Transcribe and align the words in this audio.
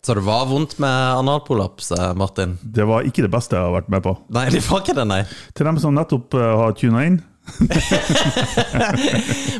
Så 0.00 0.14
det 0.16 0.22
var 0.24 0.46
vondt 0.48 0.78
med 0.80 1.16
analprolaps, 1.18 1.90
eh, 1.92 2.14
Martin? 2.16 2.54
Det 2.62 2.84
var 2.88 3.02
ikke 3.04 3.22
det 3.26 3.30
beste 3.32 3.56
jeg 3.56 3.62
har 3.66 3.72
vært 3.74 3.88
med 3.92 4.02
på. 4.04 4.14
Nei, 4.32 4.46
det 4.52 4.62
var 4.64 4.80
ikke 4.80 4.94
det, 4.96 5.04
nei. 5.10 5.22
Til 5.52 5.66
dem 5.68 5.78
som 5.82 5.94
nettopp 5.96 6.34
uh, 6.38 6.42
har 6.62 6.72
tuna 6.78 7.00
inn, 7.08 7.18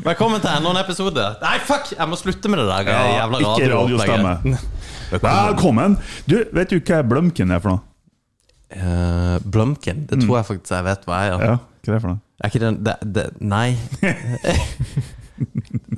Velkommen 0.04 0.40
til 0.40 0.50
enda 0.52 0.70
en 0.70 0.76
episode. 0.78 1.24
Nei, 1.42 1.58
fuck! 1.66 1.88
Jeg 1.96 2.06
må 2.08 2.14
slutte 2.20 2.48
med 2.52 2.58
det 2.60 2.66
der 2.68 2.80
eh, 2.86 2.92
Ja, 2.92 2.98
jævla 3.16 3.36
ikke 3.40 3.50
radioopplegget. 3.50 4.14
radiostemme. 4.14 4.58
Velkommen! 5.24 5.96
Du, 6.28 6.36
vet 6.54 6.70
du 6.70 6.76
hva 6.78 7.00
blumken 7.08 7.50
er 7.50 7.58
for 7.64 7.70
noe? 7.74 7.82
Uh, 8.70 9.36
blumken? 9.42 10.04
Det 10.06 10.20
tror 10.22 10.36
jeg 10.38 10.44
faktisk 10.52 10.70
jeg 10.76 10.84
vet 10.86 11.02
hva 11.08 11.14
er. 11.24 11.28
Ja. 11.32 11.36
Hva 11.58 11.88
er 11.88 11.92
det 11.96 12.02
for 12.04 12.10
noe? 12.12 12.20
Er 12.40 12.46
ikke 12.52 12.62
det, 12.62 12.70
det, 12.86 12.94
det 13.16 13.24
Nei. 13.42 13.70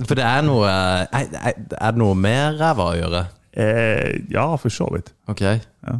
For 0.06 0.14
det 0.14 0.22
er 0.22 0.38
noe 0.46 0.68
eh, 0.70 1.02
Er 1.18 1.26
er 1.50 1.90
det 1.94 1.98
noe 1.98 2.14
med 2.18 2.58
ræva 2.60 2.84
å 2.92 2.94
gjøre? 2.94 3.22
Eh, 3.52 4.22
ja, 4.32 4.46
for 4.56 4.72
så 4.72 4.88
vidt. 4.94 5.12
Ok. 5.28 5.42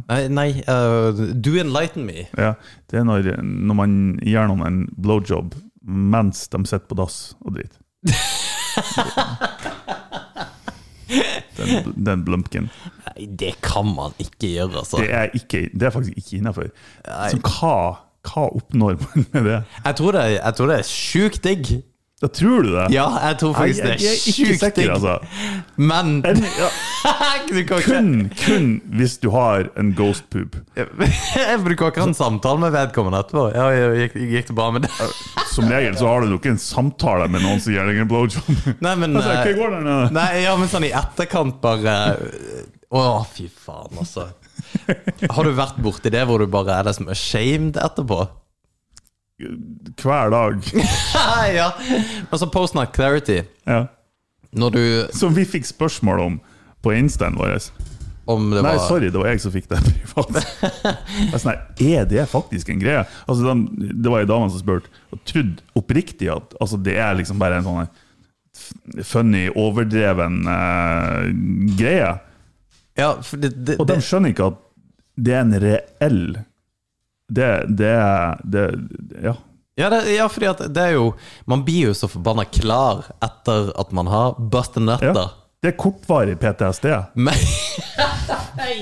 Nei, 0.09 0.21
nei 0.33 0.47
uh, 0.65 1.13
do 1.13 1.53
enlighten 1.61 2.07
me. 2.07 2.25
Ja, 2.37 2.53
det 2.89 3.01
er 3.01 3.05
når, 3.05 3.29
når 3.43 3.77
man 3.77 3.97
gir 4.23 4.49
noen 4.49 4.65
en 4.65 4.81
blowjob 4.97 5.53
mens 5.83 6.47
de 6.47 6.63
sitter 6.65 6.87
på 6.89 6.97
dass 6.97 7.35
og 7.43 7.57
driter. 7.57 7.79
Den, 11.53 11.93
den 12.05 12.23
blumpken. 12.25 12.69
Nei, 13.05 13.27
det 13.39 13.53
kan 13.63 13.85
man 13.85 14.15
ikke 14.19 14.49
gjøre, 14.55 14.81
altså. 14.81 14.97
Det 14.97 15.11
er, 15.13 15.29
ikke, 15.37 15.69
det 15.69 15.87
er 15.87 15.93
faktisk 15.93 16.17
ikke 16.17 16.39
innafor. 16.39 16.71
Så 17.05 17.37
hva, 17.45 17.75
hva 18.25 18.45
oppnår 18.49 18.97
man 19.03 19.27
med 19.35 19.47
det? 19.47 19.59
Jeg 19.85 19.99
tror 19.99 20.17
det, 20.17 20.23
jeg 20.33 20.57
tror 20.57 20.71
det 20.71 20.77
er 20.79 20.89
sjukt 20.89 21.43
digg. 21.45 21.71
Da 22.23 22.29
tror 22.31 22.63
du 22.63 22.69
det? 22.71 22.85
Ja, 22.95 23.03
jeg 23.19 23.35
tror 23.41 23.49
jeg, 23.51 23.75
faktisk 23.75 23.83
jeg, 23.83 23.87
det 23.89 24.03
jeg 24.03 24.11
er 24.13 24.15
er 24.15 24.51
ikke 24.53 24.59
sikker, 24.61 24.91
altså. 24.93 25.15
Men 25.75 26.11
En, 26.29 26.37
ja, 26.61 26.69
ikke 27.51 27.79
kun, 27.83 28.11
kun 28.39 28.67
hvis 28.95 29.17
du 29.19 29.27
har 29.33 29.67
en 29.81 29.89
ghost 29.97 30.29
poop. 30.31 30.55
jeg 30.77 31.57
bruker 31.65 31.91
ikke 31.91 32.05
en 32.07 32.15
samtale 32.15 32.61
med 32.63 32.71
vedkommende 32.77 33.19
etterpå. 33.25 33.43
Ja, 33.57 33.65
jeg 33.75 34.05
gikk, 34.05 34.15
gikk 34.37 34.51
det 34.53 34.55
bra 34.55 34.69
med 34.71 34.85
det? 34.87 35.09
Som 35.51 35.67
regel 35.67 35.97
så 35.99 36.07
har 36.07 36.23
du 36.23 36.31
nok 36.31 36.47
en 36.53 36.61
samtale 36.63 37.27
med 37.33 37.43
noen 37.43 37.59
som 37.59 37.75
gir 37.75 37.91
deg 37.91 37.99
en 38.05 38.11
blowjob. 38.13 38.53
Nei, 38.79 38.95
men 39.03 39.19
Altså, 39.19 39.33
eh, 39.41 39.51
går 39.59 39.75
det 39.75 39.81
nå? 39.89 39.97
Nei, 40.15 40.29
ja, 40.45 40.53
men 40.61 40.71
sånn 40.71 40.87
i 40.87 40.93
etterkant 40.95 41.59
bare 41.63 41.97
Å, 42.93 43.03
fy 43.35 43.49
faen, 43.51 43.99
altså. 43.99 44.29
Har 45.27 45.43
du 45.43 45.51
vært 45.59 45.75
borti 45.83 46.11
det 46.13 46.23
hvor 46.29 46.39
du 46.39 46.47
bare 46.47 46.79
er 46.79 46.87
det 46.87 46.95
som 46.95 47.11
er 47.11 47.19
shamed 47.19 47.75
etterpå? 47.83 48.21
Hver 49.39 50.29
dag. 50.29 50.59
ja. 51.57 51.71
Men 52.29 52.39
så 52.39 52.47
post 52.47 52.75
not 52.77 52.93
clarity. 52.95 53.41
Ja. 53.65 53.85
Når 54.53 54.69
du 54.69 54.83
Som 55.13 55.33
vi 55.33 55.45
fikk 55.45 55.65
spørsmål 55.65 56.19
om 56.19 56.39
på 56.83 56.93
instaen 56.93 57.37
vår. 57.39 57.57
Om 58.25 58.51
det 58.53 58.61
Nei, 58.63 58.75
var 58.77 58.85
sorry, 58.87 59.09
det 59.11 59.19
var 59.19 59.33
jeg 59.33 59.41
som 59.43 59.51
fikk 59.51 59.67
det 59.71 59.81
privat. 59.89 60.45
Sånn 61.43 61.57
er 61.83 62.05
det 62.07 62.27
faktisk 62.31 62.71
en 62.71 62.79
greie? 62.79 63.03
Altså, 63.27 63.43
de, 63.49 63.89
det 63.99 64.11
var 64.11 64.23
ei 64.23 64.29
dame 64.29 64.51
som 64.51 64.61
spurte, 64.61 64.91
og 65.11 65.23
trodde 65.27 65.65
oppriktig 65.79 66.29
at 66.31 66.55
altså, 66.63 66.79
det 66.79 66.95
er 67.03 67.17
liksom 67.19 67.41
bare 67.41 67.59
en 67.59 67.67
sånn 67.67 69.03
funny, 69.03 69.47
overdreven 69.57 70.43
uh, 70.45 71.25
greie. 71.79 72.13
Ja, 72.99 73.15
det, 73.33 73.49
det, 73.65 73.79
Og 73.81 73.87
de 73.89 73.97
skjønner 74.05 74.31
ikke 74.31 74.51
at 74.53 74.59
det 75.23 75.33
er 75.33 75.41
en 75.41 75.55
reell 75.61 76.21
Det, 77.29 77.65
det 77.67 77.93
det, 78.43 78.65
Ja. 79.23 79.35
ja, 79.75 79.89
det, 79.89 80.01
ja, 80.15 80.27
fordi 80.29 80.49
at 80.51 80.65
det 80.73 80.81
er 80.81 80.97
jo 80.97 81.13
Man 81.47 81.63
blir 81.65 81.89
jo 81.89 81.93
så 81.97 82.09
forbanna 82.11 82.45
klar 82.45 83.07
etter 83.23 83.71
at 83.79 83.95
man 83.95 84.11
har 84.11 84.35
bustet 84.37 84.83
ja. 84.83 84.89
nøtter. 84.91 85.31
Det 85.63 85.71
er 85.71 85.77
kortvarig 85.79 86.35
PTSD. 86.41 86.89
Men 87.25 87.39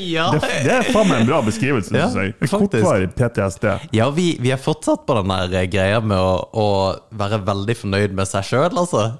Ja! 0.01 0.31
Det, 0.33 0.41
det 0.65 0.71
er 0.73 0.87
faen 0.89 1.11
meg 1.11 1.21
en 1.21 1.27
bra 1.29 1.41
beskrivelse. 1.45 1.93
Ja, 1.93 2.07
jeg. 2.09 2.33
Er. 2.33 2.49
Kortvarig 2.49 3.11
PTSD. 3.13 3.67
Ja, 3.93 4.09
vi, 4.15 4.31
vi 4.41 4.49
er 4.53 4.61
fortsatt 4.61 5.05
på 5.05 5.17
den 5.19 5.29
der 5.29 5.69
greia 5.69 6.01
med 6.01 6.17
å, 6.17 6.41
å 6.57 6.67
være 7.17 7.43
veldig 7.45 7.75
fornøyd 7.83 8.17
med 8.17 8.29
seg 8.29 8.49
sjøl, 8.49 8.71
altså. 8.73 9.11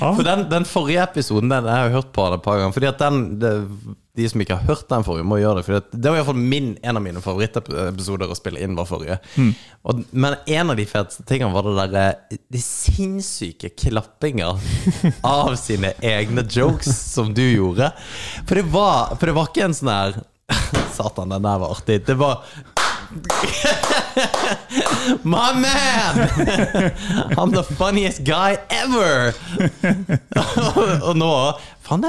Ja. 0.00 0.12
For 0.16 0.24
den, 0.24 0.46
den 0.48 0.64
forrige 0.68 1.02
episoden 1.04 1.50
den, 1.52 1.66
jeg 1.68 1.76
har 1.76 1.88
jo 1.90 1.98
hørt 1.98 2.12
på 2.16 2.24
et 2.28 2.44
par 2.44 2.60
ganger. 2.60 2.76
Fordi 2.76 2.88
at 2.88 3.02
den, 3.02 3.18
De 4.18 4.24
som 4.28 4.40
ikke 4.42 4.56
har 4.58 4.66
hørt 4.66 4.88
den 4.90 5.04
forrige, 5.06 5.26
må 5.30 5.36
gjøre 5.38 5.60
det. 5.60 5.64
For 5.68 5.78
at 5.78 5.92
det 5.94 6.10
var 6.10 6.16
i 6.16 6.20
hvert 6.20 6.30
fall 6.32 6.40
min, 6.54 6.72
en 6.82 6.98
av 6.98 7.04
mine 7.04 7.22
favorittepisoder 7.22 8.32
å 8.32 8.38
spille 8.38 8.58
inn. 8.64 8.74
var 8.78 8.88
forrige 8.90 9.20
og, 9.86 10.02
Men 10.10 10.34
en 10.46 10.70
av 10.74 10.80
de 10.80 10.86
feteste 10.90 11.22
tingene 11.28 11.54
var 11.54 11.68
det 11.68 11.86
der 11.94 12.40
De 12.50 12.60
sinnssyke 12.64 13.70
klappinger 13.78 14.58
av 15.22 15.54
sine 15.60 15.92
egne 16.02 16.42
jokes 16.50 16.90
som 17.14 17.30
du 17.34 17.44
gjorde. 17.44 17.92
For 18.46 18.54
det 18.58 18.66
var, 18.74 19.14
for 19.16 19.30
det 19.30 19.36
var 19.38 19.50
ikke 19.52 19.68
en 19.68 19.78
sånn 19.78 19.94
her 19.94 20.20
Satan, 20.96 21.30
den 21.30 21.46
der 21.46 21.58
var 21.62 21.70
artig. 21.76 22.02
Det 22.06 22.16
var 22.18 22.42
My 25.24 25.52
man! 25.52 26.28
I'm 27.36 27.50
the 27.50 27.62
funniest 27.74 28.22
guy 28.24 28.56
ever! 28.70 29.34
og 31.02 31.16
nå 31.18 31.32
Faen, 31.90 32.04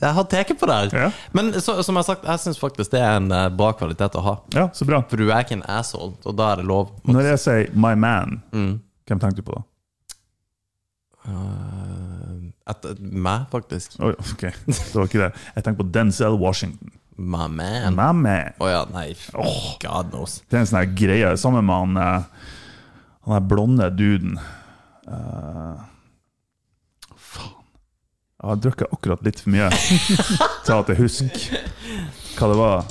jeg, 0.00 0.12
har 0.16 0.24
tatt 0.26 0.50
på 0.58 0.66
der. 0.66 0.88
Ja. 0.90 1.10
Men 1.36 1.52
så, 1.60 1.76
som 1.86 1.94
jeg 1.94 2.02
har 2.02 2.08
sagt, 2.08 2.24
jeg 2.26 2.42
syns 2.42 2.58
faktisk 2.58 2.90
det 2.94 3.02
er 3.04 3.20
en 3.20 3.30
eh, 3.30 3.46
bra 3.54 3.70
kvalitet 3.78 4.16
å 4.18 4.24
ha. 4.24 4.32
Ja, 4.56 4.64
så 4.74 4.86
bra. 4.88 4.98
For 5.10 5.20
du 5.20 5.28
er 5.28 5.44
ikke 5.44 5.60
en 5.60 5.68
asshole, 5.70 6.16
og 6.26 6.34
da 6.40 6.50
er 6.52 6.62
det 6.62 6.66
lov. 6.70 6.90
Når 7.06 7.28
jeg 7.30 7.42
sier 7.44 7.70
'my 7.70 7.94
man', 7.94 8.42
Mm. 8.52 8.80
hvem 9.06 9.20
tenker 9.22 9.36
du 9.36 9.42
på 9.46 9.54
da? 9.54 9.62
Uh, 11.24 12.98
meg, 12.98 13.46
faktisk. 13.52 13.94
Oh, 14.00 14.12
ok, 14.12 14.42
det 14.66 14.94
var 14.94 15.06
ikke 15.08 15.22
det. 15.22 15.32
Jeg 15.54 15.64
tenker 15.64 15.84
på 15.84 15.90
Denzel 15.92 16.36
Washington. 16.40 16.90
My 17.16 17.46
man. 17.46 17.94
My 17.94 18.10
man. 18.12 18.52
Å 18.58 18.68
ja, 18.68 18.84
nei. 18.90 19.14
Oh, 19.38 19.76
God 19.80 20.10
knows. 20.10 20.42
Det 20.50 20.58
er 20.58 20.64
en 20.64 20.66
sånn 20.66 20.94
greie. 20.98 21.36
Sammen 21.38 21.64
med 21.64 21.76
han 21.76 21.96
eh, 21.96 22.22
Han 23.24 23.34
der 23.38 23.48
blonde 23.48 23.90
duden. 23.96 24.38
Faen. 25.06 25.93
Jeg 28.44 28.50
har 28.50 28.58
drukket 28.60 28.90
akkurat 28.92 29.22
litt 29.24 29.38
for 29.40 29.54
mye 29.54 29.70
til 29.72 30.72
at 30.74 30.88
jeg 30.92 30.98
husker 30.98 31.54
hva 32.36 32.48
det 32.50 32.56
var. 32.58 32.82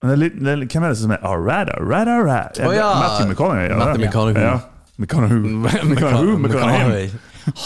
Men 0.00 0.08
det 0.08 0.14
er 0.14 0.20
litt, 0.22 0.38
det 0.38 0.52
er, 0.54 0.62
hvem 0.64 0.86
er 0.86 0.94
det 0.94 0.98
som 1.02 1.12
er 1.12 1.24
Alright, 1.28 1.68
alright, 1.74 2.08
alright? 2.08 2.60
Oh, 2.64 2.72
ja. 2.72 2.86
Matthew 3.02 3.28
McConaughey. 3.28 3.68
ja, 3.68 3.76
Matthew? 3.76 4.06
McConaughey. 4.06 4.44
Ja. 4.46 4.60
McConaughey. 4.96 6.38
McConaughey. 6.38 7.10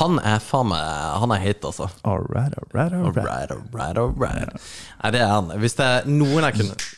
Han 0.00 0.18
er 0.18 0.42
faen 0.42 0.68
meg 0.72 0.82
Han 1.22 1.36
er 1.36 1.44
hit, 1.44 1.62
altså. 1.62 1.86
Alright, 2.02 2.58
All 2.58 2.74
right, 2.74 2.92
all 2.92 3.62
right, 3.70 4.02
alright. 4.02 4.58
Nei, 4.98 5.14
det 5.14 5.22
er 5.22 5.30
han. 5.30 5.54
Hvis 5.62 5.78
det 5.78 5.86
er 5.86 6.10
noen 6.10 6.48
jeg 6.48 6.58
kunne 6.58 6.90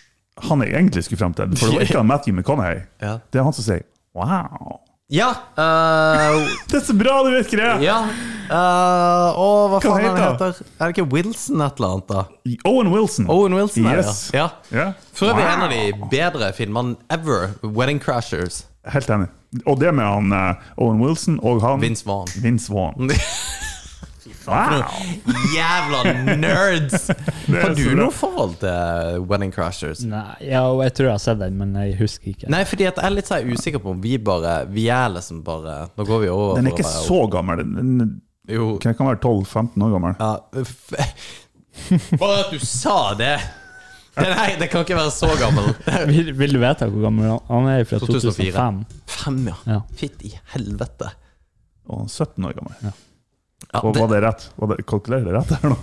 Han 0.48 0.64
jeg 0.64 0.72
egentlig 0.72 1.04
skulle 1.04 1.20
frem 1.20 1.36
til, 1.36 1.52
for 1.60 1.68
det 1.68 1.82
var 1.82 1.88
ikke 1.90 2.06
Matthew 2.14 2.38
McConaughey. 2.38 2.80
Ja. 3.04 3.18
Det 3.28 3.44
er 3.44 3.44
han 3.50 3.60
som 3.60 3.68
sier 3.68 3.84
wow. 4.16 4.80
Ja! 5.12 5.28
Uh, 5.58 6.48
Det 6.70 6.78
er 6.80 6.84
så 6.86 6.94
bra 6.96 7.18
du 7.26 7.34
vet 7.34 7.50
greia! 7.52 7.76
ja. 7.84 7.98
Uh, 8.44 9.38
og 9.40 9.70
hva 9.72 9.78
Hva 9.78 9.80
faen 9.80 10.02
han 10.04 10.18
heter 10.18 10.50
heter 10.52 10.66
Er 10.76 10.90
det 10.90 10.98
ikke 10.98 11.06
Wilson 11.14 11.62
et 11.64 11.78
eller 11.80 11.94
annet, 11.94 12.10
da? 12.10 12.24
Owen 12.68 12.90
Wilson. 12.92 13.28
Owen 13.32 13.56
Wilson, 13.56 13.86
er 13.88 14.02
det, 14.02 14.12
ja. 14.36 14.48
ja. 14.68 14.76
Yeah. 14.76 14.92
For 15.16 15.30
øvrig 15.32 15.44
Wow. 15.46 15.52
en 15.54 15.64
av 15.64 15.72
de 15.72 16.08
bedre 16.12 16.50
filmene 16.56 16.96
ever. 17.12 17.54
Wedding 17.62 18.02
Crashers. 18.04 18.66
Helt 18.92 19.08
enig. 19.10 19.30
Og 19.64 19.78
det 19.80 19.94
med 19.96 20.04
han 20.04 20.32
uh, 20.32 20.60
Owen 20.76 21.00
Wilson 21.00 21.38
og 21.42 21.62
han 21.64 21.80
Vince 21.80 22.04
Vaughn. 22.06 22.28
Vince 22.42 22.72
Vaughn. 22.72 23.08
Wow! 24.46 24.82
Jævla 25.54 26.00
nerds! 26.36 27.08
er 27.48 27.60
Har 27.62 27.74
du 27.78 27.84
noe 27.96 28.10
forhold 28.12 28.56
til 28.60 29.22
Wedding 29.30 29.52
Crashers? 29.54 30.02
Nei, 30.08 30.22
ja, 30.44 30.62
jeg 30.84 30.94
tror 30.98 31.08
jeg 31.10 31.14
har 31.16 31.22
sett 31.24 31.40
den, 31.40 31.56
men 31.60 31.72
jeg 31.80 31.96
husker 32.00 32.32
ikke. 32.34 32.50
Nei, 32.52 32.62
fordi 32.68 32.88
at 32.90 33.00
jeg 33.00 33.08
er 33.08 33.16
litt 33.16 33.30
så 33.30 33.40
usikker 33.44 33.82
på 33.84 33.94
om 33.94 34.02
vi 34.04 34.16
bare 34.18 34.58
Vi 34.74 34.86
er 34.92 35.08
liksom 35.16 35.40
bare 35.46 35.78
Nå 35.96 36.06
går 36.08 36.24
vi 36.26 36.30
over 36.34 36.58
Den 36.60 36.68
er 36.70 36.76
ikke 36.76 36.88
så 36.92 37.22
gammel. 37.32 37.64
Den, 37.64 37.98
den 38.02 38.14
Jo. 38.52 38.74
den 38.82 38.94
kan 38.98 39.08
være 39.08 39.22
12-15 39.24 39.86
år 39.88 39.94
gammel. 39.96 40.16
Ja, 40.20 40.32
Bare 42.20 42.40
at 42.44 42.52
du 42.54 42.60
sa 42.62 43.14
det! 43.18 43.36
Det, 44.14 44.28
nei, 44.30 44.50
det 44.60 44.68
kan 44.70 44.84
ikke 44.84 44.94
være 44.94 45.10
så 45.10 45.26
gammel. 45.40 45.72
Vil, 46.12 46.28
vil 46.38 46.52
du 46.54 46.60
vite 46.62 46.86
hvor 46.86 47.02
gammel 47.08 47.32
han- 47.32 47.48
han 47.48 47.64
er? 47.72 47.80
Fra 47.88 47.98
2004. 47.98 48.52
2005. 48.52 48.76
Fem, 49.10 49.40
ja. 49.50 49.54
Ja. 49.72 49.78
Fitt 49.98 50.22
i 50.22 50.30
helvete. 50.52 51.08
Og 51.90 52.04
han 52.04 52.06
er 52.06 52.14
17 52.14 52.46
år 52.46 52.54
gammel. 52.60 52.76
Ja, 52.86 52.92
Og 53.80 53.94
det, 53.94 54.00
var 54.00 54.08
det 54.12 54.20
rett? 54.26 54.46
Var 54.60 54.70
det, 54.74 54.84
kalkulerer 54.86 55.24
det 55.28 55.34
rett 55.38 55.52
her 55.56 55.72
nå? 55.72 55.78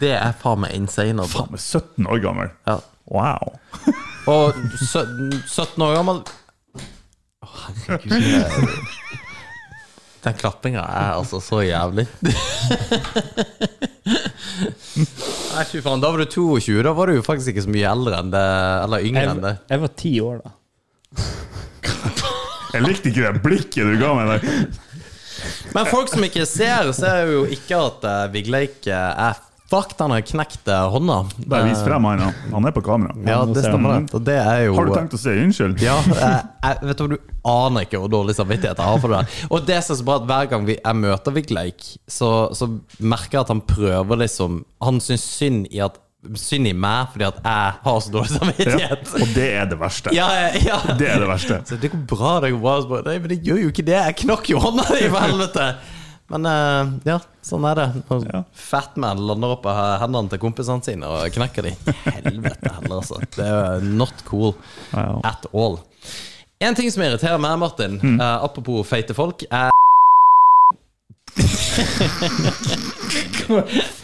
det 0.00 0.12
er 0.16 0.32
faen 0.40 0.60
meg 0.64 0.74
insane. 0.76 1.22
altså. 1.22 1.44
Faen, 1.44 1.52
meg 1.54 1.60
17 1.60 2.10
år 2.10 2.22
gammel! 2.24 2.52
Ja. 2.68 2.76
Wow! 3.10 3.54
Og 4.30 4.58
sø- 4.78 5.06
17 5.48 5.82
år 5.86 5.96
gammel 5.98 6.20
oh, 7.42 7.62
herregud. 7.88 8.84
Den 10.20 10.36
klappinga 10.36 10.82
er 10.84 11.14
altså 11.16 11.40
så 11.40 11.62
jævlig. 11.64 12.04
Nei, 15.50 15.64
fy 15.64 15.80
faen. 15.80 16.02
Da 16.02 16.10
var 16.12 16.20
du 16.20 16.26
22. 16.28 16.82
Da 16.84 16.92
var 16.96 17.08
du 17.08 17.16
jo 17.16 17.24
faktisk 17.24 17.54
ikke 17.54 17.64
så 17.64 17.72
mye 17.72 17.88
eldre 17.88 18.18
enn 18.20 18.32
det 18.34 18.44
Eller 18.84 19.06
yngre 19.08 19.24
enn 19.32 19.40
det. 19.46 19.54
Jeg, 19.56 19.70
jeg 19.72 19.82
var 19.86 19.92
ti 20.02 20.12
år 20.26 20.42
da. 20.44 20.52
Jeg 22.70 22.84
likte 22.86 23.10
ikke 23.10 23.24
det 23.32 23.42
blikket 23.42 23.88
du 23.88 23.96
ga 23.98 24.12
meg 24.18 24.28
der. 24.30 24.40
Men 25.74 25.86
folk 25.90 26.10
som 26.12 26.24
ikke 26.26 26.46
ser, 26.48 26.90
ser 26.96 27.30
jo 27.30 27.44
ikke 27.50 27.78
at 27.78 28.06
uh, 28.06 28.24
Vigleik 28.32 28.86
eh, 28.90 29.28
er 29.28 29.38
fucked. 29.70 30.00
Han 30.00 30.10
har 30.10 30.20
knekt 30.26 30.68
eh, 30.68 30.88
hånda. 30.90 31.18
Bare 31.46 31.68
vis 31.68 31.82
frem 31.86 32.04
han, 32.04 32.24
han 32.52 32.68
er 32.68 32.74
på 32.74 32.82
kamera. 32.84 33.14
Ja, 33.26 33.44
det 33.46 33.62
stemmer 33.64 34.00
det. 34.00 34.22
Det 34.26 34.36
jo 34.64 34.74
Har 34.78 34.90
du 34.90 34.94
tenkt 34.96 35.16
å 35.16 35.20
si 35.20 35.34
unnskyld? 35.44 35.80
Ja, 35.84 35.96
jeg, 36.10 36.80
vet 36.90 37.02
du 37.02 37.14
du 37.14 37.18
aner 37.46 37.86
ikke 37.86 38.02
hvor 38.02 38.10
dårlig 38.12 38.36
samvittighet 38.36 38.80
jeg 38.82 38.90
har 38.92 39.00
for 39.00 39.14
det. 39.14 39.22
Og 39.48 39.64
det 39.68 39.78
som 39.86 39.94
er 39.94 40.00
så 40.02 40.08
bra 40.08 40.18
at 40.20 40.28
hver 40.28 40.50
gang 40.50 40.68
jeg 40.74 41.00
møter 41.00 41.36
Vigleik, 41.36 41.86
så, 42.10 42.30
så 42.56 42.68
merker 42.98 43.38
jeg 43.38 43.46
at 43.46 43.54
han 43.54 43.64
prøver 43.64 44.24
liksom 44.24 44.62
Han 44.84 45.00
syns 45.04 45.24
synd 45.38 45.70
i 45.70 45.80
at 45.84 45.96
Synd 46.36 46.68
i 46.68 46.72
meg 46.76 47.08
fordi 47.14 47.24
at 47.24 47.38
jeg 47.40 47.76
har 47.84 48.00
så 48.04 48.10
dårlig 48.12 48.30
Ja. 48.30 48.38
samvittighet. 48.42 49.12
Og 49.22 49.30
det 49.34 49.46
er 49.56 49.70
det 49.70 49.78
verste. 49.80 50.12
Ja, 50.12 50.26
ja, 50.36 50.50
ja. 50.66 50.80
Det 50.98 51.08
er 51.08 51.22
det 51.22 51.28
verste. 51.30 51.60
Så 51.64 51.78
det 51.80 51.90
går 51.94 52.02
bra, 52.10 52.34
det 52.44 52.50
går 52.52 52.60
bra. 52.60 52.74
Bare, 52.90 53.06
Nei, 53.08 53.18
men 53.24 53.32
det 53.32 53.38
gjør 53.46 53.62
jo 53.62 53.70
ikke 53.72 53.86
det. 53.88 53.96
Jeg 53.96 54.16
knakk 54.26 54.50
jo 54.52 54.60
hånda 54.60 54.84
di, 54.92 55.06
for 55.08 55.24
helvete! 55.24 55.70
Men 56.30 56.44
eh, 56.46 56.90
ja, 57.08 57.16
sånn 57.42 57.64
er 57.66 57.74
det. 57.80 57.86
Når 58.10 58.26
Ja. 58.28 58.42
Fatman 58.54 59.18
lander 59.26 59.56
opp 59.56 59.64
av 59.66 59.80
hendene 60.04 60.30
til 60.30 60.38
kompisene 60.44 60.84
sine 60.86 61.08
og 61.08 61.24
knekker 61.34 61.66
de. 61.66 61.72
Helvete 62.20 62.70
heller, 62.76 63.00
altså. 63.00 63.18
Det 63.34 63.48
er 63.48 63.80
not 63.82 64.20
cool 64.28 64.52
Ja, 64.92 65.06
ja. 65.08 65.16
at 65.32 65.48
all. 65.56 65.80
En 66.60 66.76
ting 66.76 66.92
som 66.92 67.02
irriterer 67.02 67.40
meg, 67.40 67.56
Martin, 67.58 67.96
Mm. 67.98 68.20
eh, 68.20 68.44
apropos 68.44 68.84
feite 68.86 69.16
folk, 69.16 69.42
er 69.50 69.70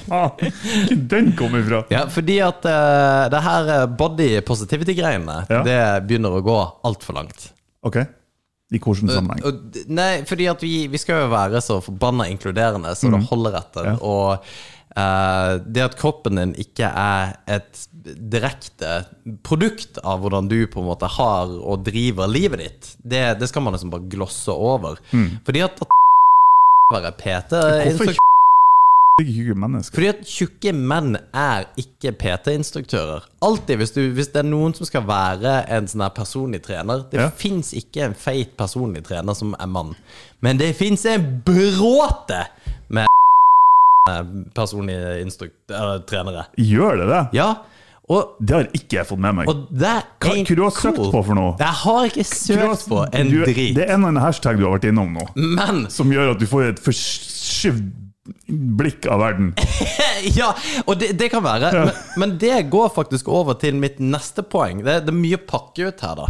Hvor 0.06 0.40
den 1.10 1.32
kom 1.38 1.56
ifra? 1.58 1.82
ja, 1.92 2.04
fordi 2.12 2.38
at 2.44 2.66
eh, 2.68 3.24
det 3.32 3.40
her 3.46 3.70
eh, 3.80 3.86
body 3.98 4.28
positivity-greiene, 4.46 5.40
Ja. 5.50 5.62
det 5.66 5.80
begynner 6.08 6.36
å 6.38 6.44
gå 6.44 6.58
altfor 6.86 7.18
langt. 7.20 7.50
Ok. 7.86 7.96
I 8.02 8.80
hvilken 8.80 9.08
sammenheng? 9.12 9.44
Og, 9.46 9.60
d- 9.74 9.84
nei, 9.94 10.24
fordi 10.26 10.48
at 10.50 10.62
vi, 10.64 10.86
vi 10.90 10.98
skal 10.98 11.24
jo 11.24 11.28
være 11.34 11.60
så 11.62 11.78
forbanna 11.84 12.26
inkluderende 12.32 12.94
så 12.98 13.10
det 13.14 13.20
holder 13.30 13.60
etter. 13.60 13.92
Og 14.02 14.32
eh, 14.96 15.52
det 15.66 15.84
at 15.84 15.94
kroppen 16.00 16.40
din 16.40 16.54
ikke 16.64 16.88
er 16.90 17.36
et 17.58 17.84
direkte 18.06 19.04
produkt 19.46 19.98
av 20.06 20.20
hvordan 20.22 20.46
du 20.50 20.58
på 20.70 20.82
en 20.82 20.86
måte 20.90 21.08
har 21.10 21.50
og 21.58 21.84
driver 21.86 22.26
livet 22.30 22.62
ditt, 22.64 22.90
det, 23.02 23.22
det 23.40 23.48
skal 23.50 23.62
man 23.66 23.74
liksom 23.78 23.90
bare 23.94 24.06
glosse 24.10 24.50
over. 24.54 24.98
Fordi 25.46 25.62
at 25.66 25.78
at 25.86 25.94
være 26.92 27.12
PT 27.18 27.50
Hvorfor 27.58 28.14
tjukke 29.18 29.54
mennesker? 29.58 29.94
fordi 29.96 30.08
at 30.12 30.20
tjukke 30.28 30.72
menn 30.76 31.16
er 31.34 31.64
ikke 31.80 32.12
PT-instruktører. 32.20 33.24
Alltid, 33.42 33.76
hvis, 33.80 33.94
hvis 34.14 34.28
det 34.34 34.42
er 34.42 34.48
noen 34.48 34.74
som 34.76 34.86
skal 34.86 35.06
være 35.08 35.54
en 35.72 35.88
sånn 35.90 36.04
her 36.04 36.12
personlig 36.14 36.60
trener 36.66 37.06
Det 37.10 37.20
Ja. 37.20 37.30
fins 37.30 37.72
ikke 37.74 38.04
en 38.04 38.14
feit 38.14 38.56
personlig 38.58 39.04
trener 39.08 39.34
som 39.34 39.54
er 39.58 39.66
mann. 39.66 39.94
Men 40.40 40.58
det 40.58 40.76
fins 40.76 41.04
en 41.06 41.42
bråte 41.44 42.44
med 42.88 43.06
personlige 44.54 45.24
instrukt- 45.24 45.72
trenere. 46.06 46.46
Gjør 46.56 46.96
det 47.00 47.08
det? 47.08 47.22
Ja, 47.40 47.48
og, 48.08 48.36
Det 48.38 48.54
har 48.54 48.68
ikke 48.76 49.00
jeg 49.00 49.08
fått 49.08 49.18
med 49.22 49.34
meg. 49.40 49.48
Hva 49.50 49.92
hva 50.22 50.34
du 50.46 50.62
har 50.62 50.74
søkt 50.74 50.98
på 51.10 51.22
for 51.26 51.34
noe? 51.34 51.54
Jeg 51.58 51.78
har 51.82 52.06
ikke 52.06 52.24
søkt 52.30 52.88
på 52.90 53.00
en 53.10 53.30
Du- 53.30 53.44
drit. 53.44 53.74
Det 53.74 53.82
er 53.82 53.94
en 53.94 54.00
eller 54.04 54.12
annen 54.12 54.22
hashtag 54.22 54.58
du 54.60 54.64
har 54.64 54.76
vært 54.78 54.88
innom 54.90 55.12
nå, 55.16 55.26
Men 55.34 55.86
som 55.90 56.10
gjør 56.12 56.34
at 56.36 56.38
du 56.38 56.46
får 56.46 56.68
et 56.70 56.82
forskyvd 56.82 57.90
blikk 58.78 59.06
av 59.10 59.20
verden. 59.22 59.52
ja, 60.38 60.52
og 60.86 60.98
det, 60.98 61.12
det 61.18 61.30
kan 61.30 61.42
være. 61.44 61.72
Men, 61.72 61.92
men 62.22 62.38
det 62.42 62.70
går 62.70 62.88
faktisk 62.94 63.28
over 63.28 63.58
til 63.58 63.74
mitt 63.78 63.98
neste 64.02 64.42
poeng. 64.42 64.82
Det, 64.86 65.00
det 65.06 65.12
er 65.14 65.18
mye 65.18 65.38
pakke 65.38 65.90
ut 65.90 66.00
her, 66.06 66.22
da. 66.22 66.26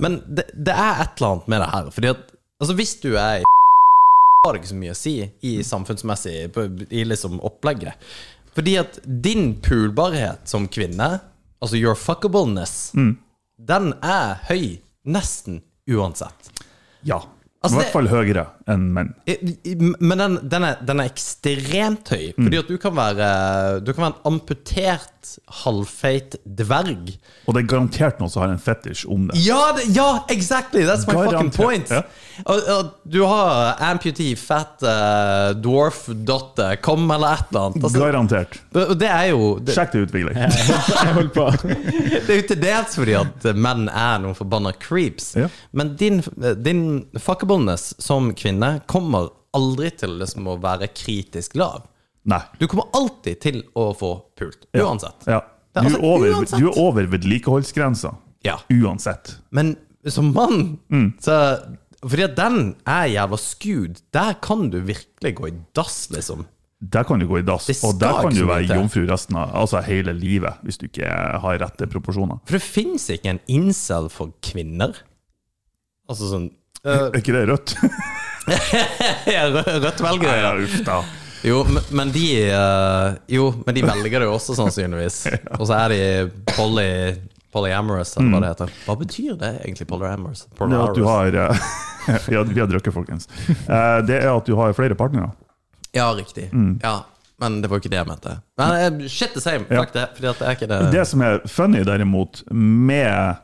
Men 0.00 0.20
det, 0.28 0.48
det 0.56 0.76
er 0.76 1.02
et 1.04 1.18
eller 1.20 1.34
annet 1.34 1.50
med 1.52 1.60
det 1.64 1.72
her. 1.72 1.90
Fordi 1.96 2.12
at 2.14 2.30
altså 2.60 2.76
hvis 2.78 2.94
du 3.02 3.10
er 3.16 3.42
i 3.42 3.50
har 4.44 4.52
det 4.52 4.60
ikke 4.60 4.74
så 4.74 4.76
mye 4.76 4.92
å 4.92 4.98
si 4.98 5.12
i 5.48 5.52
samfunnsmessig 5.64 6.34
i 6.92 7.04
liksom 7.08 7.38
opplegget. 7.48 7.96
Fordi 8.54 8.76
at 8.78 8.98
din 9.04 9.54
pulbarhet 9.62 10.46
som 10.48 10.68
kvinne, 10.70 11.20
altså 11.60 11.76
your 11.80 11.98
fuckableness, 11.98 12.92
den 13.58 13.94
er 14.02 14.40
høy 14.48 14.78
nesten 15.04 15.62
uansett. 15.90 16.50
Ja. 17.02 17.22
Altså, 17.64 17.78
I 17.78 17.80
hvert 17.80 17.94
fall 17.94 18.08
høyere 18.12 18.46
enn 18.70 18.84
menn. 18.96 19.12
Men 20.00 20.20
den, 20.20 20.36
den, 20.48 20.64
er, 20.64 20.78
den 20.86 21.02
er 21.02 21.10
ekstremt 21.10 22.12
høy. 22.14 22.30
Fordi 22.38 22.60
at 22.62 22.70
du 22.70 22.76
kan 22.80 22.96
være 22.96 23.28
Du 23.84 23.92
kan 23.92 24.06
være 24.06 24.14
en 24.14 24.32
amputert, 24.32 25.10
halvfeit 25.64 26.36
dverg. 26.44 27.14
Og 27.48 27.56
det 27.56 27.64
er 27.64 27.68
garantert 27.68 28.20
noen 28.20 28.32
som 28.32 28.44
har 28.44 28.52
en 28.52 28.60
fetisj 28.60 29.06
om 29.10 29.28
det. 29.30 29.40
Ja, 29.44 29.72
det, 29.76 29.88
ja 29.96 30.08
exactly! 30.32 30.84
That's 30.88 31.06
my 31.08 31.16
fucking 31.16 31.52
point. 31.54 31.92
ja. 31.92 32.04
Og, 32.50 32.60
og 32.74 32.88
du 33.06 33.20
har 33.30 33.78
amputee 33.86 34.34
fat 34.36 34.82
uh, 34.82 35.52
dwarf 35.54 36.08
dot 36.26 36.58
kom 36.82 37.06
eller 37.14 37.38
et 37.38 37.52
eller 37.52 37.68
annet. 37.68 37.84
Altså, 37.84 38.00
Garantert. 38.02 38.58
og 38.74 38.96
det 38.98 39.10
er 39.10 39.28
jo 39.30 39.50
det, 39.62 39.76
Sjekk 39.76 39.94
det 39.94 40.02
ut, 40.02 40.14
Vigleik. 40.14 40.40
Jeg 41.04 41.14
holdt 41.18 41.34
på. 41.36 41.46
det 41.62 42.26
er 42.26 42.40
jo 42.40 42.46
til 42.50 42.60
dels 42.64 42.98
fordi 42.98 43.16
at 43.20 43.48
menn 43.54 43.86
er 43.88 44.20
noen 44.24 44.36
forbanna 44.38 44.74
creeps. 44.82 45.32
Ja. 45.38 45.48
Men 45.76 45.94
din, 46.00 46.20
din 46.64 46.84
fuckableness 47.22 47.94
som 48.02 48.32
kvinne 48.36 48.53
kommer 48.86 49.30
aldri 49.54 49.90
til 49.96 50.16
liksom 50.20 50.46
å 50.50 50.56
være 50.62 50.88
kritisk 50.94 51.54
lav. 51.56 51.86
Nei. 52.24 52.40
Du 52.58 52.66
kommer 52.66 52.88
alltid 52.96 53.40
til 53.40 53.62
å 53.76 53.90
få 53.96 54.14
pult. 54.38 54.64
Uansett. 54.74 55.26
Ja. 55.28 55.42
Er 55.74 55.82
Du, 55.82 55.88
altså 55.88 55.98
er 55.98 56.04
over, 56.06 56.28
uansett. 56.38 56.58
du 56.60 56.68
er 56.70 56.78
over 56.78 57.06
vedlikeholdsgrensa. 57.12 58.14
Ja. 58.46 58.58
Uansett. 58.70 59.36
Men 59.50 59.76
som 60.06 60.32
mann 60.34 60.78
Mm. 60.90 61.14
så 61.20 61.36
Fordi 62.04 62.22
at 62.24 62.34
den 62.36 62.74
er 62.86 63.06
jævla 63.08 63.38
skewed. 63.40 64.02
Der 64.12 64.34
kan 64.34 64.68
du 64.70 64.80
virkelig 64.84 65.34
gå 65.36 65.46
i 65.48 65.54
dass, 65.74 66.10
liksom. 66.10 66.44
Der 66.80 67.02
kan 67.04 67.18
du 67.18 67.26
gå 67.26 67.38
i 67.38 67.42
dass, 67.42 67.70
og 67.84 67.98
der 67.98 68.20
kan 68.20 68.34
du 68.34 68.44
være 68.46 68.66
jomfru 68.68 69.06
resten 69.08 69.36
av 69.40 69.54
altså 69.56 69.80
hele 69.82 70.12
livet, 70.12 70.52
hvis 70.62 70.76
du 70.76 70.84
ikke 70.86 71.08
har 71.40 71.58
rette 71.58 71.86
proporsjoner. 71.88 72.40
For 72.44 72.58
det 72.58 72.62
fins 72.62 73.08
ikke 73.08 73.30
en 73.30 73.40
incel 73.48 74.10
for 74.12 74.34
kvinner. 74.44 74.92
Altså 76.10 76.28
sånn 76.28 76.50
Er 76.84 77.16
ikke 77.16 77.32
det 77.32 77.46
rødt? 77.48 77.74
Rødt 79.84 80.00
velger 80.00 80.28
velger 80.28 80.40
ja, 80.42 80.56
uff 80.64 80.80
da. 80.86 80.98
Jo, 81.44 81.60
men, 81.68 81.82
men 81.92 82.10
de 82.12 82.26
eh, 82.48 83.14
Jo, 83.36 83.50
men 83.66 83.76
de 83.76 83.82
velger 83.84 84.22
det 84.22 84.28
jo 84.28 84.34
også, 84.34 84.56
sannsynligvis. 84.56 85.18
Og 85.60 85.66
så 85.68 85.76
er 85.76 85.92
de 85.92 86.00
poly, 86.54 86.88
polyamorous, 87.52 88.14
eller 88.16 88.32
hva 88.32 88.42
det 88.44 88.52
heter. 88.54 88.76
Hva 88.86 88.96
betyr 89.00 89.38
det 89.40 89.50
egentlig, 89.62 89.88
polyamorous? 89.90 90.46
Det 90.56 90.70
er 90.70 90.84
at 90.86 90.96
du 90.96 91.04
har 91.08 91.32
ja, 91.36 91.48
vi, 92.28 92.36
har, 92.36 92.68
drukket, 92.70 92.92
folkens. 92.94 93.28
Eh, 93.48 93.98
Det 94.08 94.20
er 94.22 94.30
at 94.32 94.48
du 94.48 94.56
har 94.60 94.72
flere 94.76 94.96
partnere. 94.96 95.32
Ja, 95.94 96.08
riktig. 96.16 96.48
Ja, 96.82 96.96
men 97.42 97.60
det 97.62 97.68
var 97.70 97.78
jo 97.78 97.84
ikke 97.84 97.92
det 97.92 98.00
jeg 98.00 98.08
mente. 98.08 98.36
Men 98.60 98.76
eh, 98.80 99.08
shit 99.12 99.36
the 99.36 99.42
same. 99.44 99.68
Ja. 99.70 99.84
Det. 99.84 100.08
Fordi 100.16 100.30
at 100.32 100.40
det 100.40 100.48
er 100.48 100.56
ikke 100.58 100.70
det 100.70 100.80
Det 100.96 101.06
som 101.12 101.22
er 101.24 101.40
funny, 101.50 101.84
derimot, 101.86 102.42
med, 102.50 103.36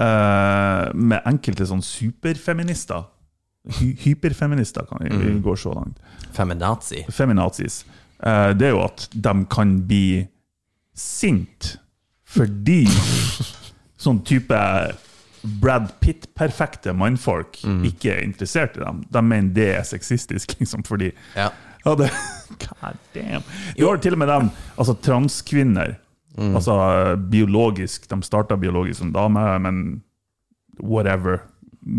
eh, 0.00 0.86
med 0.94 1.28
enkelte 1.28 1.68
sånn 1.68 1.84
superfeminister 1.84 3.04
hy 3.78 3.94
Hyperfeminister, 4.04 4.84
kan 4.88 4.98
vi 5.00 5.08
vi 5.16 5.38
går 5.40 5.56
så 5.56 5.72
langt. 5.74 5.98
Feminazi. 6.32 7.04
Feminazis. 7.10 7.84
eh, 8.22 8.50
det 8.54 8.66
er 8.68 8.70
jo 8.74 8.82
at 8.84 9.08
de 9.12 9.44
kan 9.50 9.78
bli 9.88 10.26
sint 10.94 11.76
fordi 12.34 12.84
sånn 14.04 14.20
type 14.26 14.58
Brad 15.60 15.90
Pitt-perfekte 16.00 16.92
mannfolk 16.96 17.58
ikke 17.84 18.14
er 18.14 18.22
interessert 18.24 18.76
i 18.76 18.80
dem. 18.80 19.02
De 19.12 19.20
mener 19.22 19.52
det 19.54 19.66
er 19.76 19.82
sexistisk, 19.84 20.54
liksom, 20.60 20.82
fordi 20.84 21.12
Ja. 21.36 21.50
ja, 21.84 21.94
det, 21.94 22.10
God 22.64 22.96
damn. 23.14 23.42
Du 23.76 23.86
har 23.86 23.96
til 24.00 24.12
og 24.16 24.18
med 24.18 24.28
dem, 24.28 24.50
altså 24.78 24.94
transkvinner. 25.04 25.96
Altså 26.36 26.74
biologisk, 27.30 28.08
de 28.10 28.16
starta 28.26 28.56
biologisk 28.56 28.98
som 28.98 29.12
dame, 29.12 29.58
men 29.62 30.02
whatever. 30.82 31.44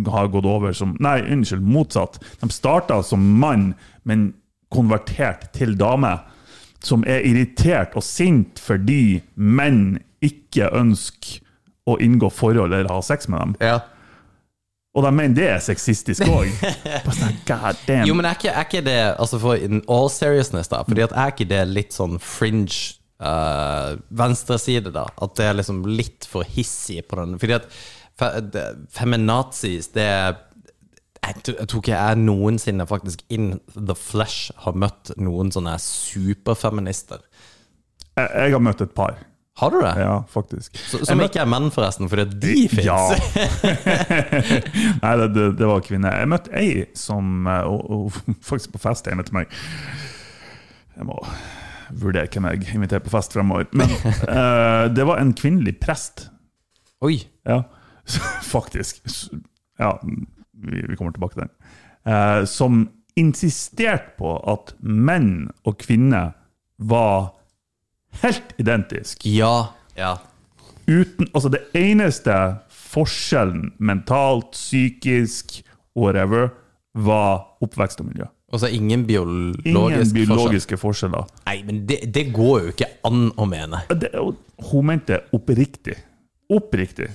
Har 0.08 0.28
gått 0.34 0.46
over 0.50 0.74
som 0.74 0.96
Nei, 1.00 1.20
unnskyld, 1.22 1.62
motsatt. 1.62 2.20
De 2.42 2.50
starta 2.50 3.02
som 3.04 3.22
mann, 3.40 3.74
men 4.04 4.34
konvertert 4.74 5.52
til 5.54 5.78
dame. 5.78 6.20
som 6.86 7.02
er 7.10 7.24
irritert 7.26 7.96
og 7.98 8.04
sint 8.06 8.60
fordi 8.62 9.24
menn 9.36 9.98
ikke 10.22 10.68
ønsker 10.70 11.40
å 11.90 11.96
inngå 11.98 12.30
forhold 12.30 12.74
eller 12.74 12.92
ha 12.92 13.00
sex 13.02 13.26
med 13.28 13.42
dem. 13.42 13.56
Ja. 13.72 13.80
Og 14.96 15.04
de 15.04 15.12
mener 15.12 15.36
det 15.36 15.48
er 15.52 15.64
sexistisk 15.64 16.24
òg. 16.36 16.52
Sånn. 17.10 18.06
Jo, 18.08 18.16
men 18.16 18.28
er 18.30 18.38
ikke, 18.38 18.54
er 18.54 18.68
ikke 18.68 18.84
det 18.86 19.00
Altså 19.18 19.40
for 19.42 19.60
in 19.60 19.82
all 19.92 20.08
seriousness, 20.14 20.70
da 20.72 20.84
Fordi 20.88 21.04
at 21.04 21.16
er 21.16 21.34
ikke 21.34 21.50
det 21.50 21.64
litt 21.72 21.96
sånn 21.96 22.16
fringe 22.24 22.96
uh, 23.20 23.98
venstreside, 24.16 24.94
da? 24.96 25.08
At 25.22 25.36
det 25.40 25.50
er 25.50 25.60
liksom 25.60 25.84
litt 25.90 26.28
for 26.30 26.48
hissig 26.56 27.04
på 27.10 27.20
den 27.20 27.36
Fordi 27.42 27.58
at 27.60 27.68
feminazis, 28.96 29.92
det 29.96 30.08
er 30.08 30.36
jeg, 31.26 31.68
tror 31.68 31.82
ikke 31.82 31.96
jeg 31.96 32.18
noensinne 32.22 32.86
faktisk 32.88 33.24
in 33.34 33.56
the 33.74 33.96
flesh 33.98 34.52
har 34.62 34.76
møtt 34.78 35.10
noen 35.18 35.50
sånne 35.54 35.74
superfeminister. 35.82 37.24
Jeg, 38.16 38.30
jeg 38.30 38.54
har 38.54 38.62
møtt 38.64 38.84
et 38.86 38.94
par. 38.96 39.18
Har 39.56 39.72
du 39.72 39.78
det? 39.80 39.94
Ja, 40.04 40.16
faktisk. 40.28 40.76
Så, 40.78 41.00
som 41.08 41.22
ikke 41.24 41.40
er 41.40 41.48
menn, 41.48 41.70
forresten, 41.72 42.10
fordi 42.12 42.26
de 42.44 42.56
fins. 42.68 42.90
Ja. 42.90 43.00
Nei, 45.04 45.14
det, 45.22 45.30
det, 45.32 45.46
det 45.62 45.70
var 45.70 45.86
kvinner. 45.86 46.18
Jeg 46.20 46.32
møtte 46.34 46.52
ei 46.60 46.84
som 47.00 47.48
eh, 47.48 47.64
og, 47.64 47.86
og, 47.88 48.18
Faktisk 48.50 48.74
på 48.76 48.84
fest 48.84 49.08
hjemme 49.08 49.24
til 49.24 49.40
meg. 49.40 49.56
Jeg 50.96 51.08
må 51.08 51.16
vurdere 51.96 52.28
hvem 52.32 52.50
jeg 52.52 52.76
inviterer 52.76 53.06
på 53.06 53.14
fest 53.14 53.36
fremover. 53.36 53.70
Men 53.72 53.96
uh, 54.28 54.92
det 54.98 55.08
var 55.08 55.24
en 55.24 55.32
kvinnelig 55.38 55.78
prest. 55.80 56.28
Oi. 57.06 57.22
Ja, 57.48 57.62
faktisk. 58.56 59.02
Ja, 59.80 60.00
vi, 60.04 60.82
vi 60.88 60.96
kommer 60.96 61.12
tilbake 61.16 61.34
til 61.38 61.46
den. 61.46 61.54
Eh, 62.14 62.46
som 62.46 62.86
insisterte 63.16 64.16
på 64.20 64.36
at 64.52 64.74
menn 64.80 65.50
og 65.64 65.78
kvinner 65.80 66.34
var 66.78 67.32
helt 68.22 68.56
identiske. 68.60 69.30
Ja. 69.32 69.72
Ja. 69.96 70.18
uten, 70.88 71.28
altså 71.34 71.50
det 71.50 71.62
eneste 71.74 72.34
forskjellen 72.70 73.72
mentalt, 73.80 74.52
psykisk, 74.52 75.62
whatever, 75.96 76.50
var 76.96 77.46
oppvekst 77.64 78.00
og 78.04 78.10
miljø. 78.12 78.28
Altså 78.54 78.68
ingen 78.72 79.06
biologisk 79.08 79.66
Ingen 79.66 79.88
forskjell. 79.88 80.14
biologiske 80.28 80.78
forskjeller. 80.80 81.26
Nei, 81.48 81.56
men 81.68 81.82
det, 81.90 81.98
det 82.16 82.26
går 82.36 82.60
jo 82.68 82.74
ikke 82.76 82.88
an 83.08 83.26
å 83.36 83.48
mene. 83.50 83.82
Det, 83.90 84.12
hun 84.70 84.86
mente 84.92 85.22
oppriktig. 85.36 85.96
Oppriktig. 86.54 87.10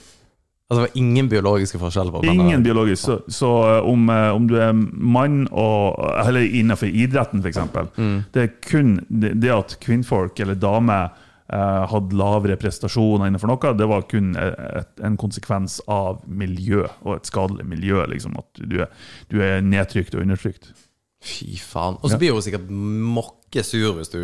Altså, 0.71 0.85
det 0.85 0.89
var 0.89 0.99
ingen 1.03 1.29
biologiske 1.29 1.79
forskjeller 1.83 2.15
på 2.15 2.21
Ingen 2.31 2.62
biologisk. 2.62 3.03
Så, 3.03 3.17
så 3.27 3.49
eh, 3.67 3.89
om, 3.91 4.05
eh, 4.09 4.29
om 4.31 4.45
du 4.47 4.55
er 4.55 4.71
mann 4.73 5.49
og 5.50 5.99
Eller 6.23 6.47
innenfor 6.47 6.87
idretten, 6.87 7.43
f.eks. 7.43 7.59
Mm. 7.97 8.21
Det 8.31 8.45
er 8.45 8.53
kun 8.62 8.93
det, 9.09 9.33
det 9.43 9.50
at 9.50 9.75
kvinnfolk 9.83 10.39
eller 10.39 10.55
damer 10.55 11.09
eh, 11.50 11.81
hadde 11.91 12.15
lavere 12.15 12.55
prestasjoner 12.61 13.27
innenfor 13.27 13.50
noe, 13.50 13.73
det 13.75 13.89
var 13.91 14.07
kun 14.12 14.37
et, 14.39 14.93
en 15.03 15.19
konsekvens 15.19 15.81
av 15.91 16.23
miljø, 16.31 16.85
og 17.03 17.17
et 17.17 17.33
skadelig 17.33 17.67
miljø. 17.67 18.05
liksom 18.15 18.39
At 18.39 18.62
du 18.62 18.79
er, 18.87 18.95
du 19.27 19.41
er 19.43 19.67
nedtrykt 19.67 20.15
og 20.15 20.23
undertrykt. 20.23 20.71
Fy 21.19 21.59
faen. 21.59 21.99
Og 21.99 22.15
så 22.15 22.21
blir 22.21 22.39
hun 22.39 22.47
sikkert 22.47 22.71
mokke 22.71 23.67
sur 23.67 23.99
hvis 23.99 24.15
du 24.15 24.23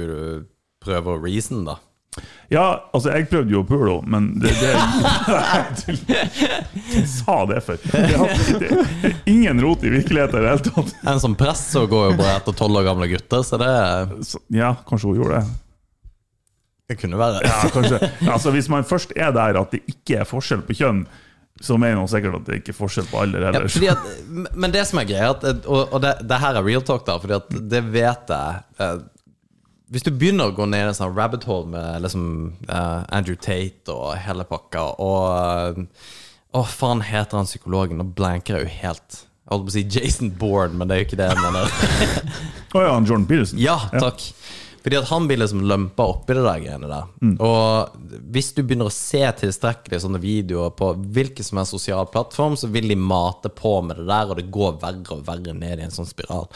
prøver 0.86 1.18
å 1.18 1.26
reason, 1.26 1.66
da. 1.66 1.80
Ja, 2.48 2.64
altså, 2.94 3.10
jeg 3.10 3.26
prøvde 3.30 3.50
jo 3.50 3.60
å 3.64 3.66
pule 3.66 3.96
henne, 3.96 4.06
men 4.06 4.26
det, 4.38 4.52
det 4.60 5.96
Jeg 6.94 7.06
sa 7.10 7.40
det 7.50 7.58
for. 7.66 7.80
Det 7.90 8.70
er 8.70 9.16
ingen 9.30 9.60
rot 9.64 9.82
i 9.84 9.90
virkeligheten 9.92 10.38
i 10.38 10.44
det 10.44 10.52
hele 10.54 10.64
tatt. 10.70 10.92
En 11.10 11.20
som 11.22 11.34
prest 11.38 11.72
så 11.74 11.82
går 11.90 12.12
jo 12.12 12.16
bare 12.20 12.36
etter 12.38 12.56
tolv 12.56 12.78
år 12.80 12.86
gamle 12.86 13.08
gutter, 13.10 13.42
så 13.46 13.58
det, 13.60 13.70
Så, 14.30 14.40
ja, 14.54 14.72
kanskje 14.88 15.10
hun 15.10 15.18
gjorde 15.20 15.40
det. 15.42 15.56
det 16.92 16.98
kunne 17.02 17.18
være 17.18 17.40
det. 17.40 17.50
Ja, 17.50 17.70
kanskje. 17.74 17.98
Altså, 18.30 18.54
hvis 18.54 18.70
man 18.72 18.86
først 18.86 19.14
er 19.18 19.34
der 19.34 19.58
at 19.64 19.74
det 19.74 19.82
ikke 19.90 20.20
er 20.22 20.28
forskjell 20.30 20.62
på 20.68 20.76
kjønn, 20.78 21.02
så 21.64 21.78
mener 21.80 21.96
hun 22.02 22.08
sikkert 22.12 22.34
at 22.42 22.48
det 22.50 22.60
ikke 22.60 22.74
er 22.74 22.76
forskjell 22.76 23.06
på 23.10 23.20
alder 23.24 23.46
Ja, 23.46 23.50
heller. 23.56 23.70
fordi 23.72 23.86
at, 23.88 24.08
men 24.60 24.74
det 24.74 24.82
som 24.86 24.98
er 25.00 25.06
greia, 25.08 25.30
og, 25.32 25.82
og 25.88 26.02
det, 26.04 26.10
det 26.28 26.40
her 26.42 26.58
er 26.60 26.66
real 26.66 26.84
talk, 26.84 27.06
da, 27.08 27.14
Fordi 27.22 27.38
at 27.38 27.54
det 27.72 27.80
vet 27.94 28.32
jeg 28.34 28.58
eh, 28.84 28.98
Hvis 29.92 30.02
du 30.02 30.10
begynner 30.10 30.50
å 30.50 30.54
gå 30.56 30.66
ned 30.66 30.82
i 30.82 30.88
en 30.90 30.96
sånn 30.98 31.14
rabbit 31.14 31.44
hole 31.46 31.70
med 31.70 32.02
liksom 32.02 32.24
uh, 32.66 33.04
Andrew 33.14 33.38
Tate 33.38 33.94
og 33.94 34.16
hele 34.18 34.42
pakka, 34.48 34.82
og 34.98 35.26
eh, 35.30 35.80
uh, 36.56 36.66
faen 36.66 37.04
heter 37.06 37.38
han 37.38 37.46
psykologen? 37.46 38.00
Nå 38.02 38.08
blanker 38.18 38.56
jeg 38.56 38.66
jo 38.66 38.76
helt. 38.82 39.22
Jeg 39.46 39.52
holdt 39.52 39.68
på 39.68 39.70
å 39.70 39.76
si 39.76 39.84
Jason 39.86 40.32
Bourne, 40.34 40.74
men 40.74 40.90
det 40.90 40.96
er 40.96 41.02
jo 41.04 41.06
ikke 41.06 41.20
det 41.20 41.28
jeg 41.30 41.38
mener. 41.38 41.74
Å 42.74 42.82
ja, 42.82 42.94
Jordan 42.96 43.28
Peterson. 43.30 43.60
Ja, 43.62 43.76
takk. 43.94 44.24
Fordi 44.82 44.98
at 44.98 45.06
han 45.10 45.28
blir 45.30 45.38
liksom 45.38 45.62
lømpa 45.70 46.04
oppi 46.10 46.34
det 46.34 46.42
der 46.42 46.60
greiene 46.62 46.90
der. 46.90 47.06
Og 47.42 47.94
hvis 48.34 48.52
du 48.54 48.60
begynner 48.64 48.90
å 48.90 48.94
se 48.94 49.22
tilstrekkelig 49.38 49.98
sånne 50.02 50.20
videoer 50.22 50.74
på 50.78 50.92
hvilken 51.14 51.46
som 51.46 51.58
helst 51.58 51.74
sosial 51.74 52.10
plattform, 52.10 52.58
så 52.58 52.70
vil 52.74 52.90
de 52.90 52.98
mate 52.98 53.50
på 53.54 53.72
med 53.86 53.98
det 54.02 54.08
der, 54.10 54.30
og 54.30 54.38
det 54.38 54.50
går 54.54 54.76
verre 54.82 55.14
og 55.14 55.24
verre 55.26 55.54
ned 55.58 55.82
i 55.82 55.86
en 55.86 55.94
sånn 55.94 56.10
spiral. 56.10 56.46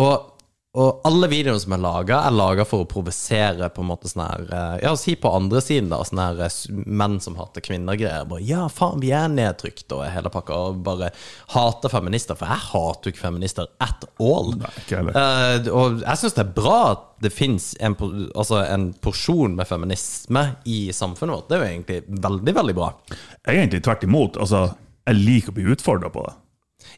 Og, 0.00 0.35
og 0.76 1.06
alle 1.08 1.28
videoene 1.32 1.60
som 1.62 1.72
er 1.72 1.80
laga, 1.80 2.18
er 2.28 2.34
laga 2.36 2.64
for 2.68 2.84
å 2.84 2.88
provosere 2.90 3.70
på 3.72 3.80
en 3.80 3.88
måte 3.88 4.10
sånn 4.10 4.22
her 4.26 4.42
eh, 4.52 4.74
Ja, 4.84 4.90
si 5.00 5.14
på 5.16 5.30
andre 5.32 5.62
siden, 5.64 5.88
da, 5.88 6.02
sånn 6.04 6.20
her 6.20 6.42
eh, 6.44 6.56
menn 6.84 7.14
som 7.24 7.38
hater 7.40 7.64
kvinner-greier. 7.64 8.26
Bare 8.28 8.44
ja, 8.44 8.66
faen, 8.72 9.00
vi 9.00 9.14
er 9.16 9.30
nedtrykt 9.32 9.94
og 9.96 10.04
hele 10.12 10.28
pakka, 10.32 10.58
og 10.68 10.82
bare 10.84 11.08
hater 11.54 11.92
feminister. 11.92 12.36
For 12.36 12.52
jeg 12.52 12.64
hater 12.68 13.08
jo 13.08 13.14
ikke 13.14 13.24
feminister 13.24 13.70
at 13.86 14.04
all. 14.20 14.52
Nei, 14.60 14.72
ikke. 14.82 15.00
Eh, 15.16 15.70
og 15.72 16.02
jeg 16.04 16.20
syns 16.22 16.36
det 16.36 16.44
er 16.44 16.52
bra 16.58 16.78
at 16.90 17.06
det 17.24 17.32
fins 17.32 17.70
en, 17.80 17.96
altså 18.36 18.58
en 18.66 18.90
porsjon 19.00 19.54
med 19.56 19.68
feminisme 19.70 20.42
i 20.68 20.82
samfunnet 20.92 21.38
vårt. 21.38 21.48
Det 21.48 21.56
er 21.56 21.62
jo 21.64 21.70
egentlig 21.70 22.02
veldig, 22.26 22.56
veldig 22.60 22.76
bra. 22.76 22.90
Jeg 23.14 23.54
er 23.54 23.62
egentlig 23.62 23.80
tvert 23.88 24.04
imot. 24.04 24.36
Altså, 24.44 24.66
jeg 25.08 25.22
liker 25.22 25.54
å 25.54 25.56
bli 25.56 25.70
utfordra 25.72 26.12
på 26.12 26.26
det. 26.26 26.34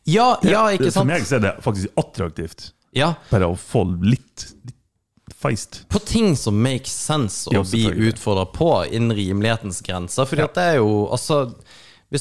Ja, 0.09 0.33
ja, 0.43 0.65
ikke 0.75 0.89
For 0.91 0.99
sant? 0.99 1.11
meg 1.11 1.25
så 1.29 1.39
er 1.39 1.47
det 1.47 1.55
faktisk 1.65 1.95
attraktivt. 2.01 2.73
Ja, 2.97 3.15
Bare 3.31 3.51
å 3.53 3.57
få 3.59 3.85
litt, 4.01 4.47
litt 4.65 5.37
feist. 5.39 5.83
På 5.93 6.01
ting 6.03 6.37
som 6.37 6.57
makes 6.63 6.95
sense 6.95 7.51
å 7.51 7.55
Ja, 7.55 7.63
bli 7.63 8.09
utfordra 8.09 8.47
på 8.53 8.71
innen 8.91 9.17
rimelighetens 9.17 9.83
grenser. 9.87 10.27
Fordi 10.29 10.47
at 10.47 10.57
det 10.57 10.67
er 10.73 10.81
jo 10.81 11.07
altså 11.13 11.43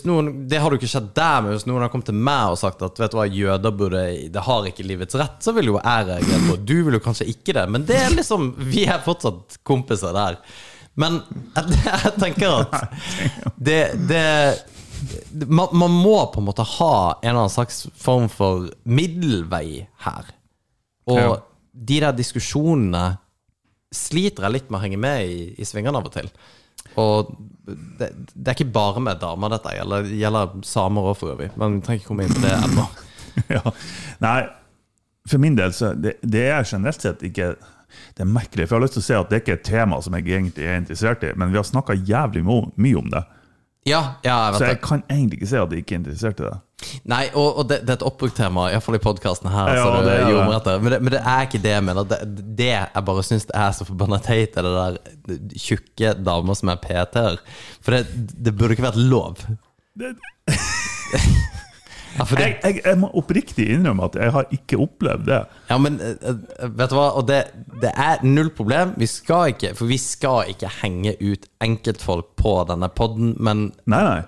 noen, 0.03 0.47
Det 0.49 0.59
har 0.59 0.71
jo 0.71 0.77
ikke 0.77 0.89
skjedd 0.91 1.13
der, 1.15 1.41
men 1.41 1.55
hvis 1.55 1.65
noen 1.69 1.85
har 1.85 1.91
kommet 1.93 2.09
til 2.11 2.19
meg 2.19 2.51
og 2.51 2.59
sagt 2.59 2.81
at 2.83 2.99
vet 2.99 3.13
du 3.13 3.17
hva, 3.17 3.27
jøder 3.31 3.71
burde 3.71 4.05
Det 4.33 4.43
har 4.43 4.67
ikke 4.67 4.83
livets 4.87 5.15
rett, 5.15 5.37
så 5.43 5.53
vil 5.55 5.71
jo 5.71 5.77
jeg 5.79 6.07
reagere 6.09 6.41
på 6.49 6.57
Du 6.67 6.75
vil 6.83 6.99
jo 6.99 7.03
kanskje 7.03 7.29
ikke 7.31 7.55
det, 7.55 7.67
men 7.71 7.85
det 7.87 8.01
er 8.03 8.15
liksom 8.15 8.51
Vi 8.73 8.85
er 8.85 9.03
fortsatt 9.05 9.61
kompiser 9.63 10.15
der. 10.15 10.41
Men 10.97 11.21
jeg, 11.55 11.77
jeg 11.85 12.13
tenker 12.19 12.59
at 12.65 12.89
det, 13.69 13.81
det 14.09 14.25
man, 15.45 15.67
man 15.77 15.93
må 15.93 16.17
på 16.33 16.41
en 16.41 16.47
måte 16.47 16.65
ha 16.65 16.93
en 17.21 17.29
eller 17.29 17.43
annen 17.43 17.53
slags 17.53 17.83
form 18.01 18.25
for 18.33 18.65
middelvei 18.83 19.85
her. 20.07 20.31
Og 21.07 21.17
Ja. 21.19 21.35
de 21.87 21.99
der 22.03 22.15
diskusjonene 22.17 23.17
sliter 23.93 24.43
jeg 24.47 24.51
litt 24.57 24.69
med 24.71 24.79
å 24.79 24.83
henge 24.83 24.99
med 24.99 25.27
i, 25.27 25.37
i 25.57 25.65
svingene 25.67 25.97
av 25.99 26.05
og 26.09 26.13
til. 26.13 26.29
Og 26.97 27.29
det, 27.99 28.09
det 28.33 28.51
er 28.51 28.55
ikke 28.57 28.71
bare 28.73 29.01
med 29.03 29.19
damer 29.21 29.51
dette 29.53 29.73
gjelder, 29.77 30.03
det 30.07 30.19
gjelder 30.19 30.53
samer 30.67 31.07
òg, 31.11 31.17
for 31.19 31.33
øvrig. 31.35 31.49
Men 31.59 31.77
vi 31.77 31.85
trenger 31.85 32.01
ikke 32.01 32.11
komme 32.11 32.27
inn 32.27 32.35
på 32.35 32.43
det 32.43 32.53
ennå. 32.57 32.85
ja. 33.55 33.73
Nei, 34.23 34.37
for 35.29 35.43
min 35.43 35.57
del 35.59 35.73
så 35.75 35.93
det, 35.95 36.17
det 36.23 36.45
er 36.49 36.63
generelt 36.67 37.03
sett 37.03 37.23
ikke 37.27 37.51
Det 38.17 38.23
er 38.23 38.29
merkelig, 38.29 38.65
for 38.67 38.75
jeg 38.75 38.79
har 38.81 38.85
lyst 38.85 38.95
til 38.97 39.03
å 39.03 39.07
si 39.07 39.15
at 39.17 39.29
det 39.31 39.39
ikke 39.41 39.53
er 39.53 39.59
et 39.59 39.67
tema 39.67 39.97
som 40.03 40.15
jeg 40.17 40.25
egentlig 40.27 40.65
er 40.67 40.79
interessert 40.81 41.23
i, 41.23 41.31
men 41.39 41.53
vi 41.53 41.57
har 41.59 41.65
snakka 41.67 41.95
jævlig 41.95 42.43
mye 42.43 42.97
om 42.99 43.07
det. 43.13 43.21
Ja, 43.87 44.01
ja, 44.25 44.37
jeg 44.51 44.59
Så 44.59 44.65
jeg 44.67 44.77
det. 44.77 44.85
kan 44.85 45.03
egentlig 45.09 45.39
ikke 45.39 45.49
si 45.49 45.59
at 45.59 45.69
de 45.71 45.81
ikke 45.81 45.95
er 45.95 46.01
interessert 46.01 46.41
i 46.41 46.47
det. 46.47 46.55
Nei, 47.09 47.23
og, 47.33 47.57
og 47.57 47.69
det, 47.69 47.79
det 47.87 47.93
er 47.95 47.97
et 47.97 48.05
oppbrukt 48.05 48.35
tema, 48.37 48.67
iallfall 48.69 48.99
i 48.99 49.01
podkasten 49.01 49.49
her. 49.49 49.71
Ja, 49.73 49.85
så 49.85 50.01
det, 50.05 50.17
det 50.27 50.73
er 50.75 50.81
men, 50.83 50.91
det, 50.91 50.99
men 51.01 51.15
det 51.15 51.21
er 51.23 51.47
ikke 51.47 51.61
det 51.63 51.73
jeg 51.73 51.85
mener. 51.87 52.09
Det, 52.11 52.19
det 52.59 52.69
jeg 52.69 53.05
bare 53.09 53.23
syns 53.25 53.47
er 53.49 53.71
så 53.73 53.87
forbanna 53.87 54.19
teit, 54.23 54.57
er 54.59 54.67
det 54.67 54.75
der 54.77 55.57
tjukke 55.57 56.13
damer 56.21 56.59
som 56.59 56.73
er 56.73 56.81
PT-er. 56.83 57.39
For 57.81 57.97
det, 57.97 58.27
det 58.45 58.53
burde 58.57 58.77
ikke 58.77 58.89
vært 58.89 59.01
lov. 59.01 59.41
Det, 59.97 60.13
Jeg, 62.17 62.55
jeg, 62.63 62.79
jeg 62.85 62.97
må 62.97 63.09
oppriktig 63.19 63.67
innrømme 63.75 64.07
at 64.07 64.15
jeg 64.17 64.33
har 64.33 64.47
ikke 64.55 64.79
opplevd 64.81 65.27
det. 65.29 65.41
Ja, 65.69 65.77
men 65.81 65.99
eh, 66.01 66.15
eh, 66.31 66.71
vet 66.79 66.93
du 66.93 66.97
hva? 66.97 67.11
Og 67.19 67.27
det, 67.29 67.43
det 67.83 67.91
er 67.93 68.23
null 68.25 68.49
problem. 68.57 68.95
Vi 68.97 69.09
skal 69.11 69.53
ikke, 69.53 69.75
for 69.77 69.89
vi 69.91 69.99
skal 70.01 70.49
ikke 70.53 70.71
henge 70.81 71.13
ut 71.21 71.45
enkeltfolk 71.63 72.33
på 72.41 72.57
denne 72.71 72.89
podden, 72.89 73.35
men 73.37 73.69
Nei, 73.87 74.01
nei. 74.03 74.21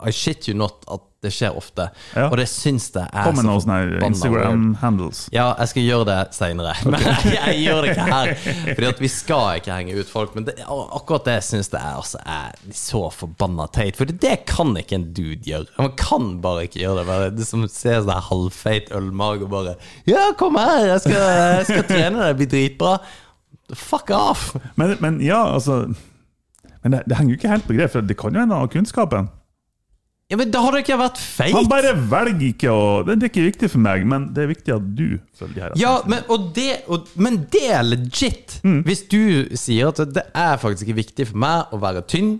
I 0.00 0.12
shit 0.16 0.48
you 0.48 0.56
not 0.56 0.86
at 0.88 1.04
det 1.20 1.30
skjer 1.34 1.56
ofte. 1.56 1.90
Ja. 2.16 2.30
Og 2.30 2.38
det 2.40 2.46
syns 2.48 2.86
jeg 2.94 3.04
er 3.04 3.26
Kom 3.26 3.36
med 3.36 3.44
noen 3.44 3.60
sånne. 3.60 4.00
Instagram-handles. 4.06 5.26
Ja, 5.34 5.50
jeg 5.60 5.72
skal 5.74 5.84
gjøre 5.84 6.06
det 6.08 6.18
seinere. 6.32 6.72
Men 6.88 7.04
jeg 7.28 7.58
gjør 7.60 7.82
det 7.84 7.90
ikke 7.92 8.06
her. 8.08 8.30
Fordi 8.70 8.88
at 8.88 9.02
vi 9.04 9.10
skal 9.12 9.60
ikke 9.60 9.76
henge 9.76 9.96
ut 10.00 10.12
folk. 10.12 10.32
Men 10.36 10.46
det, 10.48 10.54
akkurat 10.64 11.28
det 11.28 11.36
syns 11.44 11.68
jeg 11.68 11.80
altså, 11.84 12.22
er 12.24 12.56
så 12.76 13.02
forbanna 13.12 13.68
teit. 13.74 14.00
For 14.00 14.08
det 14.08 14.38
kan 14.48 14.72
ikke 14.80 14.96
en 14.96 15.10
dude 15.16 15.44
gjøre. 15.44 15.68
Man 15.76 15.92
kan 16.00 16.30
bare 16.44 16.64
ikke 16.68 16.80
gjøre 16.86 17.02
det. 17.02 17.08
Bare, 17.10 17.32
det 17.36 17.48
som 17.48 17.66
ser 17.68 18.00
sånn 18.00 18.28
halvfeit 18.30 18.88
ølmage 18.96 19.44
og 19.44 19.52
bare 19.52 19.74
Ja, 20.08 20.30
kom 20.38 20.56
her, 20.60 20.86
jeg 20.94 21.02
skal, 21.04 21.18
jeg 21.20 21.66
skal 21.68 21.84
trene 21.88 22.16
deg, 22.16 22.30
det 22.30 22.38
blir 22.38 22.50
dritbra. 22.54 22.94
Fuck 23.76 24.12
off! 24.14 24.54
Men, 24.80 24.96
men 25.04 25.20
ja, 25.22 25.42
altså 25.52 25.92
Men 26.82 26.94
det, 26.94 27.04
det 27.06 27.18
henger 27.18 27.34
jo 27.34 27.38
ikke 27.38 27.52
helt 27.52 27.68
på 27.68 27.76
greip, 27.76 27.92
for 27.92 28.08
det 28.08 28.16
kan 28.18 28.34
jo 28.34 28.40
hende 28.40 28.56
han 28.56 28.64
har 28.64 28.72
kunnskapen. 28.72 29.28
Ja, 30.30 30.38
men 30.38 30.50
Da 30.54 30.62
har 30.62 30.76
det 30.76 30.84
ikke 30.84 30.98
vært 31.00 31.18
feit! 31.18 31.54
Han 31.56 31.68
bare 31.70 31.94
velger 32.10 32.46
ikke 32.52 32.70
å 32.72 32.82
Det 33.06 33.16
er 33.16 33.30
ikke 33.30 33.46
viktig 33.48 33.70
for 33.72 33.82
meg, 33.82 34.04
men 34.08 34.28
det 34.34 34.44
er 34.44 34.52
viktig 34.52 34.74
at 34.76 34.90
du 34.96 35.06
følger 35.38 35.56
de 35.56 35.64
her. 35.64 35.78
Ja, 35.80 35.94
men, 36.06 36.22
det, 36.54 36.68
og, 36.86 37.10
men 37.18 37.42
det 37.50 37.64
er 37.74 37.82
legit! 37.86 38.60
Hvis 38.86 39.02
du 39.10 39.50
sier 39.58 39.90
at 39.90 40.04
det 40.14 40.28
er 40.30 40.60
faktisk 40.62 40.86
ikke 40.86 41.00
viktig 41.02 41.30
for 41.32 41.42
meg 41.42 41.74
å 41.74 41.80
være 41.82 42.04
tynn, 42.06 42.36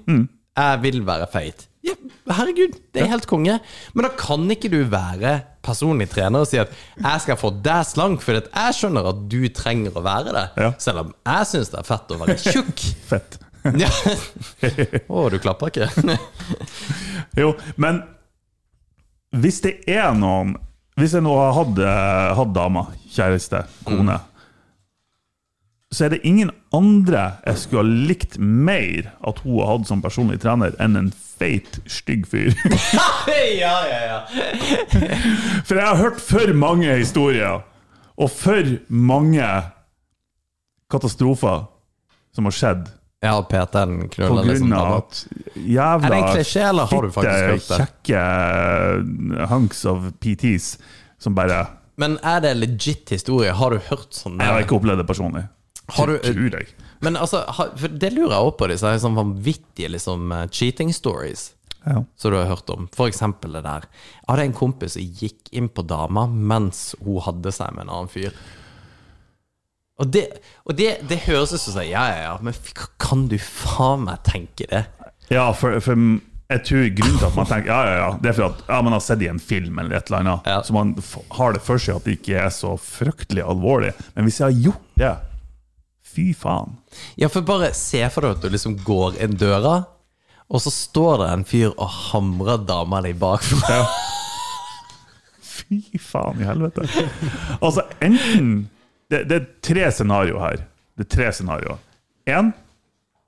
jeg 0.60 0.80
vil 0.84 1.02
være 1.06 1.26
feit. 1.32 1.66
Ja, 1.86 1.94
herregud, 2.36 2.74
det 2.92 3.02
er 3.02 3.08
helt 3.08 3.26
konge. 3.30 3.56
Men 3.96 4.04
da 4.04 4.10
kan 4.12 4.44
ikke 4.52 4.68
du 4.72 4.82
være 4.92 5.38
personlig 5.64 6.10
trener 6.12 6.44
og 6.44 6.48
si 6.48 6.58
at 6.60 6.72
'jeg 6.96 7.20
skal 7.24 7.36
få 7.40 7.50
deg 7.64 7.86
slank', 7.88 8.20
for 8.20 8.36
jeg 8.36 8.74
skjønner 8.76 9.08
at 9.08 9.28
du 9.28 9.48
trenger 9.48 9.96
å 9.96 10.02
være 10.04 10.32
det. 10.36 10.46
Ja. 10.56 10.72
Selv 10.78 10.98
om 11.06 11.14
jeg 11.26 11.46
syns 11.46 11.72
det 11.72 11.80
er 11.80 11.88
fett 11.88 12.12
å 12.12 12.20
være 12.20 12.36
tjukk. 12.36 12.84
Fett. 13.10 13.38
Ja. 13.76 13.90
Å, 15.12 15.28
du 15.30 15.38
klapper 15.42 15.70
ikke? 15.72 15.90
Jo, 17.40 17.52
men 17.80 18.02
hvis 19.36 19.60
det 19.62 19.76
er 19.90 20.14
noen 20.18 20.56
Hvis 20.98 21.14
jeg 21.14 21.22
nå 21.22 21.34
har 21.38 21.52
hatt, 21.54 21.78
eh, 21.78 22.30
hatt 22.38 22.54
dama, 22.56 22.86
kjæreste, 23.12 23.62
kone 23.86 24.16
Så 25.94 26.06
er 26.06 26.14
det 26.14 26.22
ingen 26.26 26.50
andre 26.74 27.26
jeg 27.46 27.60
skulle 27.62 27.84
ha 27.84 28.06
likt 28.10 28.38
mer 28.38 29.12
at 29.26 29.42
hun 29.44 29.60
har 29.60 29.74
hatt 29.74 29.90
som 29.90 30.02
personlig 30.02 30.40
trener, 30.42 30.74
enn 30.82 30.98
en 30.98 31.10
feit, 31.40 31.80
stygg 31.88 32.26
fyr. 32.30 32.52
ja, 33.62 33.72
ja, 33.88 34.00
ja. 34.04 34.18
For 35.64 35.74
jeg 35.74 35.86
har 35.88 35.98
hørt 35.98 36.20
for 36.22 36.52
mange 36.54 36.92
historier, 37.00 37.64
og 38.20 38.30
for 38.30 38.74
mange 38.92 39.48
katastrofer 40.92 41.64
som 42.36 42.46
har 42.46 42.54
skjedd 42.54 42.86
Ja, 43.22 43.42
PT-en 43.42 44.08
på 44.08 44.16
liksom 44.16 44.46
grunn 44.48 44.72
av 44.72 44.94
at 44.96 45.18
jævla 45.60 46.20
klisjé, 46.32 46.62
det? 47.68 47.80
kjekke 47.82 49.48
hunks 49.50 49.82
of 49.90 50.06
PTs 50.24 50.68
som 51.20 51.34
bare 51.36 51.66
Men 52.00 52.16
er 52.24 52.40
det 52.40 52.54
legit 52.56 53.12
historie? 53.12 53.52
Har 53.52 53.74
du 53.76 53.82
hørt 53.90 54.16
sånn? 54.16 54.38
Jeg 54.40 54.48
har 54.48 54.62
ikke 54.64 54.78
opplevd 54.78 55.02
det 55.02 55.06
personlig. 55.10 55.42
Har 55.98 56.06
du- 56.06 56.18
Tror 56.18 56.50
jeg. 56.56 56.68
Men 57.02 57.16
altså, 57.16 57.44
for 57.76 57.88
det 57.88 58.12
lurer 58.14 58.30
jeg 58.32 58.40
også 58.46 58.56
på, 58.56 58.68
disse 58.68 58.94
sånn 59.04 59.14
vanvittige 59.18 59.90
liksom, 59.90 60.32
eh, 60.32 60.46
cheating 60.48 60.92
stories 60.94 61.52
Ja. 61.86 62.04
som 62.16 62.30
du 62.30 62.36
har 62.38 62.46
hørt 62.46 62.70
om. 62.70 62.88
For 62.92 63.06
eksempel 63.08 63.52
det 63.52 63.64
der. 63.64 63.80
Jeg 63.84 64.28
hadde 64.28 64.42
en 64.46 64.52
kompis 64.54 64.92
som 64.92 65.02
gikk 65.02 65.48
inn 65.52 65.68
på 65.68 65.86
dama 65.86 66.26
mens 66.26 66.94
hun 67.04 67.20
hadde 67.20 67.52
seg 67.52 67.74
med 67.74 67.82
en 67.84 67.90
annen 67.90 68.08
fyr. 68.08 68.32
Og 70.00 70.08
det, 70.08 70.24
og 70.64 70.76
det, 70.78 70.94
det 71.10 71.20
høres 71.26 71.52
ut 71.52 71.60
som 71.60 71.74
sånn, 71.74 71.90
ja, 71.90 72.06
ja, 72.08 72.20
ja, 72.24 72.34
men 72.40 72.56
kan 73.02 73.26
du 73.28 73.36
faen 73.40 74.06
meg 74.06 74.22
tenke 74.24 74.68
det? 74.70 74.86
Ja, 75.28 75.50
for, 75.54 75.76
for 75.84 75.98
jeg 76.50 76.62
tror 76.66 76.86
grunnen 76.98 77.18
til 77.20 77.26
at 77.28 77.36
man 77.36 77.46
tenker 77.46 77.70
Ja, 77.70 77.80
ja, 77.86 77.96
ja, 78.00 78.06
det 78.18 78.30
er 78.32 78.38
for 78.40 78.46
at 78.48 78.62
ja, 78.66 78.78
man 78.82 78.96
har 78.96 79.02
sett 79.04 79.20
i 79.22 79.28
en 79.30 79.38
film 79.42 79.78
eller 79.78 80.00
et 80.00 80.08
eller 80.08 80.24
annet. 80.24 80.48
Ja. 80.50 80.62
Så 80.66 80.74
man 80.74 80.96
har 81.36 81.54
det 81.54 81.62
for 81.62 81.82
seg 81.82 82.00
at 82.00 82.08
det 82.08 82.16
ikke 82.18 82.40
er 82.42 82.48
så 82.54 82.72
fryktelig 82.80 83.44
alvorlig. 83.46 83.92
Men 84.16 84.26
hvis 84.26 84.40
jeg 84.40 84.48
har 84.48 84.64
gjort 84.70 84.88
det 85.00 85.16
Fy 86.10 86.32
faen. 86.34 86.72
Ja, 87.14 87.28
for 87.30 87.46
bare 87.46 87.68
se 87.78 88.00
for 88.10 88.26
deg 88.26 88.32
at 88.34 88.42
du 88.42 88.50
liksom 88.50 88.72
går 88.82 89.20
inn 89.22 89.36
døra, 89.38 89.76
og 90.50 90.62
så 90.64 90.72
står 90.74 91.20
det 91.20 91.28
en 91.30 91.44
fyr 91.46 91.68
og 91.70 91.86
hamrer 92.10 92.64
dama 92.66 92.98
di 93.04 93.12
bakfra. 93.14 93.84
Fy 95.52 96.00
faen 96.02 96.42
i 96.42 96.48
helvete. 96.48 96.88
Altså, 97.60 97.86
enten 98.02 98.50
Det, 99.10 99.24
det 99.28 99.36
er 99.36 99.46
tre 99.66 99.88
scenarioer 99.92 100.42
her. 100.44 100.62
Det 100.98 101.06
er 101.06 101.10
tre 101.16 101.30
scenarioer. 101.34 101.80
Én, 102.30 102.52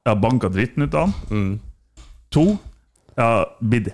jeg 0.03 0.11
har 0.13 0.21
banka 0.23 0.51
dritten 0.53 0.87
ut 0.87 0.95
av 0.95 1.11
han. 1.11 1.59
To, 2.33 2.45
jeg 3.17 3.25
har 3.25 3.51
blitt 3.61 3.93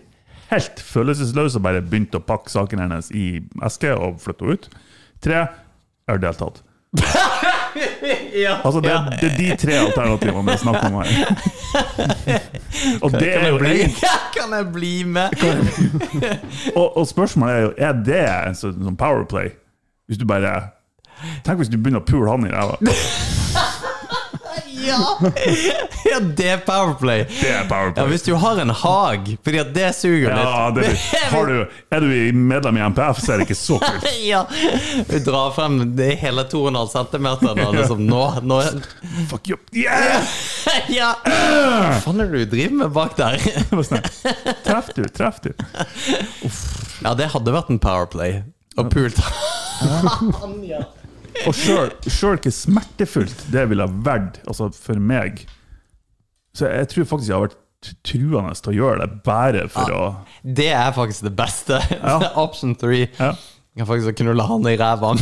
helt 0.49 0.81
følelsesløs 0.81 1.57
og 1.59 1.65
bare 1.65 1.83
begynt 1.85 2.15
å 2.17 2.23
pakke 2.25 2.53
sakene 2.53 2.87
hennes 2.87 3.11
i 3.13 3.27
eske 3.67 3.93
og 3.97 4.21
flytte 4.23 4.45
henne 4.47 4.57
ut. 4.59 4.69
Tre, 5.25 5.43
jeg 6.09 6.15
har 6.15 6.23
deltatt. 6.23 6.63
ja, 8.33 8.55
Altså, 8.65 8.81
det, 8.81 8.89
ja. 8.89 9.01
det 9.21 9.27
er 9.29 9.35
de 9.37 9.49
tre 9.61 9.75
alternativene 9.77 10.45
det 10.47 10.55
er 10.55 10.61
snakk 10.63 10.87
om 10.89 10.95
her. 11.03 11.11
Og 13.05 13.13
det 13.13 13.33
Kan 13.35 13.45
jeg, 13.45 13.59
blir 13.61 13.99
kan 14.39 14.55
jeg 14.57 14.69
bli 14.73 14.93
med? 15.05 15.35
Og, 16.73 16.97
og 16.97 17.05
spørsmålet 17.11 17.55
er 17.55 17.61
jo 17.67 17.73
Er 17.77 17.93
det 18.07 18.23
en 18.25 18.57
sånn, 18.57 18.79
sånn 18.87 18.97
powerplay? 18.97 19.53
Hvis 20.09 20.21
du 20.21 20.25
bare 20.29 20.55
Tenk 21.47 21.63
hvis 21.63 21.71
du 21.73 21.79
begynner 21.79 22.03
å 22.03 22.09
pule 22.09 22.31
han 22.31 22.47
i 22.47 22.53
ræva. 22.55 22.79
Ja! 24.89 24.99
ja, 26.05 26.19
det 26.21 26.47
er 26.49 26.61
Powerplay. 26.65 27.25
Det 27.29 27.49
er 27.51 27.65
powerplay. 27.69 28.03
Ja. 28.05 28.07
Hvis 28.09 28.23
du 28.25 28.33
har 28.41 28.59
en 28.63 28.71
hag, 28.71 29.27
fordi 29.45 29.61
at 29.61 29.73
det 29.75 29.89
suger 29.97 30.31
Ja, 30.33 30.69
litt. 30.71 30.87
det, 30.89 30.99
har 31.35 31.51
du, 31.51 31.57
er 31.95 32.05
du 32.05 32.39
medlem 32.39 32.79
i 32.79 32.85
MPF, 32.89 33.21
så 33.23 33.35
er 33.35 33.43
det 33.43 33.49
ikke 33.49 33.59
så 33.59 33.79
kult. 33.83 34.07
Ja, 34.29 34.45
Vi 35.09 35.21
drar 35.25 35.53
frem 35.57 35.81
det 35.99 36.13
hele 36.23 36.45
2,5 36.51 36.95
cm 36.95 37.29
nå. 37.59 37.69
Liksom, 37.77 38.03
nå, 38.09 38.23
nå 38.49 38.61
Fuck 39.31 39.51
you. 39.53 39.59
Yeah! 39.77 40.25
Ja! 40.93 41.13
Hva 41.25 41.99
faen 42.05 42.23
er 42.25 42.31
det 42.33 42.45
du 42.47 42.53
driver 42.57 42.79
med 42.85 42.95
bak 42.95 43.17
der? 43.19 43.39
Treff 44.67 44.93
du, 44.97 45.03
treff 45.13 45.41
du. 45.45 45.53
Ja, 47.05 47.15
det 47.19 47.31
hadde 47.35 47.55
vært 47.55 47.73
en 47.73 47.81
Powerplay. 47.83 48.41
Og 48.79 48.91
pult 48.93 49.19
han, 49.79 50.59
ja. 50.67 50.81
Og 51.47 51.55
sjøl 51.55 52.39
ikke 52.39 52.53
smertefullt 52.55 53.47
det 53.53 53.69
ville 53.71 53.87
ha 53.87 54.01
vært 54.05 54.41
altså 54.49 54.71
for 54.75 54.99
meg 54.99 55.45
Så 56.57 56.67
jeg 56.67 56.89
tror 56.91 57.07
faktisk 57.13 57.31
jeg 57.31 57.37
har 57.37 57.47
vært 57.47 57.93
truende 58.03 58.57
til 58.59 58.73
å 58.73 58.77
gjøre 58.79 59.05
det 59.05 59.21
bare 59.27 59.69
for 59.71 59.95
å 59.95 60.03
Det 60.43 60.71
er 60.75 60.91
faktisk 60.97 61.29
det 61.29 61.35
beste. 61.39 61.79
Ja. 61.95 62.17
Option 62.45 62.75
three. 62.79 63.07
ja. 63.21 63.35
Jeg 63.79 63.85
kan 63.85 63.93
faktisk 63.93 64.17
knulle 64.19 64.43
han 64.43 64.65
i 64.67 64.73
ræva. 64.75 65.13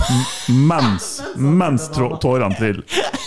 Mens, 0.49 1.11
mens 1.37 1.91
tårene 1.93 2.57
triller. 2.57 2.87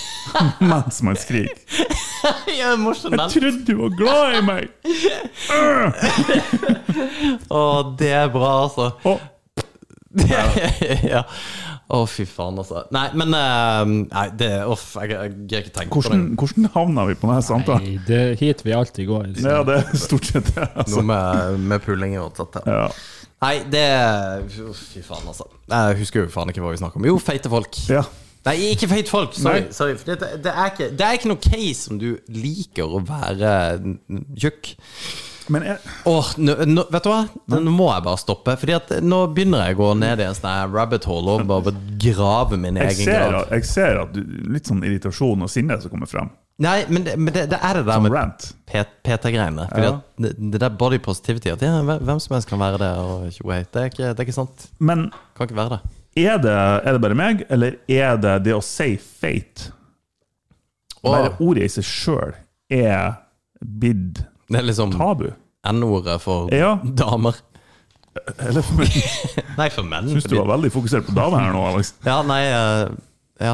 Mens 0.71 1.03
man 1.05 1.17
skriker. 1.21 1.53
Jeg, 2.49 2.77
Jeg 2.77 3.29
trodde 3.31 3.51
du 3.65 3.75
var 3.79 3.93
glad 3.97 4.33
i 4.35 4.41
meg! 4.43 4.65
Å, 7.49 7.61
det 7.99 8.09
er 8.11 8.31
bra, 8.33 8.49
altså. 8.65 8.89
Og 9.07 9.21
ja. 11.05 11.23
Å, 11.89 12.03
fy 12.05 12.21
faen, 12.29 12.57
altså. 12.61 12.83
Nei, 12.93 13.07
men 13.17 13.33
uh, 13.33 13.81
Nei, 13.89 14.25
det 14.37 14.49
Uff, 14.69 14.91
jeg, 15.01 15.09
jeg 15.15 15.31
greier 15.49 15.63
ikke 15.65 15.73
tenke 15.79 15.95
hvordan, 15.97 16.19
på 16.21 16.29
det. 16.29 16.37
hvordan 16.43 16.67
havna 16.75 17.05
vi 17.09 17.15
på 17.17 17.29
denne 17.31 17.45
samtalen? 17.47 17.87
Nei, 17.87 17.95
det 18.05 18.19
er 18.27 18.35
hit 18.37 18.61
vi 18.67 18.75
alltid 18.77 19.07
går. 19.09 19.31
så- 19.39 19.47
Ja, 19.55 19.63
det 19.65 19.77
er 19.79 19.97
stort 19.97 20.29
sett 20.29 20.51
det. 20.53 20.67
Altså. 20.75 20.99
Noe 20.99 21.07
med, 21.09 21.59
med 21.71 21.81
pulling 21.87 22.13
og 22.21 22.37
sånt. 22.37 22.59
Ja. 22.69 22.83
Nei, 23.41 23.55
det 23.73 23.83
Fy 24.53 25.01
faen, 25.07 25.25
altså. 25.31 25.47
Jeg 25.71 25.97
husker 26.03 26.25
jo 26.27 26.31
faen 26.33 26.51
ikke 26.53 26.61
hva 26.61 26.75
vi 26.75 26.81
snakker 26.83 27.01
om. 27.01 27.07
Jo, 27.09 27.17
feite 27.23 27.49
folk. 27.51 27.81
ja. 27.89 28.05
Nei, 28.47 28.53
ikke 28.71 28.87
feite 28.87 29.11
folk. 29.11 29.33
Sorry. 29.35 29.65
Sorry. 29.75 29.97
For 29.99 30.13
det, 30.13 30.29
det, 30.45 30.51
er 30.53 30.69
ikke, 30.71 30.85
det 30.95 31.03
er 31.05 31.17
ikke 31.17 31.27
noe 31.27 31.41
case 31.43 31.89
om 31.91 31.97
du 31.99 32.13
liker 32.31 32.87
å 32.87 33.01
være 33.05 33.49
tjukk. 34.39 34.69
Men 35.49 35.63
jeg, 35.65 35.77
Åh, 36.05 36.27
nå, 36.37 36.55
nå, 36.69 36.83
vet 36.93 37.03
du 37.03 37.09
hva? 37.09 37.21
Nå, 37.49 37.59
må 37.73 37.87
jeg 37.89 38.03
bare 38.05 38.19
stoppe. 38.21 38.53
Fordi 38.61 38.75
at 38.77 38.91
nå 39.01 39.21
begynner 39.33 39.63
jeg 39.67 39.77
å 39.77 39.79
gå 39.79 39.87
ned 39.97 40.21
i 40.21 40.27
en 40.29 40.35
sånn 40.37 40.73
rabbit 40.75 41.07
hole 41.09 41.39
og 41.39 41.47
bare 41.49 41.73
grave 42.01 42.59
min 42.61 42.77
egen 42.77 42.93
ser, 42.99 43.23
grav. 43.31 43.41
at- 43.47 43.55
jeg 43.57 43.65
ser 43.65 43.99
at 44.03 44.13
du, 44.13 44.21
litt 44.53 44.69
sånn 44.69 44.83
irritasjon 44.85 45.41
og 45.41 45.49
sinne 45.49 45.79
som 45.81 45.89
kommer 45.89 46.07
frem. 46.11 46.29
Nei, 46.59 46.83
men 46.91 47.05
det, 47.07 47.13
men 47.17 47.33
det, 47.33 47.45
det 47.53 47.57
er 47.63 47.77
det 47.79 47.85
der 47.87 47.93
som 47.93 48.03
med. 48.03 48.45
PT-greiene. 48.69 49.65
Ja. 49.79 49.91
det, 50.19 50.33
det 50.51 50.59
der 50.59 50.69
body 50.75 50.97
positivity 50.99 51.53
At 51.53 51.61
ja, 51.63 51.77
hvem 51.81 52.19
som 52.19 52.35
helst 52.35 52.49
kan 52.51 52.59
være 52.59 52.77
det. 52.81 52.89
Og 52.99 53.45
wait, 53.47 53.71
Det, 53.71 53.81
er 53.81 53.89
ikke- 53.93 54.09
det 54.13 54.19
er 54.19 54.25
ikke 54.27 54.35
sant. 54.41 54.67
Men 54.79 55.09
Kan 55.37 55.47
ikke 55.47 55.55
være 55.55 55.69
det. 55.77 55.81
er 56.27 56.37
det, 56.37 56.51
er 56.85 56.91
det 56.93 57.01
bare 57.01 57.15
meg, 57.15 57.45
eller 57.49 57.77
er 57.87 58.17
det 58.17 58.43
det 58.43 58.53
å 58.53 58.61
si 58.61 58.97
feit? 58.97 59.71
Bare 61.01 61.31
ordet 61.39 61.63
i 61.63 61.71
seg 61.79 61.83
sjøl 61.87 62.33
er 62.69 63.13
blitt 63.63 64.19
det 64.49 64.59
er 64.61 64.65
liksom 64.69 64.91
tabu. 64.95 65.29
N-ordet 65.69 66.19
for 66.23 66.49
Ja. 66.55 66.75
damer. 66.83 67.35
Eller 68.39 68.63
for 68.65 68.79
meg. 68.81 68.95
Nei, 69.59 69.67
for 69.73 69.85
menn. 69.85 70.09
Syns 70.09 70.25
du 70.31 70.35
var 70.39 70.47
veldig 70.55 70.71
fokusert 70.73 71.05
på 71.07 71.15
damer 71.17 71.43
her 71.45 71.53
nå, 71.55 71.61
Alex? 71.73 71.93
Ja, 72.07 72.19
nei 72.25 72.41
eh, 72.47 72.89
ja. 73.45 73.53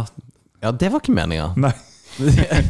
ja, 0.64 0.72
det 0.72 0.92
var 0.94 1.04
ikke 1.04 1.16
meninga. 1.18 1.52
Nei. 1.60 1.74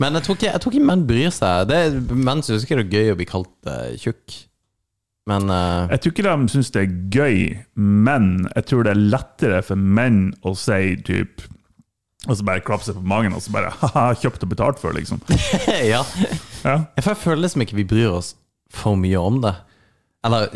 Men 0.00 0.16
jeg 0.18 0.24
tror, 0.26 0.36
ikke, 0.38 0.50
jeg 0.50 0.60
tror 0.62 0.74
ikke 0.74 0.88
menn 0.88 1.04
bryr 1.08 1.30
seg. 1.34 1.68
Det, 1.70 1.78
er- 1.88 2.18
menn 2.26 2.42
syns 2.44 2.64
ikke 2.66 2.80
det 2.80 2.86
er 2.88 2.96
gøy 2.98 3.12
å 3.14 3.18
bli 3.20 3.28
kalt 3.28 3.70
eh, 3.70 3.94
tjukk. 4.00 4.38
Men 5.30 5.48
eh, 5.48 5.92
Jeg 5.94 6.02
tror 6.04 6.12
ikke 6.14 6.26
de 6.28 6.52
syns 6.52 6.72
det 6.74 6.82
er 6.82 6.96
gøy, 7.14 7.38
men 7.80 8.26
jeg 8.50 8.66
tror 8.68 8.84
det 8.84 8.92
er 8.92 9.04
lettere 9.14 9.62
for 9.64 9.80
menn 9.80 10.26
å 10.44 10.52
si 10.58 10.96
typ 11.06 11.44
Og 12.28 12.36
så 12.38 12.44
bare 12.46 12.62
klapse 12.64 12.94
på 12.96 13.02
magen 13.04 13.34
og 13.36 13.42
så 13.44 13.52
bare 13.52 13.70
ha-ha, 13.82 14.06
kjøpt 14.16 14.46
og 14.46 14.48
betalt 14.54 14.78
for, 14.80 14.96
liksom. 14.96 15.20
ja. 15.92 16.00
Ja. 16.64 16.78
Jeg 16.96 17.16
føler 17.20 17.42
liksom 17.44 17.64
ikke 17.66 17.76
vi 17.76 17.84
bryr 17.90 18.14
oss 18.16 18.34
for 18.72 18.96
mye 18.96 19.20
om 19.20 19.42
det. 19.44 19.54
Eller 20.24 20.46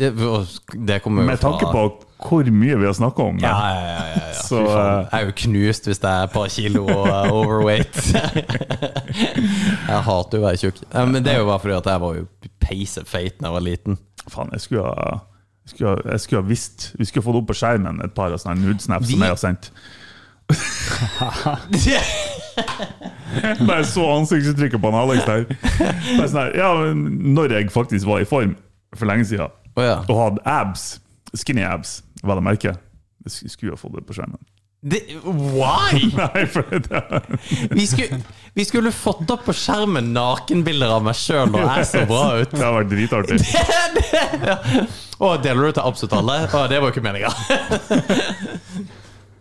Det 0.73 0.95
kommer 1.03 1.21
jo 1.21 1.27
Med 1.29 1.39
tanke 1.43 1.67
på 1.69 1.83
hvor 2.25 2.47
mye 2.51 2.75
vi 2.75 2.87
har 2.89 2.95
snakka 2.97 3.21
om. 3.31 3.37
Ja, 3.39 3.51
ja, 3.53 3.75
ja. 3.79 3.91
ja, 3.93 4.15
ja. 4.33 4.33
Så, 4.49 4.57
eh, 4.65 5.05
Jeg 5.11 5.19
er 5.21 5.27
jo 5.29 5.35
knust 5.43 5.85
hvis 5.87 6.01
det 6.01 6.09
er 6.09 6.25
et 6.25 6.33
par 6.33 6.47
kilo 6.51 6.81
uh, 6.89 7.29
overweight. 7.31 7.99
jeg 9.89 10.01
hater 10.09 10.39
jo 10.39 10.41
å 10.43 10.47
være 10.47 10.59
tjukk. 10.63 10.81
Eh, 10.89 11.05
Men 11.09 11.23
det 11.25 11.33
er 11.35 11.41
jo 11.43 11.47
bare 11.49 11.61
fordi 11.63 11.77
at 11.77 11.89
jeg 11.93 12.03
var 12.03 12.17
jo 12.19 12.25
peisefeit 12.65 13.37
da 13.39 13.49
jeg 13.49 13.55
var 13.59 13.65
liten. 13.65 13.99
Faen, 14.29 14.51
jeg 14.57 14.65
skulle 14.65 14.85
ha 14.89 15.19
jeg 15.69 15.75
skulle, 15.75 15.89
ha- 15.93 16.11
jeg 16.15 16.21
skulle 16.23 16.41
ha 16.41 16.47
visst 16.49 16.85
Vi 16.97 17.05
skulle 17.05 17.23
fått 17.27 17.37
opp 17.43 17.47
på 17.51 17.55
skjermen 17.59 17.99
et 18.01 18.13
par 18.17 18.33
av 18.33 18.41
sånne 18.41 18.57
nude-snaps 18.65 19.11
som 19.11 19.21
jeg 19.25 19.35
har 19.35 19.39
sendt. 19.39 19.69
Bare 23.67 23.85
så 23.85 24.05
ansiktsuttrykket 24.15 24.81
på 24.81 24.91
han 24.91 24.99
Alex 25.03 25.25
der. 25.27 25.45
Bare 26.17 26.29
sånn 26.29 26.41
her, 26.41 26.51
ja, 26.59 26.69
men 26.81 26.97
når 27.37 27.47
jeg 27.59 27.69
faktisk 27.73 28.07
var 28.09 28.17
i 28.23 28.27
form 28.29 28.55
for 28.97 29.05
lenge 29.09 29.25
siden, 29.29 29.49
Å 29.77 29.79
ja. 29.85 29.97
og 30.09 30.15
hadde 30.23 30.41
abs, 30.49 30.83
skinny 31.37 31.63
abs, 31.65 31.99
hva 32.25 32.33
det 32.39 32.43
merke 32.45 32.67
jeg 32.73 32.77
sk- 33.31 33.49
skulle 33.53 33.71
ha 33.75 33.79
fått 33.79 33.95
det 33.99 34.05
på 34.09 34.13
skjermen. 34.17 34.41
Det, 34.79 35.01
why? 35.27 36.07
Nei, 36.15 36.45
for 36.47 36.63
det, 36.71 37.01
Vi 37.75 37.83
skulle, 37.87 38.21
vi 38.55 38.63
skulle 38.65 38.91
fått 38.95 39.27
opp 39.35 39.43
på 39.49 39.53
skjermen 39.55 40.13
nakenbilder 40.15 40.87
av 40.95 41.03
meg 41.03 41.15
sjøl 41.19 41.51
og 41.51 41.65
jeg 41.67 41.83
så 41.89 42.05
bra 42.07 42.23
ut. 42.39 42.51
det 42.55 42.63
har 42.63 42.73
vært 42.77 42.91
dritartig. 42.93 43.37
Å, 45.19 45.33
deler 45.43 45.67
du 45.67 45.71
til 45.75 45.83
absolutt 45.83 46.15
alle? 46.15 46.37
Å, 46.47 46.61
det 46.71 46.79
var 46.79 46.87
jo 46.87 46.93
ikke 46.95 47.03
meninga. 47.03 47.27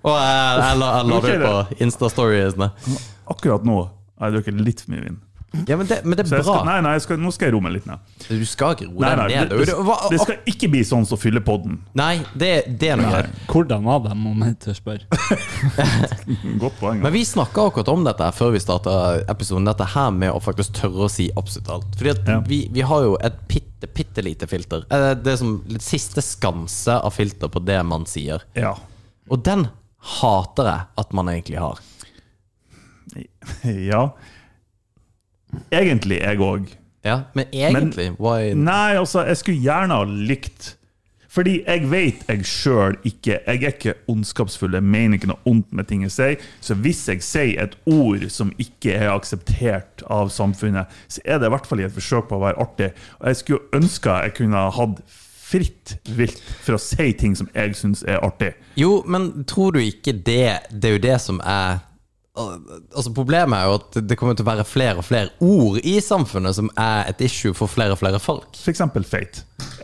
Og 0.07 0.15
jeg, 0.15 0.59
jeg, 0.63 0.77
la, 0.83 0.91
jeg 0.99 1.07
la 1.13 1.21
det 1.25 1.39
på 1.43 1.81
Insta-storiesene. 1.87 2.71
Akkurat 3.29 3.65
nå 3.67 3.81
har 4.19 4.31
jeg 4.31 4.39
drukket 4.39 4.61
litt 4.67 4.85
for 4.85 4.95
mye 4.95 5.07
vin. 5.09 5.19
Ja, 5.65 5.79
men 5.81 5.87
det, 5.89 6.03
men 6.05 6.13
det 6.19 6.27
er 6.27 6.29
bra. 6.29 6.43
skal, 6.45 6.67
nei, 6.69 6.75
nei, 6.85 6.91
jeg 6.99 7.03
skal, 7.07 7.17
nå 7.25 7.31
skal 7.33 7.49
jeg 7.49 7.55
roe 7.55 7.65
meg 7.65 7.73
litt 7.79 7.87
ned. 7.89 8.03
Du 8.29 8.43
skal 8.47 8.75
ikke 8.77 8.85
roe 8.91 9.01
deg 9.01 9.31
ned. 9.33 9.49
det, 9.49 9.69
Det, 9.71 9.77
det, 10.13 10.19
skal 10.21 10.51
ikke 10.53 10.69
bli 10.75 10.83
sånn 10.85 11.07
som 11.09 11.17
fyller 11.19 11.41
podden. 11.47 11.79
Nei, 11.97 12.19
det, 12.37 12.51
det 12.83 12.91
er 12.93 13.01
noe 13.01 13.09
greit. 13.15 13.39
Hvordan 13.49 13.87
var 13.89 14.03
det, 14.05 14.13
om 14.13 14.45
jeg 14.45 14.59
tør 14.67 14.77
spørre? 14.77 15.21
Godt 16.61 16.77
poeng. 16.83 17.01
Men 17.01 17.13
vi 17.17 17.25
snakka 17.25 17.65
akkurat 17.71 17.89
om 17.95 18.05
dette 18.07 18.29
før 18.37 18.53
vi 18.55 18.61
starta 18.63 18.95
episoden. 19.33 19.65
Dette 19.69 19.89
her 19.95 20.13
med 20.21 20.35
å 20.37 20.43
faktisk 20.45 20.77
tørre 20.83 21.09
å 21.09 21.11
si 21.13 21.31
absolutt 21.33 21.73
alt. 21.79 21.97
Fordi 21.97 22.13
at 22.13 22.29
Ja. 22.29 22.39
vi, 22.45 22.61
vi 22.77 22.85
har 22.93 23.09
jo 23.09 23.17
et 23.25 23.41
bitte, 23.49 23.89
bitte 23.97 24.25
lite 24.29 24.47
filter. 24.53 24.85
Eh, 24.93 25.15
Det 25.17 25.33
er 25.33 25.41
som 25.41 25.57
siste 25.81 26.21
skanse 26.25 27.01
av 27.01 27.17
filter 27.17 27.49
på 27.49 27.65
det 27.65 27.81
man 27.89 28.05
sier. 28.05 28.45
Ja. 28.55 28.77
Og 29.33 29.43
den 29.49 29.69
hater 30.19 30.69
jeg 30.71 31.05
at 31.05 31.15
man 31.17 31.31
egentlig 31.33 31.61
har. 31.63 31.81
ja. 33.93 34.03
Egentlig 35.73 36.21
jeg 36.21 36.45
òg. 36.45 36.69
Ja, 37.05 37.21
Men 37.35 37.47
egentlig 37.53 38.11
why 38.19 38.53
Nei, 38.59 38.97
altså, 38.99 39.23
jeg 39.25 39.37
skulle 39.39 39.63
gjerne 39.63 39.95
ha 39.95 40.05
likt 40.05 40.73
Fordi 41.31 41.61
jeg 41.63 41.85
vet 41.93 42.25
jeg 42.27 42.43
sjøl 42.45 42.97
ikke 43.07 43.37
Jeg 43.47 43.63
er 43.63 43.71
ikke 43.71 43.95
ondskapsfull, 44.11 44.75
jeg 44.75 44.83
mener 44.83 45.15
ikke 45.15 45.31
noe 45.31 45.47
ondt 45.47 45.71
med 45.73 45.87
ting 45.89 46.03
jeg 46.03 46.13
sier. 46.13 46.49
Så 46.65 46.75
hvis 46.75 47.05
jeg 47.09 47.23
sier 47.23 47.63
et 47.63 47.77
ord 47.87 48.27
som 48.35 48.51
ikke 48.59 48.97
er 48.97 49.13
akseptert 49.13 50.03
av 50.11 50.33
samfunnet, 50.35 50.91
så 51.07 51.23
er 51.25 51.39
det 51.39 51.49
i 51.49 51.55
hvert 51.55 51.71
fall 51.71 51.85
i 51.85 51.87
et 51.87 51.95
forsøk 51.95 52.29
på 52.29 52.41
å 52.41 52.43
være 52.49 52.59
artig. 52.65 52.91
Og 53.21 53.31
jeg 53.31 53.41
skulle 53.45 53.79
ønske 53.79 54.19
jeg 54.25 54.35
kunne 54.41 54.65
ha 54.67 54.75
hatt 54.75 54.99
fritt 55.49 55.97
vilt 56.17 56.41
for 56.63 56.77
å 56.77 56.81
si 56.83 57.11
ting 57.19 57.37
som 57.39 57.51
jeg 57.55 57.77
syns 57.79 58.05
er 58.07 58.21
artig. 58.25 58.53
Jo, 58.79 59.03
men 59.09 59.31
tror 59.49 59.77
du 59.77 59.83
ikke 59.83 60.13
det 60.13 60.71
Det 60.71 60.91
er 60.91 60.97
jo 60.97 61.05
det 61.05 61.21
som 61.25 61.41
er 61.45 61.85
Altså 62.39 63.11
Problemet 63.11 63.59
er 63.59 63.65
jo 63.67 63.79
at 63.81 63.97
det 64.07 64.17
kommer 64.19 64.37
til 64.39 64.45
å 64.47 64.51
være 64.53 64.67
flere 64.69 65.01
og 65.01 65.07
flere 65.09 65.33
ord 65.43 65.81
i 65.83 65.97
samfunnet 66.05 66.55
som 66.55 66.69
er 66.79 67.09
et 67.11 67.25
issue 67.27 67.51
for 67.57 67.67
flere 67.67 67.97
og 67.97 67.99
flere 67.99 68.21
folk. 68.23 68.53
Eksempel 68.71 69.03
feit. 69.03 69.41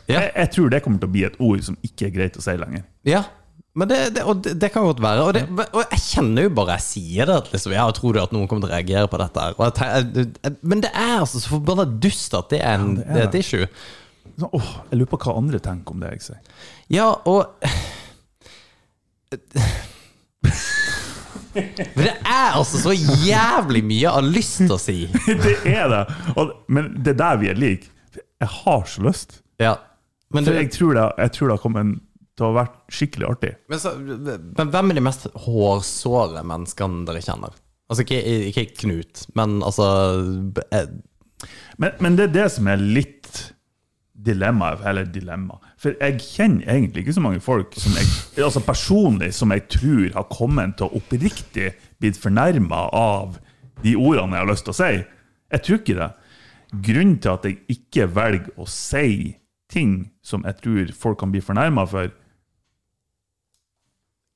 Ja. 0.07 0.21
Jeg, 0.21 0.29
jeg 0.37 0.51
tror 0.55 0.71
det 0.71 0.85
kommer 0.85 1.03
til 1.03 1.11
å 1.11 1.15
bli 1.17 1.25
et 1.27 1.41
ord 1.43 1.65
som 1.67 1.81
ikke 1.83 2.07
er 2.07 2.15
greit 2.15 2.39
å 2.39 2.45
si 2.45 2.55
lenger. 2.61 2.85
Ja, 3.09 3.25
men 3.75 3.91
det, 3.91 3.99
det, 4.15 4.23
og 4.23 4.45
det, 4.47 4.55
det 4.63 4.71
kan 4.71 4.87
godt 4.87 5.03
være. 5.03 5.23
Og, 5.27 5.35
det, 5.35 5.67
og 5.75 5.81
jeg 5.83 6.03
kjenner 6.05 6.47
jo 6.47 6.55
bare 6.55 6.77
jeg 6.79 6.87
sier 6.87 7.27
det. 7.27 7.41
Liksom, 7.51 7.75
ja, 7.75 7.89
tror 7.97 8.15
du 8.15 8.21
at 8.23 8.35
noen 8.35 8.47
kommer 8.51 8.69
til 8.69 8.71
å 8.71 8.77
reagere 8.77 9.11
på 9.11 9.19
dette. 9.19 9.49
Jeg, 9.51 10.29
jeg, 10.31 10.55
men 10.63 10.85
det 10.85 10.93
er 10.95 11.17
altså 11.19 11.43
så 11.43 11.57
forbanna 11.57 11.89
dust 12.07 12.37
at 12.39 12.55
det 12.55 12.63
er, 12.63 12.79
en, 12.79 12.95
det 13.01 13.09
er 13.09 13.17
det 13.17 13.25
er 13.25 13.31
et 13.33 13.39
issue. 13.41 13.69
Så, 14.39 14.49
åh, 14.53 14.71
jeg 14.91 14.99
lurer 14.99 15.11
på 15.13 15.21
hva 15.25 15.37
andre 15.39 15.61
tenker 15.63 15.95
om 15.95 16.01
det 16.03 16.11
jeg 16.17 16.25
sier. 16.29 16.41
Ja, 16.93 17.11
og 17.31 17.55
Men 21.55 22.03
det 22.03 22.15
er 22.27 22.57
altså 22.59 22.81
så 22.83 22.93
jævlig 22.95 23.85
mye 23.87 24.01
jeg 24.03 24.15
har 24.17 24.27
lyst 24.27 24.59
til 24.65 24.75
å 24.75 24.81
si. 24.81 24.97
det 25.45 25.57
er 25.71 25.87
det! 25.93 26.03
Og, 26.35 26.51
men 26.67 26.91
det 26.99 27.15
er 27.15 27.21
der 27.21 27.41
vi 27.43 27.51
er 27.53 27.61
like. 27.61 27.93
Jeg 28.43 28.51
har 28.65 28.83
så 28.91 29.05
lyst. 29.07 29.39
Ja. 29.63 29.77
Men, 30.35 30.43
For 30.43 30.51
du, 30.51 30.59
jeg 30.59 30.73
tror 30.75 30.97
det, 30.99 31.07
jeg 31.23 31.35
tror 31.37 31.53
det 31.53 31.61
kommer 31.63 31.93
til 32.35 32.47
å 32.47 32.51
ha 32.51 32.57
vært 32.65 32.79
skikkelig 32.91 33.29
artig. 33.29 33.53
men, 33.71 33.79
så, 33.79 33.93
men 33.95 34.73
hvem 34.75 34.91
er 34.91 34.99
de 34.99 35.05
mest 35.07 35.29
hårsåre 35.45 36.43
menneskene 36.47 37.05
dere 37.07 37.23
kjenner? 37.23 37.55
Altså 37.87 38.03
ikke, 38.03 38.19
ikke 38.51 38.65
Knut, 38.81 39.27
men 39.39 39.59
altså 39.63 39.87
eh, 40.73 40.89
Men, 41.77 41.99
men 42.01 42.17
det 42.19 42.31
er 42.31 42.35
det 42.35 42.47
som 42.57 42.71
er 42.73 42.81
litt 42.81 43.24
dilemma, 44.25 44.73
eller 44.89 45.05
dilemma. 45.13 45.59
For 45.81 45.95
jeg 46.01 46.21
kjenner 46.25 46.69
egentlig 46.73 47.05
ikke 47.05 47.17
så 47.17 47.23
mange 47.25 47.41
folk 47.45 47.75
som 47.77 47.93
jeg, 47.99 48.09
altså 48.45 48.63
personlig 48.65 49.33
som 49.37 49.53
jeg 49.53 49.67
tror 49.69 50.15
har 50.17 50.29
kommet 50.33 50.77
til 50.79 50.89
å 50.89 51.01
oppriktig 51.01 51.71
blitt 52.01 52.19
fornærma 52.21 52.87
av 52.97 53.39
de 53.85 53.95
ordene 54.01 54.39
jeg 54.39 54.47
har 54.47 54.51
lyst 54.53 54.65
til 54.69 54.75
å 54.75 54.79
si. 54.81 54.91
Jeg 55.55 55.65
tror 55.67 55.81
ikke 55.83 55.99
det. 56.01 56.11
Grunnen 56.89 57.19
til 57.23 57.35
at 57.37 57.45
jeg 57.47 57.59
ikke 57.77 58.09
velger 58.17 58.57
å 58.59 58.67
si 58.71 59.35
ting 59.71 60.11
som 60.25 60.45
jeg 60.47 60.57
tror 60.63 60.93
folk 60.97 61.19
kan 61.21 61.33
bli 61.35 61.43
fornærma 61.45 61.85
for, 61.91 62.11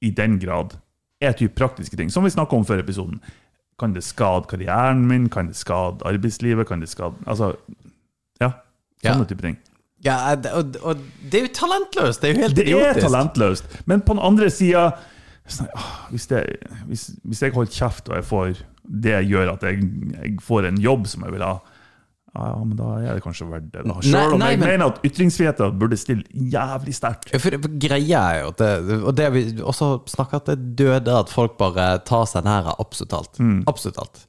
i 0.03 0.11
den 0.15 0.37
grad, 0.39 0.77
er 1.21 1.33
typ 1.35 1.57
praktiske 1.59 1.97
ting. 1.99 2.11
Som 2.15 2.23
vi 2.27 2.31
snakka 2.31 2.55
om 2.55 2.67
før 2.67 2.79
episoden. 2.85 3.19
Kan 3.79 3.95
det 3.95 4.05
skade 4.07 4.47
karrieren 4.51 5.05
min? 5.11 5.29
Kan 5.31 5.49
det 5.51 5.57
skade 5.59 6.05
arbeidslivet? 6.07 6.67
Kan 6.69 6.81
det 6.83 6.89
skade 6.91 7.15
Altså, 7.27 7.55
ja. 8.41 8.53
Sånne 9.03 9.23
Ja. 9.23 9.25
type 9.25 9.43
ting. 9.43 9.57
Ja, 10.05 10.35
og, 10.55 10.77
og 10.83 11.01
det 11.31 11.41
er 11.41 11.47
jo 11.49 11.55
talentløst! 11.59 12.23
Det 12.23 12.29
er 12.31 12.35
jo 12.37 12.43
helt 12.45 12.57
Det 12.57 12.69
er 12.71 13.01
talentløst. 13.03 13.65
Men 13.91 14.01
på 14.07 14.15
den 14.15 14.23
andre 14.23 14.51
sida 14.51 14.93
hvis, 16.11 16.29
hvis, 16.87 17.11
hvis 17.25 17.43
jeg 17.43 17.55
holder 17.55 17.73
kjeft 17.73 18.09
og 18.11 18.19
jeg 18.19 18.27
får 18.29 18.61
det 18.89 19.17
gjør 19.29 19.51
at 19.55 19.65
jeg, 19.69 19.83
jeg 20.15 20.37
får 20.45 20.69
en 20.69 20.79
jobb 20.81 21.07
som 21.11 21.25
jeg 21.27 21.33
vil 21.35 21.43
ha, 21.45 21.57
ja, 22.39 22.53
men 22.63 22.77
da 22.79 22.87
er 23.03 23.17
det 23.19 23.23
kanskje 23.25 23.49
verdt 23.51 23.67
det. 23.73 23.83
da. 23.89 23.97
Selv 24.05 24.37
om 24.37 24.45
jeg 24.45 24.59
men- 24.61 24.69
mener 24.69 24.93
at 24.93 25.01
ytringsfriheten 25.05 25.79
burde 25.81 25.97
stille 25.99 26.23
jævlig 26.53 26.95
sterkt. 26.95 27.33
For, 27.35 27.57
for 27.65 27.75
greia 27.83 28.21
er 28.37 28.41
jo 28.45 28.53
at 28.53 28.59
det, 28.63 28.99
Og 29.03 29.17
det 29.17 29.29
vi 29.35 29.43
også 29.65 29.89
snakker 30.13 30.37
at 30.43 30.47
det 30.53 30.77
døde 30.79 31.17
at 31.19 31.33
folk 31.33 31.57
bare 31.59 31.89
tar 32.07 32.25
seg 32.31 32.45
nær 32.47 32.69
av 32.73 32.79
absolutt 32.85 33.17
alt. 33.19 33.41
Mm. 33.41 33.65
Absolutt 33.67 33.99
alt. 34.05 34.23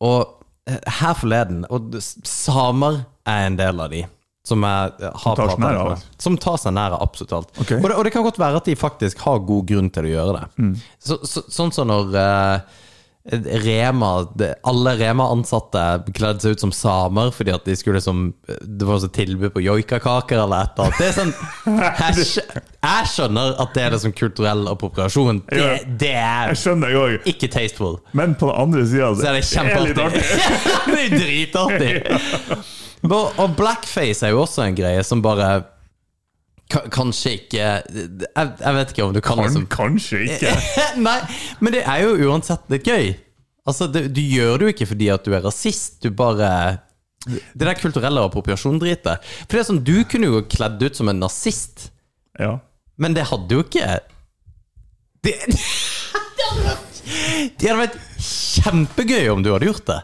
Og 0.00 0.44
eh, 0.68 0.78
her 1.00 1.14
forleden 1.18 1.64
Og 1.72 1.96
samer 2.28 3.02
er 3.26 3.46
en 3.48 3.56
del 3.58 3.80
av 3.80 3.90
de. 3.90 4.04
Som 4.46 4.64
jeg 4.66 4.94
eh, 4.98 5.18
har 5.24 5.40
av 5.44 5.58
med. 5.62 6.06
Som 6.18 6.36
tar 6.40 6.56
seg 6.58 6.74
nær 6.74 6.96
av 6.96 7.04
absolutt 7.04 7.34
alt. 7.36 7.52
Ok. 7.62 7.76
Mm. 7.76 7.82
Og, 7.82 7.88
det, 7.88 7.96
og 7.98 8.06
det 8.08 8.14
kan 8.14 8.24
godt 8.26 8.40
være 8.42 8.62
at 8.62 8.70
de 8.70 8.78
faktisk 8.78 9.22
har 9.26 9.42
god 9.46 9.68
grunn 9.68 9.90
til 9.94 10.08
å 10.08 10.14
gjøre 10.16 10.40
det. 10.40 10.70
Så, 10.98 11.20
så, 11.22 11.44
sånn 11.46 11.70
som 11.74 11.92
når 11.92 12.16
uh, 12.18 12.80
Rema 13.62 14.26
Alle 14.66 14.96
Rema-ansatte 14.98 15.82
kledde 16.10 16.42
seg 16.42 16.56
ut 16.56 16.64
som 16.64 16.72
samer 16.74 17.30
fordi 17.30 17.52
at 17.54 17.62
de 17.68 17.76
skulle 17.78 18.00
som 18.02 18.24
Det 18.42 18.88
var 18.88 18.98
sånn 18.98 19.14
tilbud 19.14 19.54
på 19.54 19.62
joikakaker 19.62 20.42
eller 20.42 20.66
et 20.66 20.74
eller 20.74 20.90
annet. 20.90 20.98
Det 20.98 21.06
er 21.06 21.14
sånn 21.20 21.32
Jeg, 22.02 22.58
jeg 22.82 23.10
skjønner 23.14 23.54
at 23.62 23.74
det 23.76 23.84
er 23.86 23.94
det 23.94 24.02
som 24.02 24.14
kulturell 24.16 24.66
appropriasjon. 24.72 25.44
Det, 25.46 25.70
det 26.02 26.14
er 26.18 26.56
Jeg 26.58 27.22
ikke 27.36 27.52
tasteful. 27.54 28.00
men 28.10 28.34
på 28.34 28.50
den 28.50 28.58
andre 28.58 28.86
sida 28.90 29.14
Så 29.14 29.30
er 29.30 29.38
det 29.38 29.46
kjempeartig. 29.46 29.94
det 30.90 31.02
er 31.06 31.18
dritartig. 31.22 32.72
Og- 33.02 33.56
blackface 33.58 34.22
er 34.26 34.30
jo 34.34 34.42
også 34.44 34.62
en 34.66 34.76
greie 34.78 35.02
som 35.04 35.22
bare 35.24 35.64
ka- 36.70 36.86
Kanskje 36.94 37.32
ikke 37.40 37.58
jeg, 37.58 37.82
jeg 38.36 38.74
vet 38.76 38.92
ikke 38.94 39.04
om 39.04 39.12
du 39.16 39.20
kan 39.20 39.36
Kan, 39.36 39.44
liksom 39.48 39.66
kanskje 39.66 40.20
ikke. 40.28 40.52
Nei, 41.08 41.18
men 41.60 41.72
det 41.74 41.82
er 41.86 42.04
jo 42.04 42.14
uansett 42.30 42.62
litt 42.72 42.86
gøy. 42.86 43.12
Altså, 43.66 43.86
det, 43.92 44.08
Du 44.14 44.20
gjør 44.22 44.58
det 44.58 44.64
jo 44.68 44.72
ikke 44.76 44.88
fordi 44.94 45.10
at 45.14 45.24
du 45.26 45.34
er 45.34 45.42
rasist, 45.44 46.00
du 46.02 46.10
bare 46.10 46.78
Det 47.26 47.62
der 47.62 47.74
kulturelle 47.78 48.22
appropriasjon-dritet. 48.26 49.22
For 49.46 49.52
det 49.54 49.60
er 49.62 49.68
sånn, 49.68 49.84
Du 49.86 49.94
kunne 50.10 50.26
jo 50.30 50.40
kledd 50.50 50.82
ut 50.82 50.96
som 50.98 51.08
en 51.12 51.20
nazist, 51.22 51.90
Ja. 52.40 52.56
men 52.98 53.14
det 53.14 53.26
hadde 53.30 53.54
jo 53.54 53.62
ikke 53.62 53.98
Det, 55.22 55.36
Det 57.58 57.68
hadde 57.68 57.78
vært 57.82 57.98
kjempegøy 58.22 59.28
om 59.32 59.42
du 59.44 59.50
hadde 59.52 59.66
gjort 59.68 59.86
det. 59.88 60.00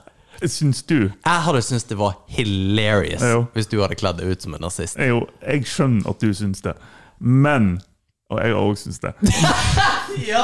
Syns 0.46 0.82
du? 0.86 1.08
Jeg 1.24 1.42
hadde 1.48 1.62
syntes 1.62 1.84
det 1.90 1.98
var 1.98 2.18
hilarious 2.30 3.22
Jo. 3.22 3.44
hvis 3.54 3.66
du 3.66 3.80
hadde 3.82 3.96
kledd 3.98 4.20
deg 4.20 4.30
ut 4.30 4.42
som 4.42 4.54
en 4.54 4.60
nazist. 4.62 4.98
Jo, 4.98 5.24
jeg 5.42 5.64
skjønner 5.66 6.08
at 6.10 6.20
du 6.22 6.30
syns 6.34 6.60
det, 6.62 6.74
men 7.18 7.80
Og 8.28 8.40
jeg 8.44 8.56
òg 8.60 8.74
syns 8.76 9.00
det. 9.04 9.14
Ja. 10.26 10.40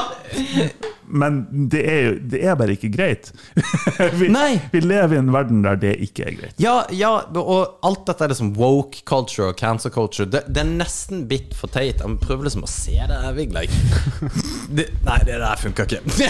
Men 1.03 1.41
det 1.69 1.81
er, 1.83 1.97
jo, 2.05 2.11
det 2.31 2.39
er 2.47 2.55
bare 2.57 2.75
ikke 2.77 2.87
greit. 2.93 3.27
vi, 4.21 4.29
vi 4.71 4.81
lever 4.81 5.17
i 5.17 5.19
en 5.19 5.31
verden 5.33 5.65
der 5.65 5.75
det 5.81 5.91
ikke 6.05 6.23
er 6.29 6.37
greit. 6.37 6.55
Ja, 6.61 6.77
ja, 6.95 7.09
og 7.41 7.81
alt 7.85 8.05
dette 8.07 8.23
er 8.23 8.31
liksom 8.31 8.53
woke 8.55 9.03
culture 9.09 9.49
og 9.51 9.59
cancer 9.59 9.91
culture. 9.91 10.29
Det, 10.31 10.45
det 10.47 10.63
er 10.63 10.71
nesten 10.79 11.25
bit 11.27 11.53
for 11.57 11.73
teit. 11.73 11.99
Jeg 11.99 12.19
prøver 12.23 12.47
liksom 12.47 12.63
å 12.65 12.71
se 12.71 12.95
det 12.95 13.19
her, 13.25 13.35
Vigleik. 13.35 13.73
Nei, 14.71 15.17
det 15.27 15.41
der 15.43 15.59
funka 15.61 15.89
ikke. 15.89 16.01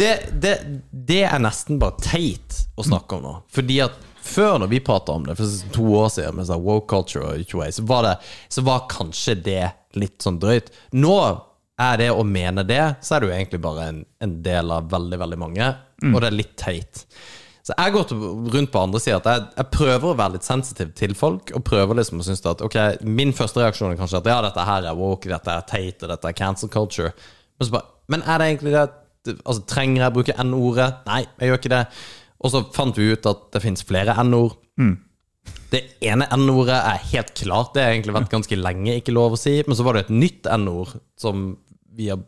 Det, 0.00 0.12
det, 0.40 0.52
det 0.94 1.24
er 1.26 1.40
nesten 1.42 1.80
bare 1.82 1.98
teit 2.00 2.60
å 2.78 2.84
snakke 2.86 3.18
om 3.18 3.24
nå. 3.26 3.32
Fordi 3.52 3.80
at 3.84 3.98
før, 4.22 4.60
når 4.62 4.70
vi 4.70 4.78
prata 4.86 5.16
om 5.18 5.26
det 5.26 5.34
for 5.36 5.74
to 5.74 5.88
år 5.98 6.08
siden, 6.14 6.38
med 6.38 6.48
sånn 6.48 6.62
woke 6.64 6.88
culture 6.88 7.26
og 7.26 7.54
way, 7.58 7.74
så 7.74 7.84
var, 7.90 8.06
det, 8.06 8.14
så 8.54 8.64
var 8.64 8.86
kanskje 8.88 9.34
det 9.44 9.64
litt 9.98 10.22
sånn 10.22 10.38
drøyt. 10.42 10.70
Nå 10.98 11.16
er 11.80 12.00
det 12.00 12.10
å 12.12 12.24
mene 12.26 12.62
det, 12.68 12.82
så 13.00 13.16
er 13.16 13.24
du 13.24 13.30
egentlig 13.32 13.62
bare 13.64 13.88
en, 13.90 14.00
en 14.20 14.34
del 14.44 14.72
av 14.74 14.90
veldig, 14.92 15.18
veldig 15.22 15.38
mange, 15.40 15.70
og 16.10 16.20
det 16.20 16.28
er 16.28 16.36
litt 16.36 16.56
teit. 16.60 17.04
Så 17.70 17.74
jeg 17.76 17.92
går 17.92 18.12
rundt 18.54 18.70
på 18.72 18.80
andre 18.80 19.00
sida 19.02 19.18
at 19.20 19.26
jeg, 19.28 19.42
jeg 19.58 19.68
prøver 19.74 20.06
å 20.10 20.16
være 20.16 20.34
litt 20.38 20.46
sensitiv 20.46 20.94
til 20.96 21.12
folk. 21.14 21.52
Og 21.54 21.62
prøver 21.66 21.98
liksom 21.98 22.22
å 22.22 22.24
synes 22.24 22.40
at 22.48 22.62
Ok, 22.64 22.76
min 23.04 23.34
første 23.36 23.60
reaksjon 23.60 23.92
er 23.92 23.98
kanskje 24.00 24.22
at 24.22 24.30
ja, 24.32 24.38
dette 24.46 24.64
her 24.64 24.88
er 24.88 24.96
woke, 24.98 25.28
dette 25.28 25.52
er 25.52 25.66
teit, 25.68 26.00
og 26.00 26.08
dette 26.10 26.30
er 26.30 26.38
cancel 26.38 26.72
culture. 26.72 27.12
Men, 27.60 27.68
så 27.68 27.74
bare, 27.76 27.92
men 28.10 28.24
er 28.24 28.40
det 28.40 28.48
egentlig 28.48 28.72
det? 28.74 28.86
Altså, 29.44 29.60
Trenger 29.68 30.00
jeg 30.02 30.08
å 30.08 30.16
bruke 30.16 30.36
N-ordet? 30.40 30.88
Nei, 31.06 31.20
jeg 31.36 31.52
gjør 31.52 31.60
ikke 31.60 31.74
det. 31.76 31.82
Og 32.40 32.54
så 32.54 32.64
fant 32.74 32.96
vi 32.98 33.10
ut 33.12 33.28
at 33.28 33.46
det 33.52 33.62
fins 33.66 33.84
flere 33.86 34.16
N-ord. 34.24 34.56
Det 35.70 35.80
ene 36.02 36.26
N-ordet 36.34 36.74
er 36.76 37.04
helt 37.12 37.30
klart, 37.38 37.74
det 37.74 37.82
har 37.84 37.92
egentlig 37.94 38.14
vært 38.16 38.32
ganske 38.32 38.56
lenge 38.58 38.96
ikke 38.98 39.14
lov 39.14 39.36
å 39.36 39.38
si. 39.38 39.60
Men 39.66 39.76
så 39.78 39.84
var 39.86 39.96
det 39.96 40.02
et 40.08 40.14
nytt 40.14 40.46
N-ord 40.50 40.96
som 41.20 41.52
vi 41.94 42.08
har 42.10 42.18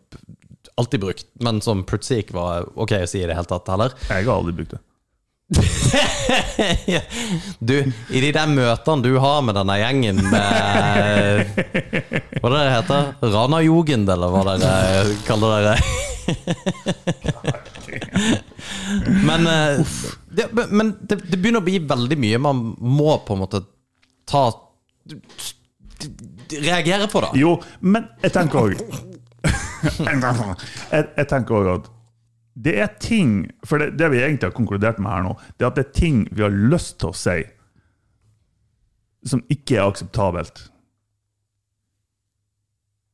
alltid 0.80 1.00
brukt, 1.02 1.26
men 1.42 1.60
som 1.64 1.82
plutselig 1.86 2.18
ikke 2.24 2.38
var 2.38 2.68
ok 2.78 2.92
å 3.02 3.06
si 3.10 3.18
i 3.22 3.26
det 3.28 3.36
hele 3.36 3.50
tatt 3.50 3.68
heller. 3.72 3.90
Jeg 4.08 4.26
har 4.28 4.36
aldri 4.38 4.54
brukt 4.60 4.74
det. 4.76 4.82
Du, 7.58 7.74
i 8.08 8.20
de 8.22 8.30
der 8.32 8.48
møtene 8.48 9.02
du 9.04 9.18
har 9.20 9.42
med 9.44 9.52
denne 9.58 9.74
gjengen 9.76 10.16
med 10.32 11.44
Hva 12.40 12.48
er 12.48 12.54
det 12.54 12.56
det 12.56 12.72
heter? 12.72 13.10
Rana-jugend, 13.34 14.08
eller 14.14 14.28
hva 14.32 14.42
dere 14.48 15.12
kaller 15.26 15.48
dere? 15.58 15.74
Men, 19.28 19.40
eh, 19.50 19.82
det, 20.36 20.48
men 20.70 20.94
det, 21.00 21.20
det 21.28 21.38
begynner 21.38 21.62
å 21.62 21.66
bli 21.66 21.78
veldig 21.88 22.18
mye 22.20 22.40
man 22.42 22.60
må 22.80 23.16
på 23.26 23.36
en 23.36 23.42
måte 23.44 23.64
ta 24.28 24.44
Reagere 26.52 27.06
på 27.06 27.20
da. 27.22 27.28
Jo, 27.38 27.52
men 27.80 28.08
jeg 28.24 28.34
tenker 28.34 28.58
òg 28.58 28.72
jeg, 29.92 31.04
jeg 31.16 31.26
tenker 31.30 31.56
også 31.58 31.74
at 31.76 31.90
det 32.52 32.74
er 32.84 32.90
ting 33.00 33.46
For 33.66 33.80
det, 33.80 33.94
det 34.00 34.10
vi 34.12 34.20
egentlig 34.20 34.50
har 34.50 34.56
konkludert 34.56 34.98
med 35.02 35.12
her 35.12 35.24
nå, 35.24 35.36
det 35.56 35.64
er 35.64 35.70
at 35.70 35.78
det 35.78 35.86
er 35.86 35.96
ting 35.96 36.24
vi 36.30 36.44
har 36.44 36.52
lyst 36.52 36.98
til 37.00 37.12
å 37.12 37.16
si 37.16 37.38
som 39.22 39.38
ikke 39.52 39.76
er 39.76 39.86
akseptabelt. 39.86 40.64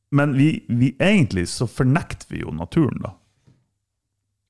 Men 0.09 0.33
vi, 0.33 0.63
vi 0.65 0.95
egentlig 0.97 1.43
så 1.51 1.67
fornekter 1.69 2.31
vi 2.33 2.41
jo 2.41 2.53
naturen, 2.57 2.97
da. 3.03 3.11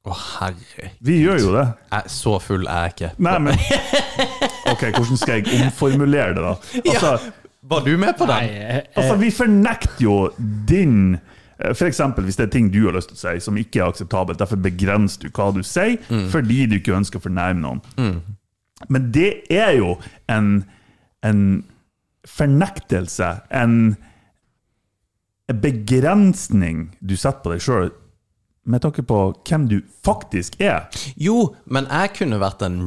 Å, 0.08 0.14
herregud 0.16 0.94
Vi 1.04 1.18
gjør 1.26 1.40
jo 1.44 1.50
det. 1.58 1.66
Jeg, 1.92 2.12
så 2.14 2.38
full 2.40 2.68
er 2.72 2.86
jeg 2.88 2.94
ikke. 2.96 3.10
Nei, 3.26 3.34
men 3.44 3.58
Ok, 4.72 4.86
hvordan 4.96 5.20
skal 5.20 5.42
jeg 5.42 5.60
omformulere 5.66 6.36
det, 6.38 6.44
da? 6.46 6.54
Altså, 6.94 7.32
Var 7.74 7.84
du 7.84 7.92
med 8.00 8.16
på 8.18 8.28
Nei, 8.30 8.40
den? 8.46 8.56
jeg, 8.62 8.86
Altså, 8.96 9.18
vi 9.20 9.32
fornekter 9.36 10.06
jo 10.06 10.16
din 10.70 11.18
F.eks. 11.60 11.76
for 11.82 11.90
eksempel 11.90 12.24
hvis 12.24 12.38
det 12.40 12.46
er 12.46 12.52
ting 12.54 12.70
du 12.72 12.78
har 12.86 12.96
lyst 12.96 13.10
til 13.12 13.18
å 13.18 13.22
si 13.26 13.42
som 13.44 13.58
ikke 13.60 13.82
er 13.82 13.90
akseptabelt, 13.92 14.40
derfor 14.40 14.62
begrenser 14.64 15.26
du 15.26 15.34
hva 15.36 15.50
du 15.52 15.60
sier, 15.68 15.98
fordi 16.32 16.62
du 16.72 16.78
ikke 16.78 16.94
ønsker 16.96 17.20
å 17.20 17.26
fornærme 17.26 17.60
noen. 17.60 18.22
Men 18.88 19.10
det 19.12 19.42
er 19.52 19.74
jo 19.76 19.98
en, 20.32 20.62
en 21.28 21.42
fornektelse, 22.24 23.34
en, 23.52 23.76
en 25.52 25.60
begrensning 25.66 26.86
du 27.04 27.18
setter 27.20 27.44
på 27.44 27.52
deg 27.58 27.66
sjøl, 27.68 27.92
med 28.70 28.84
tanke 28.84 29.02
på 29.10 29.20
hvem 29.50 29.68
du 29.72 29.80
faktisk 30.06 30.60
er. 30.62 30.86
Jo, 31.18 31.56
men 31.66 31.88
jeg 31.90 32.14
kunne 32.20 32.40
vært 32.42 32.62
en 32.68 32.78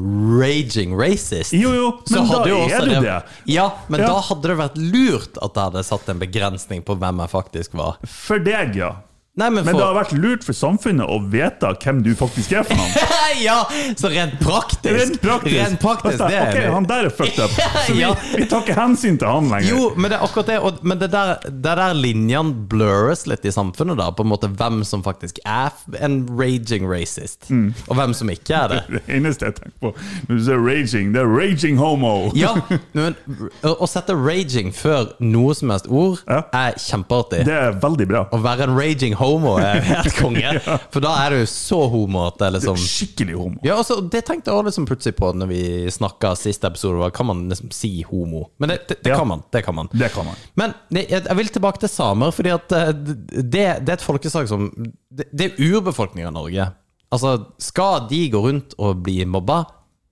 raging 0.40 0.94
racist. 0.98 1.52
Jo, 1.56 1.72
jo, 1.74 1.88
men 2.14 2.28
da 2.30 2.42
er 2.46 2.84
du 2.86 2.90
det- 2.94 3.02
det. 3.02 3.16
Ja, 3.50 3.68
men 3.88 4.00
Ja. 4.00 4.06
da 4.06 4.20
hadde 4.20 4.42
det 4.52 4.58
vært 4.58 4.76
lurt 4.78 5.38
at 5.42 5.54
jeg 5.54 5.64
hadde 5.72 5.84
satt 5.84 6.08
en 6.08 6.18
begrensning 6.22 6.82
på 6.84 6.96
hvem 6.98 7.18
jeg 7.24 7.30
faktisk 7.30 7.74
var. 7.74 7.98
For 8.06 8.38
deg, 8.38 8.76
ja. 8.76 8.94
Nei, 9.32 9.46
men 9.48 9.64
Men 9.64 9.78
det 9.78 9.80
har 9.80 9.94
vært 9.96 10.10
lurt 10.12 10.42
for 10.44 10.52
samfunnet 10.52 11.08
å 11.08 11.14
vite 11.32 11.70
hvem 11.80 12.02
du 12.04 12.10
faktisk 12.18 12.50
er 12.52 12.66
for 12.68 12.76
noen. 12.76 12.90
Ja, 13.42 13.62
så 13.96 14.10
rent 14.12 14.34
praktisk. 14.42 14.92
Rent 14.92 15.14
praktisk. 15.22 15.54
Rent 15.56 15.78
praktisk, 15.80 16.18
det 16.20 16.40
ok, 16.42 16.56
jeg 16.60 16.72
han 16.74 16.84
der 16.90 17.06
er 17.08 17.14
fucked 17.16 17.38
up. 17.40 17.54
Så 17.86 17.94
vi, 17.96 18.02
Ja. 18.02 18.10
vi 18.36 18.44
tar 18.50 18.60
ikke 18.60 18.76
hensyn 18.76 19.16
til 19.18 19.30
han 19.32 19.48
lenger. 19.48 19.70
Jo, 19.70 19.86
men 19.96 20.12
det 20.12 20.18
er 20.18 20.26
akkurat 20.26 20.50
det. 20.52 20.58
Og, 20.68 20.82
men 20.84 21.00
det 21.00 21.08
der, 21.14 21.30
det 21.48 21.62
der 21.80 21.96
linjene 21.96 22.52
blurres 22.68 23.24
litt 23.30 23.48
i 23.48 23.54
samfunnet, 23.56 23.96
da. 24.02 24.10
På 24.12 24.26
en 24.26 24.30
måte 24.34 24.50
hvem 24.52 24.82
som 24.84 25.00
faktisk 25.06 25.40
er 25.48 25.72
en 26.04 26.18
raging 26.36 26.84
racist, 26.92 27.48
Mm. 27.48 27.72
og 27.88 27.96
hvem 27.96 28.12
som 28.14 28.28
ikke 28.34 28.52
er 28.58 28.68
det. 28.74 28.82
Det 28.98 29.02
eneste 29.16 29.48
jeg 29.48 29.56
tenker 29.62 29.78
på 29.80 29.94
når 30.28 30.36
du 30.36 30.44
sier 30.44 30.60
raging, 30.68 31.10
det 31.16 31.22
er 31.24 31.32
raging 31.32 31.80
homo. 31.80 32.12
Ja, 32.36 32.52
men 32.92 33.16
å 33.64 33.88
sette 33.88 34.12
raging 34.20 34.74
før 34.76 35.14
noe 35.24 35.56
som 35.56 35.72
helst 35.72 35.88
ord 35.88 36.20
Ja. 36.28 36.42
er 36.52 36.76
kjempeartig. 36.76 37.46
Det 37.48 37.56
er 37.64 37.80
veldig 37.80 38.10
bra. 38.12 38.26
Å 38.28 38.42
være 38.44 38.68
en 38.68 38.76
raging 38.76 39.16
homo 39.16 39.21
er 39.62 39.80
helt 39.86 40.16
konge. 40.18 40.52
For 40.94 41.04
da 41.04 41.12
er 41.24 41.36
du 41.36 41.46
så 41.50 41.78
homo 41.92 42.24
at 42.28 42.38
det 42.40 42.46
er 42.48 42.54
liksom 42.58 42.78
Skikkelig 42.82 43.36
homo. 43.38 43.60
Ja, 43.66 43.76
altså, 43.80 44.00
Det 44.12 44.24
tenkte 44.28 44.52
jeg 44.54 44.66
liksom 44.68 44.86
plutselig 44.88 45.16
på 45.18 45.32
når 45.36 45.50
vi 45.50 45.62
snakka 45.94 46.34
siste 46.38 46.68
episode. 46.70 47.10
Kan 47.16 47.28
man 47.30 47.44
liksom 47.52 47.70
si 47.74 47.92
homo? 48.08 48.46
Men 48.62 48.74
det, 48.74 48.78
det, 48.88 48.98
det 49.06 49.12
Ja. 49.14 49.18
kan 49.20 49.28
man. 49.32 49.42
Det 49.52 49.64
kan 49.66 49.74
man. 49.78 49.88
Det 49.92 50.12
kan 50.14 50.26
man. 50.28 50.38
Men 50.58 50.74
jeg, 50.90 51.08
jeg 51.22 51.36
vil 51.40 51.52
tilbake 51.58 51.82
til 51.84 51.92
samer, 51.92 52.30
fordi 52.34 52.54
at 52.54 52.72
eh, 52.78 52.92
det, 52.96 53.66
det 53.84 53.94
er 53.94 53.98
et 53.98 54.04
folkeslag 54.06 54.48
som 54.50 54.70
Det, 55.12 55.28
det 55.32 55.50
er 55.50 55.60
urbefolkninga 55.74 56.30
i 56.30 56.36
Norge. 56.38 56.70
Altså, 57.12 57.36
skal 57.60 58.06
de 58.08 58.22
gå 58.32 58.40
rundt 58.40 58.74
og 58.80 59.02
bli 59.04 59.20
mobba? 59.28 59.62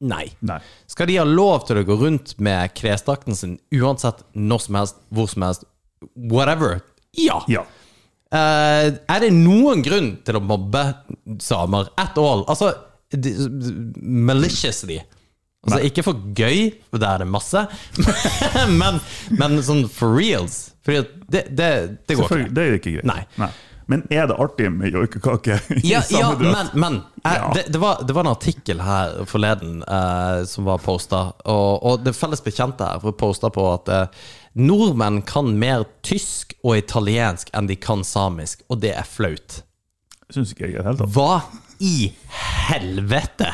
Nei. 0.01 0.27
Nei. 0.44 0.59
Skal 0.88 1.09
de 1.11 1.18
ha 1.20 1.25
lov 1.29 1.66
til 1.68 1.81
å 1.81 1.85
gå 1.85 1.96
rundt 2.01 2.35
med 2.40 2.73
klesdrakten 2.77 3.37
sin 3.37 3.59
uansett 3.77 4.23
når 4.33 4.62
som 4.64 4.79
helst, 4.79 5.01
hvor 5.12 5.29
som 5.29 5.44
helst, 5.44 5.64
whatever? 6.16 6.81
Ja. 7.16 7.40
Ja. 7.49 7.64
Eh, 8.30 8.88
er 9.10 9.24
det 9.24 9.32
noen 9.34 9.80
grunn 9.82 10.12
til 10.26 10.38
å 10.38 10.42
mobbe 10.44 10.84
samer 11.42 11.88
at 11.98 12.18
all? 12.22 12.44
Altså 12.50 12.72
de- 13.10 13.34
maliciously. 14.00 15.00
Altså 15.66 15.80
Ikke 15.84 16.04
for 16.06 16.20
gøy, 16.38 16.70
for 16.88 17.02
der 17.02 17.18
er 17.18 17.24
det 17.24 17.28
masse, 17.28 17.66
men, 18.80 19.00
men 19.36 19.58
sånn 19.66 19.82
for 19.92 20.14
reals. 20.16 20.70
Fordi 20.86 21.02
det, 21.28 21.42
det, 21.58 21.66
det 22.08 22.16
går 22.16 22.30
ikke. 22.38 22.54
Det 22.56 22.62
er 22.68 22.78
ikke 22.78 22.94
greit. 23.00 23.10
Nei. 23.10 23.50
Men 23.90 24.04
er 24.14 24.28
det 24.30 24.36
artig 24.38 24.68
med 24.70 24.94
joikekake 24.94 25.56
i 25.74 25.80
Ja, 25.90 25.98
ja 26.06 26.28
samme 26.30 26.38
men, 26.46 26.52
drakt? 26.54 26.76
men 26.78 26.96
eh, 27.26 27.34
Ja. 27.34 27.48
det, 27.56 27.64
det, 27.74 27.80
var, 27.82 28.04
det 28.06 28.14
var 28.14 28.22
en 28.24 28.30
artikkel 28.36 28.80
her 28.86 29.16
forleden 29.28 29.80
eh, 29.82 30.44
som 30.46 30.68
var 30.70 30.78
posta, 30.84 31.24
og, 31.50 31.82
og 31.90 32.04
det 32.06 32.14
felles 32.16 32.40
bekjente 32.46 32.86
her 32.86 33.02
for 33.02 33.18
posta 33.18 33.50
på 33.52 33.64
at 33.74 33.90
eh, 33.90 34.22
nordmenn 34.58 35.22
kan 35.26 35.52
mer 35.58 35.86
tysk 36.06 36.54
og 36.64 36.78
italiensk 36.80 37.50
enn 37.56 37.70
de 37.70 37.76
kan 37.78 38.04
samisk, 38.06 38.64
og 38.68 38.82
det 38.84 38.94
er 38.98 39.06
flaut. 39.08 39.60
Syns 40.30 40.54
ikke 40.54 40.66
jeg 40.66 40.74
i 40.74 40.78
det 40.78 40.86
hele 40.86 41.00
tatt. 41.00 41.14
Hva 41.14 41.42
i 41.80 42.10
helvete? 42.70 43.52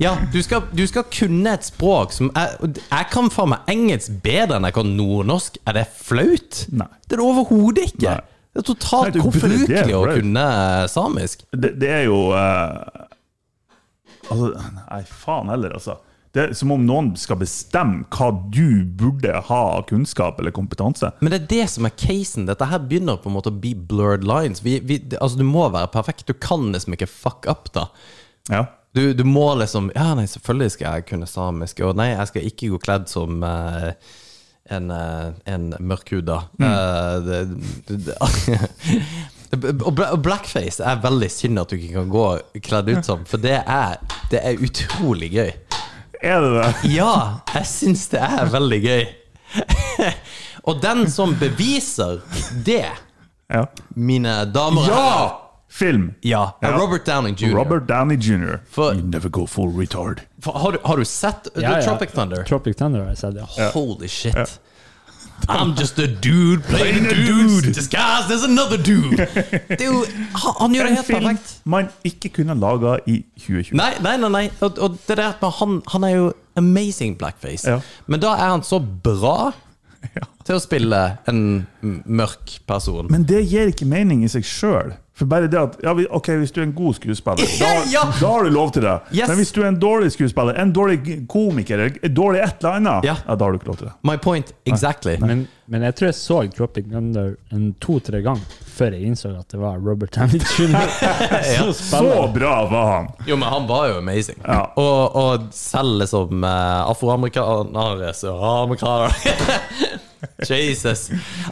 Ja, 0.00 0.16
du 0.32 0.38
skal, 0.42 0.62
du 0.72 0.82
skal 0.88 1.04
kunne 1.12 1.52
et 1.52 1.66
språk 1.66 2.14
som 2.16 2.30
er, 2.38 2.54
Jeg 2.64 3.08
kan 3.12 3.28
faen 3.32 3.52
meg 3.52 3.68
engelsk 3.70 4.14
bedre 4.24 4.56
enn 4.58 4.66
jeg 4.68 4.76
kan 4.78 4.92
nordnorsk. 4.96 5.58
Er 5.68 5.76
det 5.76 5.86
flaut? 5.92 6.62
Nei. 6.72 6.88
Det 7.04 7.16
er 7.16 7.20
det 7.20 7.26
overhodet 7.26 7.88
ikke. 7.92 8.14
Nei. 8.14 8.20
Det 8.52 8.60
er 8.60 8.66
totalt 8.68 9.16
ubrukelig 9.16 9.96
å 9.96 10.02
kunne 10.10 10.46
samisk. 10.92 11.44
Det, 11.52 11.72
det 11.80 11.88
er 11.88 12.02
jo 12.04 12.18
uh, 12.36 13.08
Altså, 14.32 14.52
nei, 14.76 15.00
faen 15.08 15.50
heller, 15.52 15.76
altså. 15.76 15.98
Det 16.32 16.40
er 16.42 16.52
som 16.56 16.70
om 16.72 16.84
noen 16.88 17.10
skal 17.20 17.36
bestemme 17.42 18.06
hva 18.14 18.30
du 18.54 18.86
burde 18.96 19.34
ha 19.50 19.60
av 19.74 19.84
kunnskap 19.90 20.40
eller 20.40 20.54
kompetanse. 20.56 21.10
Men 21.20 21.34
det 21.34 21.42
er 21.42 21.48
det 21.50 21.66
som 21.74 21.84
er 21.88 21.92
casen. 21.92 22.46
Dette 22.48 22.70
her 22.70 22.80
begynner 22.80 23.20
på 23.20 23.28
en 23.28 23.36
måte 23.36 23.52
å 23.52 23.58
bli 23.60 23.74
blurred 23.76 24.24
lines. 24.24 24.64
Vi, 24.64 24.78
vi, 24.80 25.02
altså, 25.18 25.42
du 25.42 25.44
må 25.44 25.66
være 25.68 25.92
perfekt. 25.92 26.24
Du 26.30 26.32
kan 26.32 26.70
liksom 26.72 26.96
ikke 26.96 27.10
fuck 27.10 27.48
up, 27.50 27.68
da. 27.76 27.90
Ja. 28.48 28.64
Du, 28.96 29.12
du 29.16 29.24
må 29.24 29.46
liksom 29.60 29.90
Ja, 29.96 30.10
nei, 30.16 30.26
selvfølgelig 30.28 30.74
skal 30.74 30.98
jeg 30.98 31.08
kunne 31.12 31.28
samisk. 31.28 31.84
Og 31.84 32.00
nei, 32.00 32.14
jeg 32.14 32.32
skal 32.32 32.48
ikke 32.48 32.72
gå 32.72 32.80
kledd 32.80 33.12
som 33.12 33.44
uh, 33.44 33.92
en, 34.72 34.88
uh, 34.88 35.36
en 35.44 35.72
mørkhuda. 35.80 36.38
Eh, 36.62 37.14
det, 37.28 37.40
det, 37.88 38.00
det, 38.08 38.16
og 39.84 40.22
blackface 40.24 40.80
er 40.80 41.00
veldig 41.02 41.28
synd 41.32 41.60
at 41.60 41.72
du 41.72 41.76
ikke 41.76 41.98
kan 41.98 42.12
gå 42.12 42.26
kledd 42.64 42.88
ut 42.88 43.04
som, 43.04 43.24
for 43.28 43.42
det 43.42 43.58
er, 43.60 43.98
det 44.32 44.40
er 44.40 44.62
utrolig 44.64 45.28
gøy. 45.34 45.52
Er 46.22 46.40
det 46.44 46.50
det? 46.56 46.72
Ja, 46.96 47.12
jeg 47.54 47.66
syns 47.66 48.06
det 48.12 48.20
er 48.22 48.50
veldig 48.52 48.80
gøy. 48.84 49.06
Og 50.68 50.78
den 50.82 51.06
som 51.10 51.34
beviser 51.40 52.20
det, 52.64 52.84
Ja! 53.52 53.64
mine 53.98 54.44
damer 54.54 54.80
og 54.80 54.86
herrer 54.86 55.06
ja! 55.26 55.38
Film! 55.72 56.10
Ja, 56.22 56.42
Ja. 56.62 56.70
Robert 56.76 57.06
Downing 57.08 57.34
jr. 57.40 57.54
Robert 57.56 57.86
Downey 57.88 58.16
jr. 58.20 58.58
For- 58.70 58.92
You 58.94 59.02
never 59.08 59.28
go 59.32 59.46
full 59.46 59.70
retard. 59.72 60.20
For, 60.44 60.52
har, 60.52 60.72
du, 60.72 60.78
har 60.84 60.96
du 61.00 61.04
sett 61.08 61.48
ja. 61.56 61.78
Tropic 61.82 62.12
Thunder? 62.12 62.44
Tropic 62.44 62.76
Thunder 62.76 63.00
har 63.06 63.08
jeg 63.14 63.18
sett, 63.22 63.40
ja. 63.40 63.70
Holy 63.72 64.08
shit. 64.08 64.58
I'm 65.48 65.74
just 65.74 65.98
a 65.98 66.06
dude 66.06 66.62
playing 66.64 67.06
a 67.06 67.14
dude 67.14 67.72
disguised 67.74 68.30
as 68.30 68.44
another 68.44 68.76
dude. 68.78 69.16
Det 69.68 69.80
er 69.80 69.88
jo, 69.90 70.04
han, 70.34 70.54
han 70.60 70.74
gjør 70.76 70.84
det 70.86 70.90
En 70.90 70.96
helt 70.96 71.06
film 71.06 71.26
perfekt. 71.26 71.60
man 71.64 71.88
ikke 72.04 72.28
kunne 72.38 72.54
laga 72.60 72.96
i 73.06 73.18
2020. 73.38 73.76
Nei, 73.76 73.90
nei, 74.04 74.16
nei. 74.22 74.30
nei. 74.36 74.44
Og, 74.60 74.78
og 74.78 74.96
det 75.08 75.16
der 75.18 75.34
med 75.42 75.50
han, 75.58 75.82
han 75.92 76.04
er 76.04 76.14
jo 76.16 76.32
amazing 76.56 77.18
blackface. 77.18 77.68
Ja. 77.68 77.80
Men 78.06 78.20
da 78.22 78.34
er 78.36 78.54
han 78.54 78.62
så 78.66 78.78
bra 78.80 79.52
til 80.46 80.56
å 80.58 80.62
spille 80.62 81.02
en 81.30 81.42
mørk 82.06 82.58
person. 82.68 83.10
Men 83.10 83.26
det 83.28 83.44
gir 83.50 83.72
ikke 83.72 83.86
mening 83.88 84.24
i 84.26 84.30
seg 84.32 84.46
sjøl. 84.46 84.94
For 85.22 85.28
bare 85.30 85.46
det 85.46 85.58
at 85.60 85.76
ja, 85.86 85.92
ok, 86.18 86.28
Hvis 86.42 86.50
du 86.50 86.60
er 86.60 86.64
en 86.66 86.72
god 86.74 86.96
skuespiller, 86.98 87.46
da, 87.62 87.72
Ja! 87.92 88.02
da 88.18 88.26
har 88.32 88.42
du 88.48 88.50
lov 88.50 88.72
til 88.74 88.82
det. 88.82 88.94
Yes. 89.14 89.28
Men 89.30 89.36
hvis 89.38 89.52
du 89.54 89.60
er 89.62 89.68
en 89.70 89.78
dårlig 89.78 90.10
skuespiller, 90.16 90.56
en 90.58 90.72
dårlig 90.74 90.98
komiker, 91.30 91.78
eller 91.78 91.98
en 92.08 92.14
dårlig 92.16 92.40
et 92.42 92.56
eller 92.64 92.78
annet, 92.80 93.06
Ja. 93.06 93.14
ja, 93.22 93.36
da 93.38 93.44
har 93.46 93.54
du 93.54 93.60
ikke 93.60 93.70
lov 93.70 93.78
til 93.78 93.86
det. 93.92 93.94
My 94.08 94.16
point 94.18 94.50
exactly. 94.66 95.14
Men, 95.22 95.44
men 95.70 95.86
jeg 95.86 95.94
tror 96.00 96.10
jeg 96.10 96.18
så 96.18 96.40
Tropic 96.56 96.88
Thunder 96.90 97.36
en 97.54 97.68
to-tre 97.80 98.18
ganger 98.24 98.58
før 98.72 98.96
jeg 98.96 99.04
innså 99.12 99.30
at 99.38 99.46
det 99.52 99.60
var 99.60 99.78
Robert 99.84 100.14
Downey 100.16 100.40
jr. 100.40 100.86
som 101.60 101.72
Så 101.72 101.86
spiller. 101.92 102.32
bra 102.34 102.54
var 102.72 102.86
han! 102.96 103.10
Jo, 103.28 103.36
men 103.36 103.48
han 103.52 103.66
var 103.70 103.88
jo 103.92 103.98
amazing. 104.02 104.40
Ja. 104.42 104.62
Og, 104.80 105.16
og 105.22 105.46
selv 105.54 106.00
liksom 106.02 106.42
uh, 106.42 106.88
afroamerikanere 106.90 108.10
Søramerikanere 108.16 109.12
Jesus. 110.48 111.08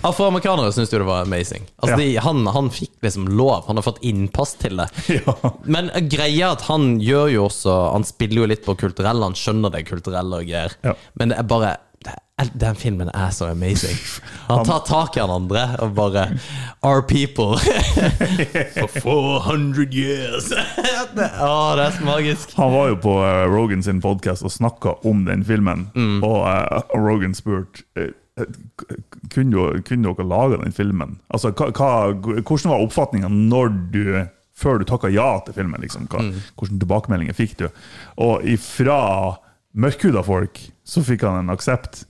Afroamerikanere 0.07 0.73
syns 0.75 0.93
jo 0.93 1.01
det 1.03 1.09
var 1.09 1.23
amazing. 1.27 1.67
Altså, 1.83 1.97
Ja. 1.97 2.01
de, 2.01 2.09
han, 2.25 2.47
han 2.55 2.71
fikk 2.75 2.93
liksom 3.03 3.29
lov. 3.39 3.67
Han 3.67 3.77
har 3.81 3.87
fått 3.87 4.03
innpass 4.07 4.55
til 4.61 4.77
det. 4.83 4.89
Ja. 5.21 5.35
Men 5.65 5.91
greia 6.09 6.53
at 6.55 6.63
han 6.71 6.99
gjør 7.03 7.29
jo 7.35 7.45
også 7.49 7.73
Han 7.93 8.05
spiller 8.07 8.43
jo 8.45 8.49
litt 8.51 8.63
på 8.67 8.75
kulturelle, 8.79 9.25
han 9.27 9.35
skjønner 9.39 9.73
det 9.75 9.85
kulturelle 9.91 10.41
og 10.43 10.47
greier. 10.49 10.75
Ja. 10.87 10.95
Men 11.19 11.33
det 11.35 11.39
er 11.43 11.49
bare 11.51 11.77
Den 12.57 12.75
filmen 12.81 13.11
er 13.13 13.31
så 13.37 13.51
amazing. 13.53 13.99
Han 14.49 14.65
tar 14.65 14.81
tak 14.89 15.17
i 15.19 15.21
han 15.21 15.29
andre 15.35 15.67
og 15.85 15.91
bare 15.99 16.23
Our 16.83 17.03
people 17.05 17.59
for 17.61 18.89
400 18.89 19.93
years. 19.93 20.49
oh, 20.53 21.77
det 21.77 21.85
er 21.85 21.91
så 21.99 22.05
magisk. 22.07 22.55
Han 22.57 22.73
var 22.73 22.89
jo 22.95 22.97
på 23.05 23.13
uh, 23.21 23.45
Rogan 23.53 23.83
sin 23.85 24.01
podkast 24.01 24.43
og 24.49 24.55
snakka 24.55 24.97
om 25.07 25.27
den 25.29 25.45
filmen, 25.45 25.91
Mm. 25.95 26.23
og 26.25 26.41
uh, 26.49 26.81
Rogan 26.97 27.35
spurte 27.37 27.85
uh, 28.01 28.09
kunne, 29.31 29.83
kunne 29.87 30.11
dere 30.13 30.27
lage 30.27 30.59
den 30.63 30.73
filmen? 30.77 31.19
Altså, 31.29 31.53
hva, 31.53 31.71
Hvordan 32.15 32.71
var 32.73 32.85
oppfatninga 32.85 33.31
når 33.33 33.73
du 33.95 34.05
før 34.61 34.81
du 34.81 34.85
takka 34.89 35.09
ja 35.13 35.29
til 35.47 35.57
filmen? 35.57 35.81
Liksom? 35.81 36.09
Hva, 36.13 36.21
Mm. 36.27 36.35
Hvilke 36.59 36.79
tilbakemeldinger 36.83 37.37
fikk 37.39 37.57
du? 37.63 37.67
Og 38.21 38.45
ifra 38.45 38.99
mørkhuda 39.73 40.23
folk 40.27 40.59
så 40.85 41.03
fikk 41.07 41.23
han 41.29 41.45
en 41.45 41.55
aksept, 41.55 42.05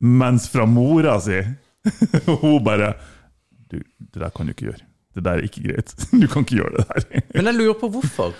mens 0.00 0.48
fra 0.52 0.66
mora 0.68 1.16
si 1.20 1.40
Hun 2.42 2.62
bare 2.64 2.94
du, 3.70 3.80
Det 3.98 4.20
der 4.20 4.30
kan 4.34 4.46
du 4.46 4.52
ikke 4.54 4.70
gjøre. 4.70 4.84
Det 5.16 5.22
der 5.24 5.40
er 5.40 5.44
ikke 5.48 5.62
greit. 5.68 5.92
Du 6.22 6.26
kan 6.28 6.44
ikke 6.46 6.60
gjøre 6.62 6.76
det 6.76 6.86
der. 6.90 7.22
Men 7.34 7.50
jeg 7.50 7.58
lurer 7.60 7.78
på 7.80 7.88
hvorfor. 7.94 8.34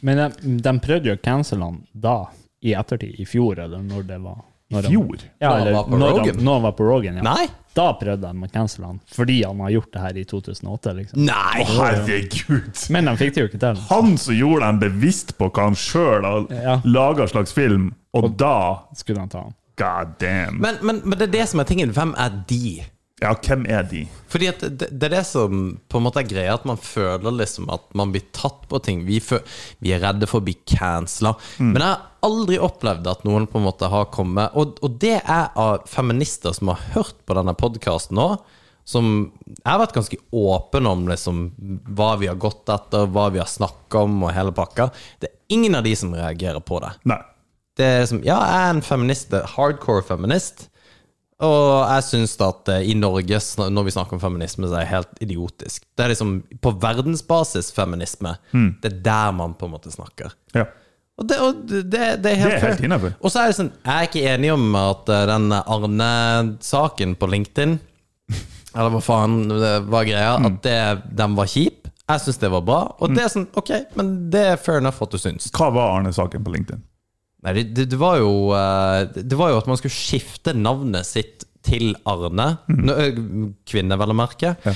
Men 0.00 0.20
de, 0.20 0.58
de 0.62 0.72
prøvde 0.84 1.10
jo 1.10 1.16
å 1.16 1.22
cancele 1.22 1.66
han 1.66 1.80
da, 1.92 2.18
i 2.62 2.72
ettertid, 2.78 3.16
i 3.18 3.26
fjor, 3.26 3.58
eller 3.64 3.82
når 3.82 4.06
det 4.08 4.18
var. 4.22 4.38
Når 4.70 4.82
de- 4.84 4.88
Fjor? 4.92 5.22
Ja, 5.40 5.48
Når 5.48 5.64
han 5.64 5.74
var 5.74 5.84
på 5.84 5.98
når, 5.98 6.10
Rogan? 6.18 6.36
Når 6.44 6.52
han 6.58 6.62
var 6.62 6.72
på 6.72 6.84
Rogan, 6.90 7.16
ja. 7.16 7.22
Nei? 7.22 7.46
Da 7.78 7.92
prøvde 7.94 8.20
de 8.32 8.42
å 8.44 8.50
cancele 8.52 8.86
han, 8.86 9.00
fordi 9.14 9.36
han 9.46 9.60
har 9.60 9.70
gjort 9.70 9.92
det 9.94 10.00
her 10.02 10.16
i 10.18 10.24
2008, 10.24 10.92
liksom. 10.98 11.24
Nei! 11.24 11.62
Å, 11.62 11.66
herregud! 11.78 12.82
Men 12.90 13.04
de 13.08 13.14
fikk 13.20 13.34
det 13.34 13.40
jo 13.44 13.48
ikke 13.48 13.60
til. 13.62 13.80
Han 13.88 14.16
som 14.18 14.34
gjorde 14.34 14.66
dem 14.66 14.80
bevisst 14.82 15.36
på 15.38 15.48
hva 15.50 15.68
han 15.70 15.78
sjøl 15.78 16.26
har 16.26 16.46
Ja. 16.52 16.80
laga 16.84 17.28
slags 17.30 17.52
film, 17.54 17.94
og 18.12 18.36
da 18.36 18.80
Skulle 18.98 19.20
han 19.20 19.28
ta 19.32 19.42
han. 19.46 19.54
God 19.78 20.18
damn. 20.18 20.58
Men, 20.60 20.78
men, 20.82 21.00
men 21.04 21.18
det 21.18 21.28
er 21.28 21.32
det 21.38 21.48
som 21.48 21.60
er 21.60 21.64
tingen. 21.64 21.92
Hvem 21.94 22.12
er 22.18 22.32
de? 22.50 22.82
Ja, 23.18 23.32
hvem 23.34 23.64
er 23.66 23.86
de? 23.90 24.04
Fordi 24.30 24.46
at 24.50 24.60
det, 24.62 24.90
det 24.94 25.08
er 25.08 25.16
det 25.16 25.24
som 25.26 25.72
på 25.90 25.98
en 25.98 26.04
måte 26.06 26.20
er 26.22 26.28
greia, 26.28 26.54
at 26.54 26.66
man 26.68 26.78
føler 26.78 27.34
liksom 27.34 27.66
at 27.74 27.88
man 27.98 28.12
blir 28.14 28.22
tatt 28.36 28.68
på 28.70 28.78
ting. 28.84 29.02
Vi, 29.08 29.18
vi 29.82 29.94
er 29.94 30.04
redde 30.04 30.28
for 30.30 30.38
å 30.38 30.46
bli 30.46 30.54
cancela. 30.68 31.34
Men 31.58 31.80
jeg 31.82 31.88
har 31.88 32.28
aldri 32.28 32.60
opplevd 32.62 33.10
at 33.10 33.26
noen 33.26 33.48
på 33.50 33.58
en 33.58 33.66
måte 33.66 33.90
har 33.90 34.08
kommet 34.14 34.54
Og, 34.58 34.78
og 34.82 34.96
det 35.02 35.18
er 35.20 35.50
av 35.58 35.84
feminister 35.90 36.54
som 36.54 36.70
har 36.72 36.82
hørt 36.94 37.18
på 37.26 37.36
denne 37.38 37.56
podkasten 37.58 38.18
nå. 38.18 38.30
Som 38.88 39.10
jeg 39.50 39.66
har 39.66 39.82
vært 39.82 39.98
ganske 39.98 40.20
åpen 40.32 40.86
om 40.88 41.02
liksom, 41.10 41.42
hva 41.98 42.14
vi 42.22 42.30
har 42.30 42.38
gått 42.40 42.70
etter, 42.72 43.10
hva 43.12 43.26
vi 43.34 43.42
har 43.42 43.50
snakka 43.50 44.06
om, 44.06 44.22
og 44.24 44.32
hele 44.32 44.54
pakka. 44.56 44.88
Det 45.20 45.28
er 45.28 45.58
ingen 45.58 45.76
av 45.76 45.84
de 45.84 45.92
som 45.98 46.14
reagerer 46.14 46.62
på 46.64 46.78
det. 46.86 46.94
Nei. 47.10 47.18
Det 47.78 47.84
er 47.84 48.00
liksom, 48.02 48.22
ja, 48.26 48.38
jeg 48.40 48.62
er 48.62 48.72
en 48.72 48.86
feminist, 48.86 49.34
hardcore 49.58 50.06
feminist. 50.06 50.68
Og 51.46 51.84
jeg 51.86 52.04
syns 52.08 52.32
at 52.42 52.70
eh, 52.74 52.88
i 52.90 52.96
Norge, 52.98 53.38
når 53.70 53.86
vi 53.86 53.94
snakker 53.94 54.16
om 54.16 54.22
feminisme, 54.22 54.66
så 54.66 54.80
er 54.80 54.82
det 54.82 54.90
helt 54.90 55.20
idiotisk. 55.22 55.84
Det 55.94 56.04
er 56.04 56.10
liksom 56.10 56.32
på 56.64 56.72
verdensbasis 56.82 57.70
feminisme. 57.76 58.34
Det 58.82 58.90
er 58.90 59.00
der 59.06 59.36
man 59.38 59.54
på 59.58 59.68
en 59.68 59.76
måte 59.76 59.92
snakker. 59.94 60.34
Ja. 60.56 60.66
Og 61.18 61.26
det, 61.26 61.38
og 61.42 61.62
det, 61.66 62.02
det 62.22 62.30
er 62.30 62.36
helt 62.38 62.52
Det 62.52 62.58
er 62.58 62.66
helt 62.72 62.84
innafor. 62.86 63.14
Og 63.18 63.32
så 63.34 63.42
er 63.42 63.50
det 63.50 63.58
sånn, 63.58 63.70
jeg 63.82 63.94
er 63.94 64.08
ikke 64.10 64.24
enig 64.34 64.52
om 64.54 64.66
at 64.78 65.10
eh, 65.14 65.24
den 65.30 65.48
Arne-saken 65.58 67.14
på 67.18 67.30
LinkedIn, 67.30 67.78
eller 68.76 68.92
hva 68.94 69.02
faen 69.02 69.40
det 69.50 69.72
var 69.90 70.06
greia, 70.06 70.36
at 70.50 70.60
det, 70.66 70.78
den 71.18 71.38
var 71.38 71.50
kjip. 71.50 71.86
Jeg 72.08 72.24
syns 72.24 72.38
det 72.40 72.50
var 72.50 72.62
bra. 72.64 72.82
Og 73.04 73.12
det 73.12 73.26
er 73.26 73.32
sånn, 73.34 73.48
ok, 73.58 73.72
men 73.98 74.14
det 74.32 74.44
er 74.54 74.62
fair 74.62 74.78
enough 74.80 75.02
at 75.04 75.12
du 75.12 75.18
syns. 75.20 75.50
Hva 75.54 75.70
var 75.74 75.98
Arne-saken 75.98 76.46
på 76.46 76.54
LinkedIn? 76.54 76.82
Nei, 77.46 77.52
det, 77.54 77.68
det, 77.76 77.84
det, 77.92 77.98
var 78.00 78.18
jo, 78.18 78.30
eh, 78.56 79.04
det 79.14 79.36
var 79.38 79.52
jo 79.52 79.60
at 79.60 79.68
man 79.70 79.78
skulle 79.78 79.94
skifte 79.94 80.54
navnet 80.58 81.06
sitt 81.06 81.46
til 81.66 81.92
Arne. 82.08 82.48
Nå, 82.66 82.96
eh, 82.98 83.20
Kvinne, 83.68 83.98
vel 84.00 84.14
å 84.14 84.16
merke. 84.18 84.56
Ja. 84.64 84.74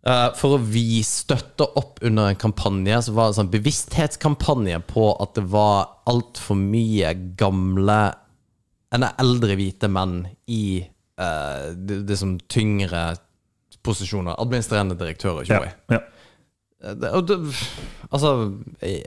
Eh, 0.00 0.26
For 0.36 0.56
å 0.56 0.60
vi 0.60 1.02
støtte 1.04 1.66
opp 1.76 2.00
under 2.06 2.30
en 2.30 2.40
kampanje 2.40 3.02
som 3.04 3.16
var 3.18 3.30
en 3.30 3.38
sånn 3.40 3.52
bevissthetskampanje 3.52 4.80
på 4.88 5.10
at 5.20 5.34
det 5.36 5.44
var 5.52 5.90
altfor 6.08 6.56
mye 6.56 7.12
gamle 7.38 8.00
Eller 8.90 9.12
eldre 9.22 9.54
hvite 9.54 9.86
menn 9.86 10.24
i 10.50 10.80
uh, 10.82 11.70
det, 11.78 12.00
det 12.08 12.16
som 12.18 12.32
tyngre 12.50 13.12
posisjoner. 13.86 14.34
Administrerende 14.42 14.96
direktører. 14.98 15.44
Ja. 15.46 15.60
tror 15.60 15.68
jeg. 15.68 15.76
ja. 15.94 16.00
Det, 16.80 17.10
og 17.12 17.26
det, 17.28 17.36
altså, 18.08 18.30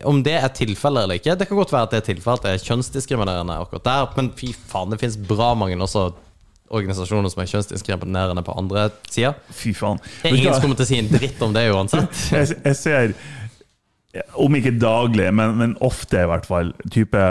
om 0.05 0.19
det 0.21 0.35
er 0.37 0.51
tilfellet 0.53 1.07
eller 1.07 1.17
ikke 1.17 1.33
Det 1.39 1.47
kan 1.49 1.57
godt 1.57 1.71
være 1.73 1.87
at 1.87 1.95
det 1.95 2.01
er 2.03 2.05
tilfellet 2.11 2.43
at 2.43 2.45
det 2.45 2.51
er 2.53 2.67
kjønnsdiskriminerende 2.67 3.55
akkurat 3.63 3.87
der, 3.87 4.11
men 4.19 4.29
fy 4.37 4.51
faen, 4.53 4.93
det 4.93 4.99
finnes 5.01 5.17
bra 5.17 5.55
mange 5.57 5.79
også 5.81 6.11
organisasjoner 6.73 7.33
som 7.33 7.41
er 7.41 7.49
kjønnsdiskriminerende 7.49 8.43
på 8.45 8.55
andre 8.57 8.87
sida. 9.09 9.33
Fy 9.53 9.73
faen. 9.77 10.01
Det 10.21 10.29
er 10.29 10.37
ingen 10.37 10.53
som 10.53 10.63
kommer 10.63 10.79
til 10.79 10.85
å 10.85 10.91
si 10.91 10.99
en 11.01 11.11
dritt 11.11 11.41
om 11.45 11.53
det 11.55 11.65
uansett. 11.73 12.21
jeg, 12.37 12.57
jeg 12.63 12.79
ser, 12.79 13.15
om 14.37 14.57
ikke 14.57 14.75
daglig, 14.81 15.27
men, 15.33 15.57
men 15.59 15.77
ofte 15.85 16.23
i 16.23 16.29
hvert 16.29 16.47
fall, 16.49 16.73
type 16.93 17.21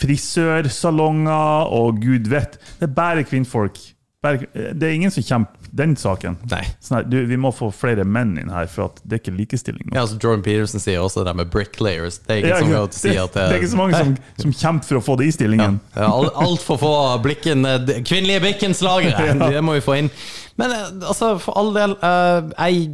frisørsalonger 0.00 1.70
og 1.74 1.98
gud 2.02 2.30
vet. 2.30 2.58
Det 2.78 2.86
er 2.88 2.94
bare 2.94 3.26
kvinnfolk. 3.26 3.78
Bare, 4.20 4.44
det 4.52 4.84
er 4.84 4.92
ingen 4.92 5.12
som 5.14 5.24
kjemper 5.24 5.70
den 5.72 5.94
saken. 5.96 6.34
Nei. 6.50 6.60
Sånn 6.84 6.98
her, 6.98 7.06
du, 7.08 7.16
vi 7.30 7.38
må 7.40 7.52
få 7.56 7.70
flere 7.72 8.04
menn 8.04 8.34
inn 8.40 8.50
her, 8.52 8.66
for 8.68 8.92
det 9.00 9.16
er 9.16 9.22
ikke 9.22 9.32
likestilling. 9.32 9.86
nå. 9.86 9.94
Ja, 9.96 10.02
altså 10.02 10.18
Jordan 10.20 10.42
Peterson 10.44 10.82
sier 10.82 11.00
også 11.00 11.24
det 11.24 11.32
med 11.38 11.48
bricklayers. 11.52 12.18
Det 12.26 12.34
er 12.34 12.42
ikke, 12.42 12.50
Ja, 12.50 12.58
som 12.60 12.74
det, 12.74 12.98
si 12.98 13.14
at 13.16 13.38
det 13.38 13.46
er 13.46 13.56
ikke 13.62 13.72
så 13.72 13.80
mange 13.80 14.02
som, 14.02 14.12
som 14.42 14.52
kjemper 14.52 14.90
for 14.90 15.00
å 15.00 15.04
få 15.06 15.16
det 15.22 15.30
i 15.30 15.34
stillingen. 15.38 15.80
Ja, 15.94 16.10
ja 16.10 16.34
Altfor 16.44 16.80
få 16.82 16.92
blikken, 17.24 17.64
eh, 17.64 18.02
kvinnelige 18.04 18.44
blikkenslagere. 18.44 19.38
Det 19.54 19.64
må 19.64 19.78
vi 19.78 19.84
få 19.84 19.96
inn. 20.02 20.12
Men 20.60 20.74
eh, 20.76 20.86
altså, 21.00 21.32
for 21.40 21.56
all 21.56 21.72
del, 21.76 21.96
eh, 22.04 22.52
jeg 22.58 22.90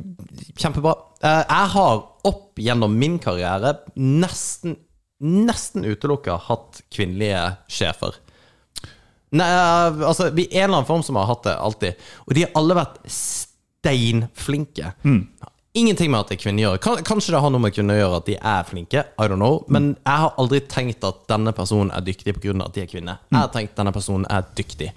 Kjempebra. 0.56 0.94
Eh, 1.24 1.42
jeg 1.42 1.70
har 1.74 2.02
opp 2.28 2.60
gjennom 2.60 2.94
min 2.96 3.18
karriere 3.22 3.78
nesten 3.96 4.78
Nesten 5.16 5.86
utelukka 5.88 6.34
hatt 6.44 6.82
kvinnelige 6.92 7.40
sjefer. 7.72 8.18
Nei, 9.36 9.48
altså, 9.50 10.06
altså, 10.10 10.28
I 10.32 10.46
en 10.50 10.64
eller 10.64 10.78
annen 10.78 10.88
form 10.88 11.04
som 11.06 11.18
har 11.20 11.28
hatt 11.30 11.44
det 11.46 11.56
alltid. 11.68 12.08
Og 12.26 12.34
de 12.36 12.46
har 12.46 12.54
alle 12.58 12.78
vært 12.78 12.98
steinflinke. 13.12 14.94
Ingenting 15.76 16.08
med 16.10 16.22
at 16.22 16.30
det 16.30 16.38
er 16.38 16.40
kvinner 16.40 16.78
Kanskje 16.80 17.34
det 17.34 17.40
har 17.44 17.50
noe 17.52 17.60
med 17.60 17.74
kvinner 17.76 17.98
å 17.98 18.00
gjøre 18.00 18.18
at 18.22 18.28
de 18.30 18.36
er 18.40 18.62
flinke. 18.64 19.02
I 19.20 19.28
don't 19.28 19.36
know. 19.42 19.58
Men 19.68 19.90
jeg 19.98 20.22
har 20.24 20.36
aldri 20.40 20.62
tenkt 20.72 21.04
at 21.04 21.26
denne 21.28 21.52
personen 21.56 21.92
er 21.92 22.04
dyktig 22.06 22.32
pga. 22.38 22.54
at 22.64 22.74
de 22.74 22.84
er 22.86 22.90
kvinner. 22.90 23.20
Jeg 23.28 23.42
har 23.42 23.52
tenkt 23.52 23.74
at 23.74 23.82
denne 23.82 23.92
personen 23.92 24.28
er 24.32 24.46
dyktig. 24.56 24.92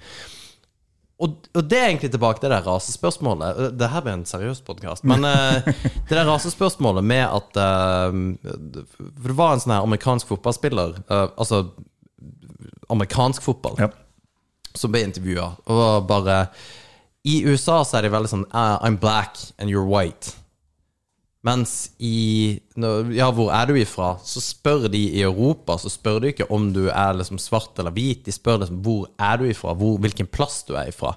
Og, 1.20 1.34
og 1.52 1.66
det 1.68 1.76
er 1.76 1.90
egentlig 1.90 2.14
tilbake 2.14 2.40
til 2.40 2.52
det 2.54 2.62
rasespørsmålet. 2.64 3.74
Det 3.76 3.90
her 3.92 4.04
blir 4.06 4.16
en 4.16 4.26
seriøs 4.28 4.62
podkast. 4.64 5.04
Men 5.04 5.28
eh, 5.28 5.68
det 6.08 6.16
der 6.16 6.30
rasespørsmålet 6.30 7.04
med 7.04 7.26
at 7.28 7.60
eh, 7.60 8.20
For 9.20 9.28
det 9.28 9.36
var 9.36 9.58
en 9.58 9.64
sånn 9.66 9.76
her 9.76 9.84
amerikansk 9.84 10.32
fotballspiller, 10.32 10.96
eh, 11.10 11.26
altså 11.36 11.66
amerikansk 12.90 13.44
fotball, 13.46 13.76
Ja. 13.84 13.90
Som 14.80 14.92
ble 14.94 15.04
intervjua, 15.08 15.52
og 15.68 16.08
bare 16.10 16.42
I 17.28 17.42
USA 17.46 17.82
så 17.84 18.00
er 18.00 18.08
de 18.08 18.14
veldig 18.16 18.32
sånn 18.32 18.46
"Ah, 18.56 18.80
I'm 18.80 18.96
black 19.00 19.36
and 19.60 19.70
you're 19.70 19.86
white. 19.86 20.34
Mens 21.44 21.92
i 22.00 22.60
Ja, 22.76 23.30
hvor 23.32 23.52
er 23.52 23.70
du 23.70 23.78
ifra? 23.80 24.18
Så 24.24 24.42
spør 24.44 24.90
de 24.92 25.00
i 25.16 25.22
Europa 25.24 25.78
Så 25.80 25.90
spør 25.92 26.20
de 26.20 26.34
ikke 26.34 26.50
om 26.52 26.74
du 26.76 26.90
er 26.90 27.14
liksom 27.16 27.40
svart 27.40 27.80
eller 27.80 27.92
hvit. 27.96 28.26
De 28.26 28.32
spør 28.36 28.60
liksom 28.60 28.82
hvor 28.84 29.08
er 29.20 29.38
du 29.38 29.46
ifra, 29.46 29.74
hvor, 29.74 29.98
hvilken 30.04 30.28
plass 30.28 30.64
du 30.68 30.74
er 30.76 30.92
ifra. 30.92 31.14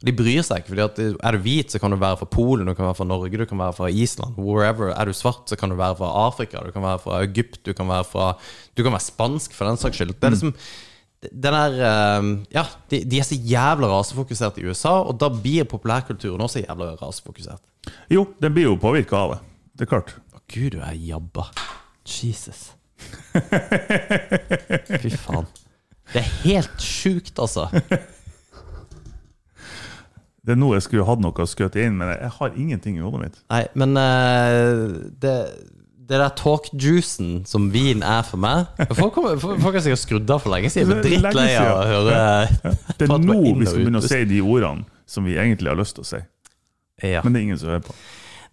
De 0.00 0.12
bryr 0.16 0.40
seg 0.40 0.62
ikke. 0.62 0.72
Fordi 0.72 0.84
at 0.86 0.98
Er 1.22 1.32
du 1.36 1.38
hvit, 1.44 1.72
så 1.72 1.78
kan 1.78 1.90
du 1.92 1.96
være 2.00 2.16
fra 2.16 2.26
Polen, 2.32 2.66
du 2.66 2.74
kan 2.74 2.86
være 2.86 2.96
fra 2.96 3.04
Norge, 3.04 3.36
du 3.36 3.44
kan 3.44 3.58
være 3.58 3.76
fra 3.76 3.88
Island. 3.92 4.38
Wherever. 4.38 4.94
Er 4.96 5.04
du 5.04 5.12
svart, 5.12 5.44
så 5.46 5.56
kan 5.60 5.68
du 5.68 5.76
være 5.76 5.96
fra 5.96 6.26
Afrika, 6.26 6.64
du 6.64 6.70
kan 6.72 6.82
være 6.82 6.98
fra 6.98 7.22
Egypt, 7.22 7.60
du 7.66 7.72
kan 7.74 7.88
være 7.88 8.04
fra 8.04 8.36
Du 8.76 8.82
kan 8.82 8.92
være 8.92 9.00
spansk, 9.00 9.52
for 9.52 9.68
den 9.68 9.76
saks 9.76 9.96
skyld. 9.96 10.14
Det 10.16 10.24
er 10.24 10.30
liksom 10.30 10.54
den 11.20 11.56
er 11.56 11.74
eh, 11.84 12.28
Ja, 12.54 12.64
de, 12.92 13.02
de 13.04 13.20
er 13.20 13.26
så 13.28 13.36
jævla 13.36 13.90
rasefokusert 13.92 14.58
i 14.60 14.64
USA, 14.68 15.00
og 15.04 15.18
da 15.20 15.28
blir 15.32 15.68
populærkulturen 15.68 16.40
også 16.40 16.64
jævla 16.64 16.94
rasefokusert. 17.00 17.62
Jo, 18.12 18.26
den 18.40 18.54
blir 18.56 18.70
jo 18.70 18.76
påvirka 18.80 19.16
av 19.16 19.34
det. 19.34 19.40
Det 19.76 19.86
er 19.86 19.90
klart. 19.94 20.14
Å 20.32 20.40
gud, 20.50 20.76
du 20.76 20.80
er 20.84 20.96
jabba. 20.96 21.50
Jesus. 22.08 22.70
Fy 25.02 25.12
faen. 25.16 25.46
Det 26.10 26.24
er 26.24 26.30
helt 26.42 26.82
sjukt, 26.82 27.36
altså. 27.38 27.68
Det 30.40 30.56
er 30.56 30.58
nå 30.58 30.72
jeg 30.74 30.82
skulle 30.86 31.04
hatt 31.06 31.20
noe 31.22 31.36
å 31.36 31.48
skjøte 31.48 31.84
inn, 31.84 31.98
men 32.00 32.10
jeg 32.14 32.32
har 32.38 32.56
ingenting 32.58 32.96
i 32.96 33.04
hodet 33.04 33.20
mitt. 33.22 33.36
Nei, 33.52 33.64
men 33.78 33.92
uh, 33.94 34.88
det, 35.22 35.34
det 36.10 36.18
der 36.18 36.32
talk-juicen 36.34 37.44
som 37.46 37.68
vin 37.70 38.00
er 38.02 38.24
for 38.26 38.40
meg 38.42 38.66
Folk, 38.98 39.12
kommer- 39.14 39.38
folk 39.38 39.76
har 39.76 39.82
sikkert 39.84 40.02
skrudd 40.02 40.30
av 40.34 40.40
for 40.42 40.50
lenge 40.50 40.70
siden. 40.74 40.98
Drittlei 41.04 41.52
av 41.60 41.68
å 41.76 41.84
høre 41.86 42.14
Det 42.98 43.06
er 43.06 43.20
nå 43.22 43.36
vi 43.60 43.66
skal 43.68 43.84
begynne 43.84 44.00
å 44.02 44.08
si 44.10 44.18
de 44.32 44.40
ordene 44.42 44.84
som 45.10 45.26
vi 45.26 45.36
egentlig 45.38 45.70
har 45.70 45.78
lyst 45.78 45.96
til 45.98 46.04
å 46.04 46.08
si. 46.10 46.20
ja. 47.06 47.22
Men 47.24 47.32
det 47.34 47.40
er 47.40 47.46
ingen 47.48 47.58
som 47.62 47.70
hører 47.72 47.84
på. 47.86 47.94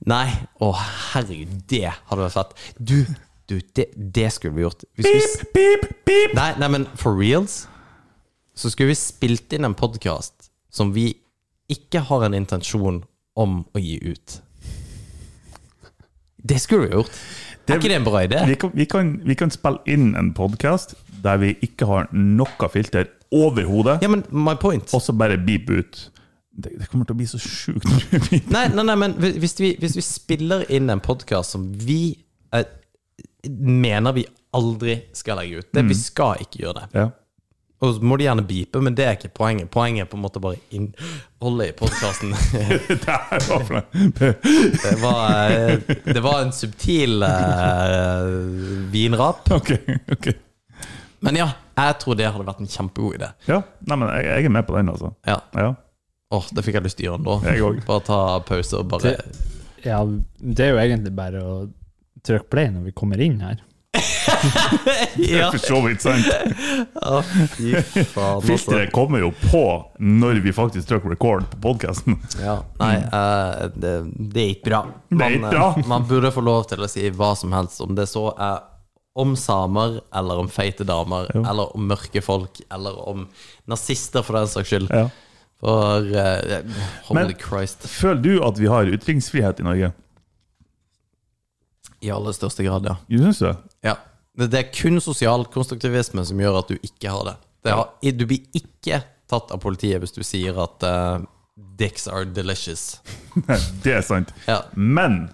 Nei, 0.10 0.28
å 0.62 0.70
herregud, 0.78 1.56
det 1.74 1.88
hadde 1.90 2.22
vært 2.28 2.36
fett. 2.38 2.52
Du, 2.78 2.96
du 3.50 3.56
det, 3.78 3.88
det 3.98 4.28
skulle 4.36 4.54
vi 4.58 4.62
gjort. 4.68 4.86
Vi 4.98 5.06
skulle, 5.10 5.50
Beep, 5.58 5.82
beep, 5.82 6.06
beep. 6.06 6.36
nei, 6.38 6.52
nei, 6.62 6.70
men 6.78 6.86
for 6.98 7.18
reals 7.18 7.64
så 8.58 8.70
skulle 8.74 8.94
vi 8.94 8.98
spilt 9.02 9.54
inn 9.58 9.66
en 9.66 9.76
podkast 9.78 10.52
som 10.74 10.94
vi 10.94 11.12
ikke 11.74 12.02
har 12.08 12.24
en 12.30 12.38
intensjon 12.38 13.02
om 13.38 13.60
å 13.74 13.82
gi 13.82 13.98
ut. 14.14 14.38
Det 16.44 16.60
skulle 16.62 16.88
vi 16.88 16.94
gjort. 16.94 17.12
Er 17.68 17.76
ikke 17.82 17.90
det 17.92 17.98
en 18.00 18.06
bra 18.08 18.22
idé? 18.24 18.44
Vi 18.48 18.56
kan, 18.56 18.72
vi, 18.74 18.86
kan, 18.88 19.10
vi 19.28 19.36
kan 19.36 19.52
spille 19.52 19.82
inn 19.92 20.14
en 20.16 20.30
podkast 20.38 20.94
der 21.24 21.40
vi 21.42 21.56
ikke 21.66 21.88
har 21.90 22.08
noe 22.14 22.70
filter 22.72 23.10
overhodet, 23.34 23.98
Ja, 24.06 24.08
men 24.08 24.22
my 24.32 24.54
point. 24.56 24.94
og 24.94 25.02
så 25.04 25.12
bare 25.18 25.36
beep 25.38 25.70
ut. 25.70 26.12
Det, 26.58 26.72
det 26.80 26.88
kommer 26.90 27.06
til 27.06 27.14
å 27.14 27.20
bli 27.20 27.28
så 27.28 27.38
sjukt. 27.42 27.86
Nei, 28.50 28.68
nei, 28.74 28.84
nei, 28.88 28.96
men 28.98 29.14
hvis 29.20 29.58
vi, 29.60 29.74
hvis 29.82 29.98
vi 30.00 30.02
spiller 30.06 30.64
inn 30.74 30.90
en 30.90 31.02
podkast 31.04 31.54
som 31.58 31.68
vi 31.84 32.16
eh, 32.56 32.64
mener 33.50 34.16
vi 34.16 34.24
aldri 34.58 34.96
skal 35.14 35.38
legge 35.42 35.60
ut 35.66 35.74
det, 35.76 35.84
Vi 35.90 35.98
skal 36.00 36.40
ikke 36.46 36.64
gjøre 36.64 36.86
det. 36.86 36.88
ja. 37.04 37.10
Og 37.78 37.94
så 37.94 38.02
må 38.02 38.18
du 38.18 38.24
gjerne 38.26 38.42
beepe, 38.48 38.82
men 38.82 38.96
det 38.98 39.06
er 39.06 39.18
ikke 39.18 39.30
poenget. 39.38 39.70
Poenget 39.70 40.08
er 40.08 40.10
på 40.10 40.18
en 40.18 40.24
måte 40.24 40.42
bare 40.42 40.58
innholdet 40.74 41.70
i 41.70 41.76
podkasten. 41.78 42.34
Det 42.90 43.06
var 43.06 43.68
det. 43.70 44.32
Det, 44.82 44.96
var, 45.02 45.52
eh, 45.52 45.98
det 46.08 46.24
var 46.26 46.42
en 46.42 46.54
subtil 46.56 47.22
uh, 47.22 48.90
vinrap. 48.94 49.46
Ok, 49.60 49.72
ok. 50.12 50.32
Men 51.20 51.38
ja, 51.38 51.48
jeg 51.78 51.98
tror 52.02 52.18
det 52.18 52.30
hadde 52.30 52.46
vært 52.48 52.62
en 52.62 52.70
kjempegod 52.72 53.18
idé. 53.18 53.30
Ja, 53.50 53.62
nei, 53.90 53.98
men 53.98 54.10
jeg, 54.10 54.26
jeg 54.26 54.50
er 54.50 54.54
med 54.58 54.68
på 54.68 54.78
den, 54.78 54.90
altså. 54.94 55.14
Ja. 55.26 55.38
Ja. 55.58 55.72
Åh, 56.34 56.50
det 56.54 56.66
fikk 56.66 56.80
jeg 56.80 56.86
lyst 56.88 57.00
til 57.00 57.08
å 57.08 57.12
gjøre 57.12 57.24
nå. 57.24 57.38
Jeg 57.46 57.64
også. 57.66 57.86
Bare 57.88 58.06
ta 58.10 58.20
pause 58.48 58.82
og 58.82 58.90
bare 58.92 59.14
Ja, 59.86 60.02
det 60.42 60.66
er 60.66 60.74
jo 60.74 60.82
egentlig 60.82 61.14
bare 61.18 61.42
å 61.46 61.56
trykke 62.26 62.50
play 62.52 62.70
når 62.74 62.90
vi 62.90 62.96
kommer 62.98 63.22
inn 63.24 63.40
her. 63.46 63.62
Ja, 65.18 65.50
For 65.52 65.58
så 65.62 65.82
vidt 65.88 66.02
sant. 66.06 66.26
Faen. 66.28 66.88
altså. 67.02 68.42
Filteret 68.46 68.92
kommer 68.94 69.22
jo 69.24 69.32
på 69.50 69.64
når 70.00 70.42
vi 70.46 70.54
faktisk 70.56 70.88
trykker 70.90 71.14
record 71.16 71.48
på 71.52 71.60
podkasten. 71.68 72.18
Ja, 72.42 72.60
nei, 72.82 72.96
uh, 73.10 73.68
det, 73.76 73.94
det 74.34 74.44
er 74.44 74.50
ikke 74.56 74.70
bra. 74.70 74.82
Det 75.10 75.22
er 75.28 75.38
ikke 75.40 75.54
bra. 75.54 75.68
eh, 75.78 75.88
man 75.90 76.08
burde 76.10 76.32
få 76.36 76.44
lov 76.46 76.68
til 76.72 76.84
å 76.86 76.90
si 76.92 77.08
hva 77.10 77.34
som 77.40 77.54
helst, 77.58 77.82
om 77.84 77.96
det 77.98 78.08
så 78.12 78.30
er 78.36 78.60
om 79.18 79.32
samer, 79.40 79.96
eller 80.14 80.38
om 80.44 80.50
feite 80.54 80.86
damer, 80.86 81.26
ja. 81.34 81.42
eller 81.50 81.72
om 81.74 81.88
mørke 81.90 82.22
folk, 82.22 82.60
eller 82.70 83.00
om 83.10 83.24
nazister, 83.66 84.22
for 84.22 84.38
den 84.38 84.52
saks 84.52 84.70
skyld. 84.70 84.92
Ja. 84.94 85.08
For 85.58 86.06
uh, 86.14 86.76
Holy 87.08 87.24
Men- 87.24 87.34
Christ. 87.42 87.88
Føler 87.90 88.22
du 88.22 88.36
at 88.46 88.60
vi 88.62 88.70
har 88.70 88.86
ytringsfrihet 88.94 89.64
i 89.64 89.66
Norge? 89.66 89.90
I 92.06 92.12
aller 92.14 92.36
største 92.38 92.62
grad, 92.62 92.86
ja. 92.86 92.94
Du 93.10 93.18
syns 93.24 93.40
det? 93.42 93.56
Ja. 93.88 93.96
Det, 94.38 94.52
det 94.54 94.60
er 94.60 94.74
kun 94.74 95.02
sosialkonstruktivisme 95.02 96.26
som 96.28 96.44
gjør 96.44 96.60
at 96.62 96.70
du 96.74 96.78
ikke 96.78 97.10
har 97.10 97.24
det. 97.26 97.38
det 97.66 97.74
har, 97.74 97.90
du 98.20 98.28
blir 98.30 98.60
ikke 98.60 99.02
tatt 99.28 99.52
av 99.52 99.60
politiet 99.64 100.00
hvis 100.04 100.16
du 100.16 100.22
sier 100.26 100.58
at 100.62 100.86
uh, 100.86 101.26
dicks 101.80 102.08
are 102.08 102.26
delicious. 102.26 103.00
Det 103.84 103.98
er 103.98 104.06
sant. 104.06 104.34
Ja. 104.48 104.62
Men 104.74 105.28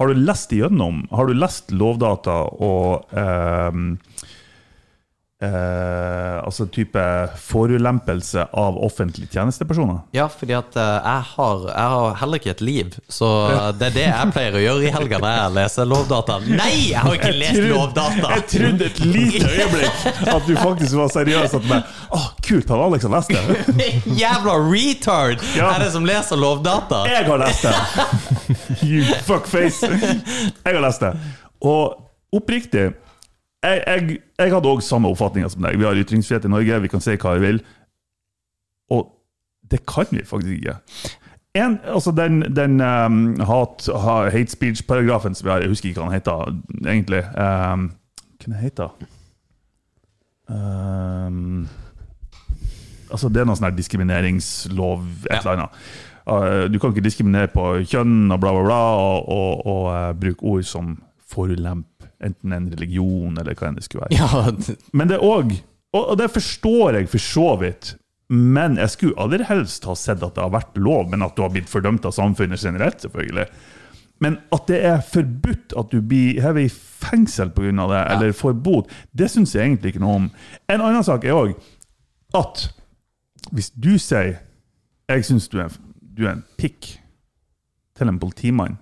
har 0.00 0.08
du 0.08 0.14
lest 0.14 0.52
igjennom 0.52 1.02
Har 1.10 1.28
du 1.28 1.34
lest 1.36 1.72
Lovdata 1.76 2.36
og 2.64 3.10
ehm, 3.12 3.98
eh, 5.40 6.36
Altså 6.44 6.66
type 6.72 7.02
forulempelse 7.40 8.46
av 8.56 8.78
offentlige 8.84 9.28
tjenestepersoner? 9.34 9.98
Ja, 10.16 10.26
fordi 10.32 10.54
at 10.56 10.76
eh, 10.76 10.96
jeg, 11.04 11.24
har, 11.34 11.64
jeg 11.68 11.92
har 11.94 12.14
heller 12.22 12.40
ikke 12.40 12.52
et 12.54 12.62
liv, 12.64 12.96
så 13.12 13.28
det 13.78 13.90
er 13.90 13.94
det 13.96 14.04
jeg 14.06 14.32
pleier 14.34 14.56
å 14.58 14.62
gjøre 14.64 14.86
i 14.88 14.92
helga 14.94 15.20
når 15.22 15.34
jeg 15.36 15.54
leser 15.58 15.88
Lovdata. 15.90 16.38
Nei, 16.48 16.70
jeg 16.90 17.04
har 17.04 17.16
ikke 17.18 17.32
lest 17.36 17.60
Lovdata! 17.70 18.32
Jeg 18.36 18.46
trodde 18.54 18.88
et 18.90 19.00
lite 19.04 19.50
øyeblikk 19.56 20.08
at 20.34 20.48
du 20.48 20.54
faktisk 20.60 20.98
var 21.00 21.12
seriøs. 21.14 21.56
At 21.60 21.68
meg, 21.70 21.96
Åh, 22.16 22.26
kult, 22.46 22.70
han 22.72 22.84
Alex 22.86 23.06
har 23.06 23.14
lest 23.14 23.34
det. 23.34 23.90
Jævla 24.22 24.56
retard 24.66 25.44
Ja. 25.56 25.70
er 25.76 25.84
det 25.84 25.90
som 25.94 26.06
leser 26.08 26.40
Lovdata! 26.40 27.04
Jeg 27.10 27.28
har 27.28 27.44
lest 27.44 27.68
det! 27.68 27.76
You 28.90 29.04
fuckface! 29.26 29.86
Jeg 29.86 30.74
har 30.74 30.80
lest 30.82 31.04
det. 31.04 31.12
Og 31.60 32.00
oppriktig, 32.34 32.90
jeg, 33.62 33.82
jeg, 33.86 34.18
jeg 34.38 34.52
hadde 34.54 34.70
òg 34.70 34.82
samme 34.84 35.10
oppfatninga 35.12 35.50
som 35.52 35.64
deg. 35.64 35.78
Vi 35.78 35.86
har 35.88 35.98
ytringsfrihet 36.00 36.46
i 36.48 36.52
Norge, 36.52 36.82
vi 36.84 36.92
kan 36.92 37.04
si 37.04 37.16
hva 37.20 37.34
vi 37.36 37.46
vil. 37.46 37.62
Og 38.90 39.10
det 39.70 39.84
kan 39.88 40.08
vi 40.10 40.24
faktisk 40.26 40.56
ikke. 40.56 40.76
En, 41.54 41.80
altså 41.84 42.12
den, 42.14 42.42
den 42.56 42.80
um, 42.80 43.40
hat, 43.40 43.88
hate 44.32 44.50
speech-paragrafen 44.50 45.34
som 45.34 45.46
vi 45.46 45.50
har, 45.50 45.64
jeg 45.64 45.72
husker 45.72 45.88
ikke 45.90 46.00
hva 46.00 46.06
den 46.06 46.14
heter 46.14 46.52
egentlig. 46.86 47.22
Um, 47.34 47.88
hva 48.38 48.46
den 48.46 48.60
heter 48.60 48.92
um, 50.46 51.66
Altså 53.10 53.28
Det 53.28 53.42
er 53.42 53.48
noe 53.50 53.58
sånn 53.58 53.74
diskrimineringslov, 53.74 55.02
et 55.26 55.40
eller 55.40 55.56
annet. 55.56 55.82
Uh, 56.30 56.68
du 56.70 56.78
kan 56.78 56.94
ikke 56.94 57.02
diskriminere 57.02 57.50
på 57.50 57.64
kjønn 57.82 58.30
og 58.30 58.38
bla, 58.38 58.54
bla, 58.54 58.62
bla, 58.68 58.80
og, 59.02 59.28
og, 59.34 59.66
og 59.66 59.84
uh, 59.90 60.10
bruke 60.20 60.46
ord 60.46 60.68
som 60.70 60.94
forulemp, 61.30 61.89
enten 62.24 62.52
en 62.52 62.70
religion 62.72 63.38
eller 63.40 63.56
hva 63.56 63.70
enn 63.70 63.78
det 63.78 63.86
skulle 63.86 64.06
være. 64.06 64.18
Ja, 64.20 64.80
Men 64.92 65.08
det 65.10 65.18
er 65.18 65.26
òg 65.26 65.56
og, 65.96 66.12
det 66.18 66.30
forstår 66.30 67.00
jeg 67.00 67.08
for 67.10 67.18
så 67.24 67.48
vidt. 67.58 67.94
Men 68.30 68.76
jeg 68.78 68.92
skulle 68.92 69.18
aller 69.18 69.42
helst 69.48 69.88
ha 69.90 69.96
sett 69.98 70.22
at 70.22 70.36
det 70.36 70.44
har 70.44 70.52
vært 70.54 70.78
lov, 70.78 71.08
men 71.10 71.24
at 71.26 71.34
du 71.34 71.42
har 71.42 71.50
blitt 71.50 71.70
fordømt 71.70 72.06
av 72.06 72.14
samfunnet 72.14 72.62
generelt, 72.62 73.02
selvfølgelig. 73.02 73.48
Men 74.22 74.36
at 74.54 74.68
det 74.70 74.78
er 74.86 75.00
forbudt 75.02 75.74
at 75.80 75.90
du 75.90 75.98
blir 76.04 76.38
hevet 76.44 76.68
i 76.68 76.70
fengsel 76.70 77.50
pga. 77.56 77.72
det, 77.90 78.02
eller 78.12 78.36
får 78.36 78.52
bot, 78.52 78.92
det 79.10 79.30
syns 79.32 79.54
jeg 79.54 79.66
egentlig 79.66 79.94
ikke 79.94 80.04
noe 80.04 80.18
om. 80.20 80.30
En 80.70 80.84
annen 80.84 81.06
sak 81.06 81.24
er 81.24 81.34
òg 81.34 81.56
at 82.38 82.68
hvis 83.50 83.70
du 83.70 83.98
sier 83.98 84.38
'jeg 85.08 85.24
syns 85.24 85.48
du, 85.48 85.58
du 86.00 86.26
er 86.26 86.32
en 86.32 86.44
pikk' 86.58 87.00
til 87.96 88.08
en 88.08 88.18
politimann, 88.18 88.78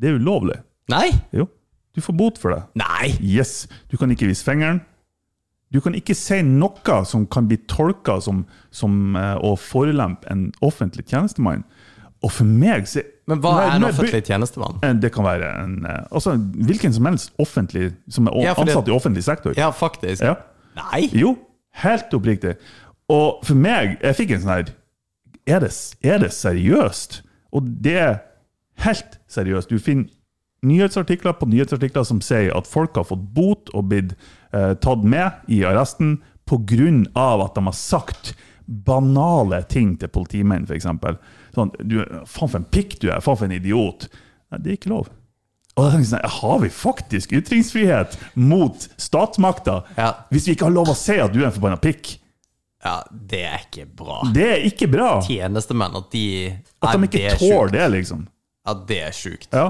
det 0.00 0.08
er 0.08 0.18
ulovlig. 0.18 0.56
Nei! 0.88 1.12
Jo, 1.32 1.46
du 1.94 2.00
får 2.02 2.16
bot 2.18 2.38
for 2.42 2.50
det. 2.54 2.62
Nei! 2.80 3.12
Yes, 3.22 3.66
du 3.90 3.96
kan 4.00 4.10
ikke 4.10 4.26
vise 4.30 4.44
fingeren. 4.46 4.80
Du 5.72 5.80
kan 5.82 5.94
ikke 5.98 6.14
si 6.14 6.40
noe 6.46 7.00
som 7.08 7.24
kan 7.26 7.48
bli 7.50 7.56
tolka 7.70 8.20
som, 8.22 8.44
som 8.70 9.16
eh, 9.18 9.34
å 9.42 9.54
forelempe 9.58 10.28
en 10.30 10.48
offentlig 10.62 11.06
tjenestemann. 11.10 11.64
Og 12.24 12.30
for 12.32 12.44
meg 12.48 12.86
så 12.88 13.02
Men 13.28 13.40
hva 13.40 13.50
Nei, 13.56 13.64
er 13.66 13.74
en 13.74 13.82
nei, 13.84 13.88
offentlig 13.92 14.22
tjenestemann? 14.28 14.78
Eh, 14.84 14.94
Det 15.00 15.10
kan 15.12 15.24
være 15.26 15.48
en 15.64 15.74
eh, 15.84 16.04
Altså 16.12 16.34
hvilken 16.38 16.92
som 16.94 17.04
helst 17.08 17.32
offentlig 17.40 17.90
som 18.08 18.28
er 18.28 18.32
o- 18.36 18.42
Ja, 18.44 18.54
fordi- 18.54 18.70
ansatt 18.72 18.88
i 18.88 18.94
offentlig 18.94 19.24
sektor. 19.24 19.54
Ja, 19.58 19.70
faktisk. 19.72 20.22
Ja. 20.22 20.34
Nei! 20.76 21.08
Jo, 21.12 21.34
helt 21.82 22.12
oppriktig. 22.16 22.54
Og 23.12 23.42
for 23.44 23.54
meg, 23.54 23.98
jeg 24.00 24.16
fikk 24.16 24.30
en 24.36 24.40
sånn 24.44 24.54
her 24.54 24.72
er 25.46 25.60
det, 25.60 25.72
er 26.02 26.18
det 26.22 26.30
seriøst? 26.32 27.20
Og 27.52 27.66
det 27.84 27.96
er 28.00 28.14
helt 28.86 29.18
seriøst. 29.28 29.68
Du 29.68 29.78
finner 29.78 30.06
nyhetsartikler 30.64 31.36
på 31.38 31.48
nyhetsartikler 31.50 32.06
som 32.08 32.22
sier 32.24 32.54
at 32.56 32.68
folk 32.70 32.96
har 32.98 33.06
fått 33.08 33.24
bot 33.36 33.70
og 33.74 33.90
blitt 33.92 34.14
eh, 34.52 34.72
tatt 34.80 35.04
med 35.04 35.44
i 35.52 35.62
arresten 35.68 36.18
pga. 36.48 36.88
at 37.44 37.54
de 37.54 37.64
har 37.64 37.72
sagt 37.76 38.34
banale 38.66 39.62
ting 39.68 39.96
til 40.00 40.08
politimenn, 40.08 40.64
f.eks. 40.64 40.86
Sånn, 41.54 41.70
du, 41.84 42.00
'Faen 42.26 42.48
for 42.48 42.56
en 42.60 42.64
pikk 42.64 42.98
du 43.00 43.10
er! 43.10 43.20
Faen 43.20 43.36
for 43.36 43.44
en 43.44 43.52
idiot!' 43.52 44.08
Nei, 44.50 44.58
det 44.60 44.70
er 44.70 44.78
ikke 44.78 44.92
lov. 44.92 45.08
Og 45.74 45.84
da 45.84 45.90
tenker 45.90 46.04
jeg 46.04 46.12
sånn, 46.12 46.30
Har 46.40 46.58
vi 46.62 46.68
faktisk 46.70 47.32
ytringsfrihet 47.34 48.18
mot 48.34 48.88
statsmakta 48.96 49.82
Ja. 49.96 50.12
hvis 50.30 50.46
vi 50.46 50.54
ikke 50.54 50.68
har 50.68 50.76
lov 50.76 50.92
å 50.92 50.96
si 50.96 51.18
at 51.18 51.32
du 51.32 51.40
er 51.42 51.46
en 51.46 51.56
forbanna 51.56 51.80
pikk? 51.80 52.18
Ja, 52.84 53.02
det 53.10 53.42
er 53.48 53.60
ikke 53.64 53.86
bra. 53.96 54.20
Det 54.32 54.48
er 54.58 54.64
ikke 54.68 54.88
bra! 54.92 55.20
Tjenestemenn, 55.24 55.96
at 55.96 56.10
de 56.12 56.52
At 56.82 56.92
de 56.92 57.08
ikke 57.08 57.24
er 57.32 57.36
tåler 57.40 57.72
det, 57.72 57.90
liksom. 57.96 58.26
Ja, 58.64 58.72
det 58.88 58.96
er 59.04 59.12
sjukt. 59.12 59.50
Ja. 59.52 59.66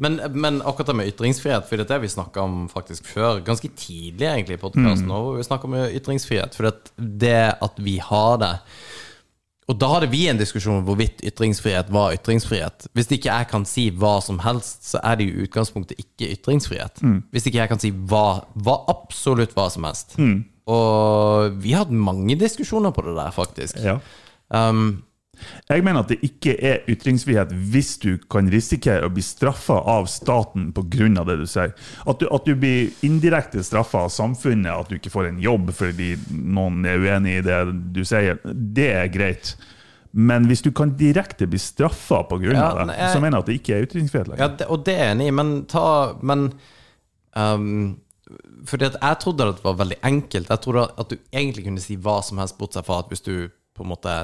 Men, 0.00 0.14
men 0.32 0.62
akkurat 0.64 0.86
det 0.88 0.96
med 0.96 1.10
ytringsfrihet, 1.10 1.66
for 1.68 1.76
det 1.76 1.84
er 1.84 1.90
det 1.98 2.06
vi 2.06 2.08
snakka 2.14 2.40
om 2.40 2.62
faktisk 2.72 3.04
før, 3.10 3.42
ganske 3.44 3.68
tidlig 3.76 4.24
egentlig 4.24 4.56
i 4.56 4.62
podkasten, 4.62 5.10
Mm. 5.10 5.36
vi 5.36 5.44
snakka 5.44 5.68
om 5.68 5.74
ytringsfrihet. 5.84 6.54
For 6.56 6.70
det, 6.70 6.92
det 6.96 7.34
at 7.60 7.76
vi 7.76 7.98
har 7.98 8.38
det 8.40 8.54
Og 9.68 9.76
da 9.76 9.86
hadde 9.92 10.06
vi 10.08 10.22
en 10.30 10.38
diskusjon 10.40 10.78
om 10.78 10.84
hvorvidt 10.86 11.20
ytringsfrihet 11.28 11.90
var 11.92 12.14
ytringsfrihet. 12.16 12.86
Hvis 12.96 13.10
ikke 13.12 13.28
jeg 13.28 13.48
kan 13.50 13.66
si 13.68 13.90
hva 13.90 14.14
som 14.24 14.38
helst, 14.40 14.86
så 14.88 15.00
er 15.04 15.18
det 15.20 15.26
i 15.28 15.42
utgangspunktet 15.44 15.98
ikke 16.00 16.30
ytringsfrihet. 16.38 17.02
Mm. 17.04 17.18
Hvis 17.30 17.46
ikke 17.50 17.58
jeg 17.60 17.68
kan 17.68 17.78
si 17.82 17.90
hva, 17.92 18.46
hva 18.56 18.78
absolutt 18.88 19.52
hva 19.52 19.66
som 19.68 19.84
helst. 19.84 20.16
Mm. 20.16 20.46
Og 20.72 21.52
vi 21.60 21.74
har 21.76 21.84
hatt 21.84 21.92
mange 21.92 22.38
diskusjoner 22.40 22.96
på 22.96 23.04
det 23.04 23.12
der, 23.20 23.30
faktisk. 23.36 23.76
ja. 23.84 23.98
Um, 24.48 25.02
Jeg 25.68 25.84
mener 25.84 26.00
at 26.00 26.08
det 26.12 26.18
ikke 26.24 26.54
er 26.64 26.82
ytringsfrihet 26.90 27.52
hvis 27.72 27.94
du 28.02 28.18
kan 28.30 28.48
risikere 28.52 29.06
å 29.08 29.12
bli 29.12 29.22
straffa 29.22 29.78
av 29.88 30.06
staten 30.10 30.70
pga. 30.76 31.24
det 31.24 31.38
du 31.40 31.46
sier. 31.46 31.72
At 32.06 32.20
du, 32.20 32.28
at 32.32 32.44
du 32.44 32.54
blir 32.56 32.90
indirekte 33.06 33.62
straffa 33.64 34.04
av 34.06 34.12
samfunnet, 34.14 34.72
at 34.72 34.88
du 34.88 34.96
ikke 34.98 35.10
får 35.14 35.28
en 35.32 35.40
jobb 35.42 35.72
fordi 35.72 36.14
noen 36.30 36.84
er 36.86 36.98
uenig 36.98 37.38
i 37.38 37.42
det 37.46 37.58
du 37.94 38.04
sier, 38.04 38.38
det 38.44 38.88
er 38.94 39.08
greit. 39.08 39.54
Men 40.12 40.46
hvis 40.48 40.62
du 40.64 40.70
kan 40.72 40.94
direkte 40.96 41.46
bli 41.46 41.58
straffa 41.60 42.22
pga. 42.30 42.52
Ja, 42.54 42.72
det, 42.84 42.96
jeg- 42.96 43.12
så 43.12 43.20
mener 43.20 43.36
jeg 43.38 43.42
at 43.44 43.46
det 43.52 43.56
ikke 43.60 43.74
er 43.76 43.86
ytringsfrihet 43.86 44.28
lenger. 44.32 44.42
Ja, 44.44 44.48
det, 44.56 44.66
og 44.72 44.84
det 44.86 44.94
er 44.96 45.04
jeg 45.10 45.16
enig 45.16 45.26
i, 45.28 45.34
men 45.36 45.50
ta 45.68 46.14
Men 46.22 46.52
um, 47.36 47.98
Fordi 48.68 48.84
at 48.88 48.96
jeg 49.00 49.18
trodde 49.22 49.46
at 49.48 49.56
det 49.60 49.64
var 49.64 49.76
veldig 49.78 49.98
enkelt. 50.04 50.48
Jeg 50.50 50.60
trodde 50.64 50.88
at 50.98 51.08
du 51.12 51.16
egentlig 51.32 51.64
kunne 51.64 51.80
si 51.80 51.96
hva 51.96 52.18
som 52.24 52.38
helst, 52.40 52.58
bortsett 52.58 52.84
fra 52.88 52.98
at 53.00 53.08
hvis 53.12 53.22
du 53.24 53.48
på 53.78 53.86
en 53.86 53.92
måte 53.94 54.14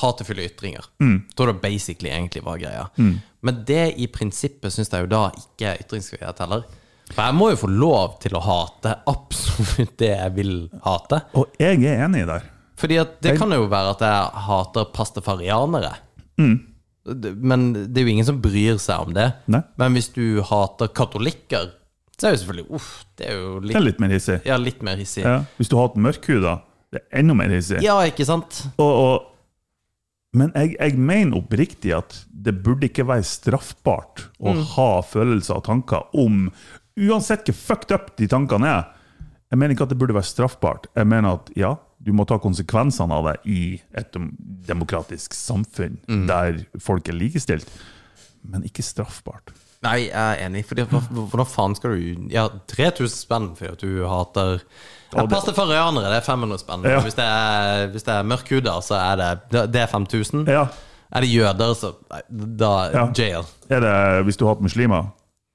hatefulle 0.00 0.46
ytringer. 0.48 0.86
Mm. 1.02 1.16
Jeg 1.28 1.36
tror 1.36 1.50
det 1.52 1.60
basically 1.62 2.10
egentlig 2.12 2.42
var 2.46 2.58
greia. 2.62 2.86
Men 3.42 3.62
det 3.68 3.94
i 4.00 4.06
prinsippet 4.12 4.72
syns 4.74 4.90
jeg 4.92 5.06
jo 5.06 5.10
da 5.10 5.24
ikke 5.36 5.72
er 5.74 5.82
ytringsfrihet 5.84 6.42
heller. 6.44 6.64
For 7.10 7.26
jeg 7.26 7.34
må 7.34 7.48
jo 7.50 7.58
få 7.64 7.70
lov 7.72 8.18
til 8.22 8.36
å 8.38 8.42
hate 8.44 8.92
absolutt 9.10 9.96
det 9.98 10.12
jeg 10.12 10.34
vil 10.36 10.52
hate. 10.84 11.22
Og 11.34 11.56
jeg 11.58 11.82
er 11.90 12.04
enig 12.06 12.26
der. 12.28 12.44
Fordi 12.80 12.96
at 13.02 13.16
det 13.20 13.32
Jeg- 13.34 13.38
kan 13.38 13.50
jo 13.52 13.66
være 13.68 13.90
at 13.90 14.00
jeg 14.00 14.42
hater 14.46 14.84
pastafarianere. 14.94 15.94
Mm. 16.38 16.66
Men 17.42 17.72
det 17.92 17.98
er 17.98 18.04
jo 18.06 18.12
ingen 18.12 18.24
som 18.24 18.40
bryr 18.40 18.78
seg 18.78 19.00
om 19.08 19.12
det. 19.12 19.32
Nei. 19.48 19.62
Men 19.76 19.92
hvis 19.94 20.08
du 20.14 20.40
hater 20.42 20.88
katolikker, 20.88 21.72
så 22.20 22.28
er 22.28 22.32
jo 22.36 22.40
selvfølgelig 22.44 22.70
Uff, 22.76 23.04
det 23.16 23.26
er 23.26 23.32
jo 23.40 23.60
Det 23.60 23.66
litt, 23.68 23.76
er 23.76 23.80
litt 23.80 24.00
mer 24.00 24.08
hissig. 24.10 24.40
ja, 24.46 24.56
litt 24.56 24.82
mer 24.82 24.96
hissig. 24.96 25.24
Ja. 25.24 25.44
Hvis 25.58 25.68
du 25.68 25.76
hater 25.76 25.98
mørkhuda, 25.98 26.60
det 26.92 27.00
er 27.04 27.20
enda 27.22 27.34
mer 27.38 27.52
hissig. 27.54 27.82
Ja, 27.84 27.98
ikke 28.08 28.24
sant? 28.26 28.64
Og, 28.82 28.90
og, 28.90 29.26
men 30.34 30.52
jeg, 30.54 30.76
jeg 30.78 30.98
mener 30.98 31.38
oppriktig 31.40 31.92
at 31.96 32.16
det 32.30 32.56
burde 32.64 32.86
ikke 32.88 33.06
være 33.08 33.26
straffbart 33.26 34.26
å 34.40 34.54
Mm. 34.56 34.64
ha 34.76 34.88
følelser 35.02 35.56
og 35.60 35.64
tanker 35.66 36.06
om 36.18 36.48
Uansett 37.00 37.46
hvor 37.48 37.54
fucked 37.56 37.92
up 37.94 38.10
de 38.18 38.26
tankene 38.28 38.66
er. 38.68 38.88
Jeg 39.50 39.58
mener 39.58 39.72
ikke 39.74 39.86
at 39.86 39.92
det 39.94 39.98
burde 39.98 40.14
være 40.14 40.26
straffbart. 40.28 40.86
Jeg 40.94 41.06
mener 41.08 41.38
at 41.38 41.48
ja, 41.56 41.70
du 42.02 42.10
må 42.12 42.26
ta 42.28 42.36
konsekvensene 42.42 43.14
av 43.14 43.24
det 43.30 43.36
i 43.50 43.60
et 43.96 44.14
demokratisk 44.68 45.32
samfunn 45.34 45.96
Mm. 46.10 46.26
der 46.28 46.58
folk 46.82 47.08
er 47.08 47.16
likestilt, 47.16 47.66
men 48.44 48.62
ikke 48.66 48.82
straffbart. 48.84 49.54
Nei, 49.82 50.10
jeg 50.10 50.12
er 50.12 50.42
enig. 50.44 50.64
For 50.68 50.76
hvordan 50.76 51.46
faen 51.48 51.74
skal 51.78 51.96
du 51.96 52.28
Ja, 52.34 52.48
3000 52.68 53.08
spenn 53.16 53.48
for 53.56 53.72
at 53.72 53.80
du 53.80 54.04
hater 54.06 54.60
ja, 55.14 55.20
Ja, 55.20 55.26
det- 55.26 55.58
røyanere, 55.58 56.04
det 56.10 56.16
er 56.16 56.20
500 56.26 56.58
spenn. 56.58 56.84
Ja. 56.84 57.00
Hvis, 57.00 57.14
det 57.14 57.24
er, 57.24 57.86
hvis 57.90 58.02
det 58.02 58.14
er 58.14 58.22
mørkhuda, 58.22 58.80
så 58.82 58.94
er 58.94 59.16
det 59.16 59.40
det- 59.72 59.80
er 59.82 59.86
5000. 59.86 60.46
Ja, 60.48 60.66
Er 61.12 61.20
det 61.20 61.28
jøder, 61.34 61.74
så 61.74 61.92
Da 62.30 62.90
Ja. 62.92 63.08
jail. 63.18 63.44
er 63.68 63.80
det, 63.80 64.24
Hvis 64.24 64.36
du 64.36 64.46
hater 64.46 64.62
muslimer, 64.62 65.10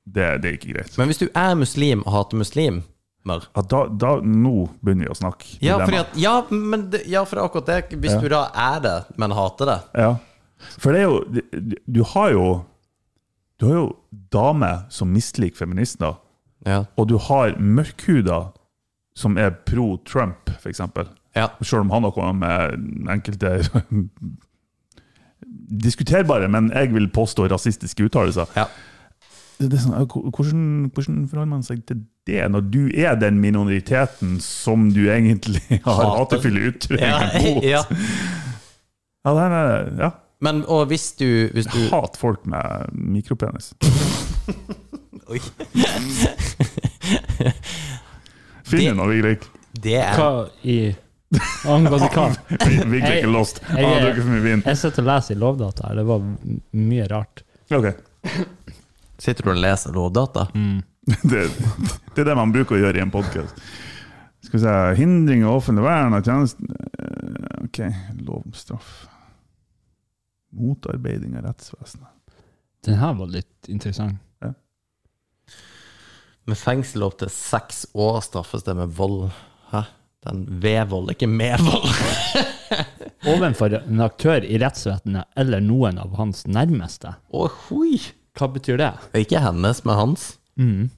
det, 0.06 0.42
det 0.42 0.46
er 0.46 0.58
ikke 0.58 0.74
greit. 0.74 0.98
Men 0.98 1.08
hvis 1.08 1.18
du 1.18 1.28
er 1.34 1.56
muslim 1.56 2.04
og 2.06 2.12
hater 2.14 2.38
muslimer 2.38 2.82
Ja, 3.56 3.62
da, 3.62 3.86
da, 3.88 4.20
nå 4.22 4.70
begynner 4.84 5.06
vi 5.06 5.10
å 5.10 5.16
snakke. 5.16 5.58
Ja, 5.62 5.78
at, 5.80 6.08
ja, 6.16 6.42
men 6.52 6.90
det, 6.92 7.08
ja, 7.08 7.24
for 7.24 7.36
det 7.36 7.42
er 7.42 7.48
akkurat 7.50 7.66
det. 7.90 8.00
Hvis 8.02 8.22
du 8.22 8.28
da 8.30 8.50
er 8.54 8.80
det, 8.80 9.06
men 9.18 9.32
hater 9.32 9.66
det 9.66 9.82
Ja. 9.96 10.16
For 10.78 10.92
det 10.92 11.02
er 11.02 11.04
jo 11.04 11.24
Du, 11.92 12.04
har 12.04 12.30
jo 12.32 12.66
Du 13.60 13.66
har 13.68 13.74
jo 13.76 13.96
damer 14.32 14.86
som 14.90 15.08
misliker 15.14 15.56
feminister, 15.58 16.18
Ja. 16.66 16.84
og 16.98 17.08
du 17.08 17.18
har 17.18 17.56
mørkhuda 17.58 18.52
som 19.16 19.38
er 19.40 19.54
pro 19.68 19.96
Trump, 20.08 20.50
f.eks. 20.60 20.82
ja. 21.36 21.48
Selv 21.62 21.86
om 21.86 21.94
han 21.96 22.04
har 22.04 22.12
kommet 22.16 22.42
med 22.44 23.10
enkelte 23.16 23.58
diskuterbare, 25.84 26.48
men 26.52 26.72
jeg 26.74 26.94
vil 26.94 27.08
påstå 27.14 27.48
rasistiske 27.52 28.04
uttalelser. 28.10 28.52
ja. 28.60 28.68
Det, 29.56 29.70
det 29.72 29.78
er 29.80 29.84
sånn, 29.86 30.08
hvordan, 30.36 30.64
hvordan 30.92 31.20
forholder 31.32 31.48
man 31.48 31.62
seg 31.64 31.86
til 31.88 32.02
det, 32.28 32.42
når 32.52 32.66
du 32.74 32.82
er 32.92 33.16
den 33.16 33.38
minoriteten 33.40 34.34
som 34.44 34.90
du 34.92 35.06
egentlig 35.08 35.62
har 35.86 36.10
hatefulle 36.18 36.74
uttrykk 36.74 37.06
mot? 37.46 37.64
ja. 37.64 37.86
Ja, 39.26 39.32
ja, 39.32 39.46
er, 39.48 39.88
ja. 40.04 40.10
Men 40.44 40.60
og 40.68 40.90
hvis 40.92 41.14
du, 41.18 41.48
hvis 41.56 41.66
du 41.72 41.80
Hat 41.90 42.20
folk 42.20 42.44
med 42.46 42.92
mikropenis. 42.92 43.72
Oi. 45.32 45.40
Finn 48.66 48.96
noe, 48.98 49.08
Vigrik. 49.14 49.46
Det 49.76 49.98
er 50.02 50.16
Hva 50.18 50.30
i 50.66 50.78
Angående 51.70 52.08
hva? 52.14 52.28
Vigrik 52.94 53.24
er 53.26 53.30
lost. 53.32 53.60
Jeg, 53.68 53.82
Jeg- 53.84 54.04
jeg, 54.06 54.18
for 54.22 54.32
mye 54.32 54.44
vin. 54.46 54.62
Jeg 54.66 54.78
sitter 54.82 55.04
og 55.04 55.10
leser 55.10 55.36
i 55.36 55.40
Lovdata 55.42 55.88
her, 55.90 55.96
det 56.00 56.06
var 56.08 56.28
mye 56.86 57.08
rart. 57.12 57.44
Ok, 57.76 57.90
Sitter 59.20 59.44
du 59.48 59.52
og 59.54 59.60
leser 59.64 59.94
rådata? 59.96 60.48
det, 61.32 61.42
det 62.16 62.24
er 62.24 62.30
det 62.32 62.36
man 62.38 62.54
bruker 62.56 62.78
å 62.78 62.82
gjøre 62.86 63.00
i 63.02 63.04
en 63.04 63.12
podkast. 63.14 63.60
Skal 64.46 64.60
vi 64.60 64.64
se 64.66 64.74
Hindring 65.02 65.44
av 65.48 65.60
offentlig 65.60 65.86
vern 65.88 66.14
av 66.18 66.26
tjenesten 66.26 66.72
Eh, 66.72 67.64
Ok, 67.66 67.80
lov 68.22 68.44
om 68.46 68.54
straff. 68.54 69.08
Motarbeiding 70.56 71.34
av 71.40 71.48
rettsvesenet. 71.50 72.12
Den 72.86 73.00
her 73.02 73.16
var 73.18 73.28
litt 73.34 73.68
interessant. 73.72 74.20
Med 76.46 76.58
fengsel 76.60 77.06
opp 77.06 77.18
til 77.22 77.32
seks 77.34 77.86
år 77.98 78.20
straffes 78.26 78.66
det 78.68 78.76
med 78.78 78.92
vold. 78.98 79.32
Hæ? 79.72 79.86
Den 80.26 80.46
ved 80.62 80.90
vold, 80.90 81.12
ikke 81.14 81.30
med 81.30 81.62
vold. 81.62 81.90
Overfor 83.30 83.74
en 83.80 84.02
aktør 84.06 84.46
i 84.46 84.60
rettsvesenet 84.62 85.30
eller 85.38 85.62
noen 85.62 85.98
av 86.02 86.14
hans 86.20 86.46
nærmeste. 86.50 87.16
Å, 87.34 87.48
hui! 87.68 87.98
Hva 88.36 88.50
betyr 88.52 88.78
det? 88.82 88.92
Ikke 89.18 89.42
hennes, 89.42 89.82
men 89.88 89.98
hans. 89.98 90.28
Mm. 90.60 90.90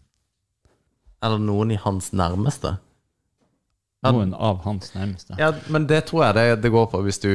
Eller 1.23 1.41
noen 1.43 1.71
i 1.75 1.79
hans 1.79 2.11
nærmeste. 2.15 2.77
Noen 4.07 4.33
av 4.33 4.61
hans 4.63 4.93
nærmeste. 4.95 5.35
Ja, 5.39 5.51
men 5.73 5.87
det 5.89 6.03
tror 6.09 6.27
jeg 6.27 6.37
det, 6.37 6.45
det 6.63 6.71
går 6.73 6.87
på 6.91 7.01
hvis 7.05 7.19
du, 7.23 7.31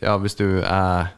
ja, 0.00 0.16
hvis 0.22 0.36
du 0.38 0.46
er 0.62 1.12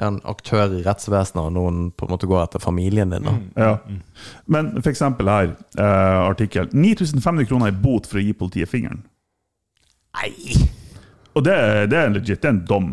en 0.00 0.20
aktør 0.24 0.72
i 0.78 0.82
rettsvesenet, 0.86 1.42
og 1.42 1.52
noen 1.52 1.80
på 1.92 2.06
en 2.06 2.12
måte 2.14 2.28
går 2.30 2.46
etter 2.46 2.62
familien 2.62 3.12
din. 3.12 3.26
Da. 3.28 3.34
Ja. 3.60 3.72
Men 4.50 4.72
for 4.80 4.90
eksempel 4.90 5.28
her, 5.28 5.52
eh, 5.78 6.18
artikkel 6.24 6.70
9500 6.72 7.46
kroner 7.50 7.72
i 7.72 7.76
bot 7.76 8.08
for 8.08 8.20
å 8.20 8.24
gi 8.24 8.32
politiet 8.32 8.70
fingeren. 8.72 9.02
Nei! 10.16 10.56
Og 11.36 11.44
det, 11.44 11.56
det 11.92 11.98
er 11.98 12.12
legit, 12.12 12.40
det 12.42 12.48
er 12.48 12.54
en 12.56 12.64
dom. 12.68 12.88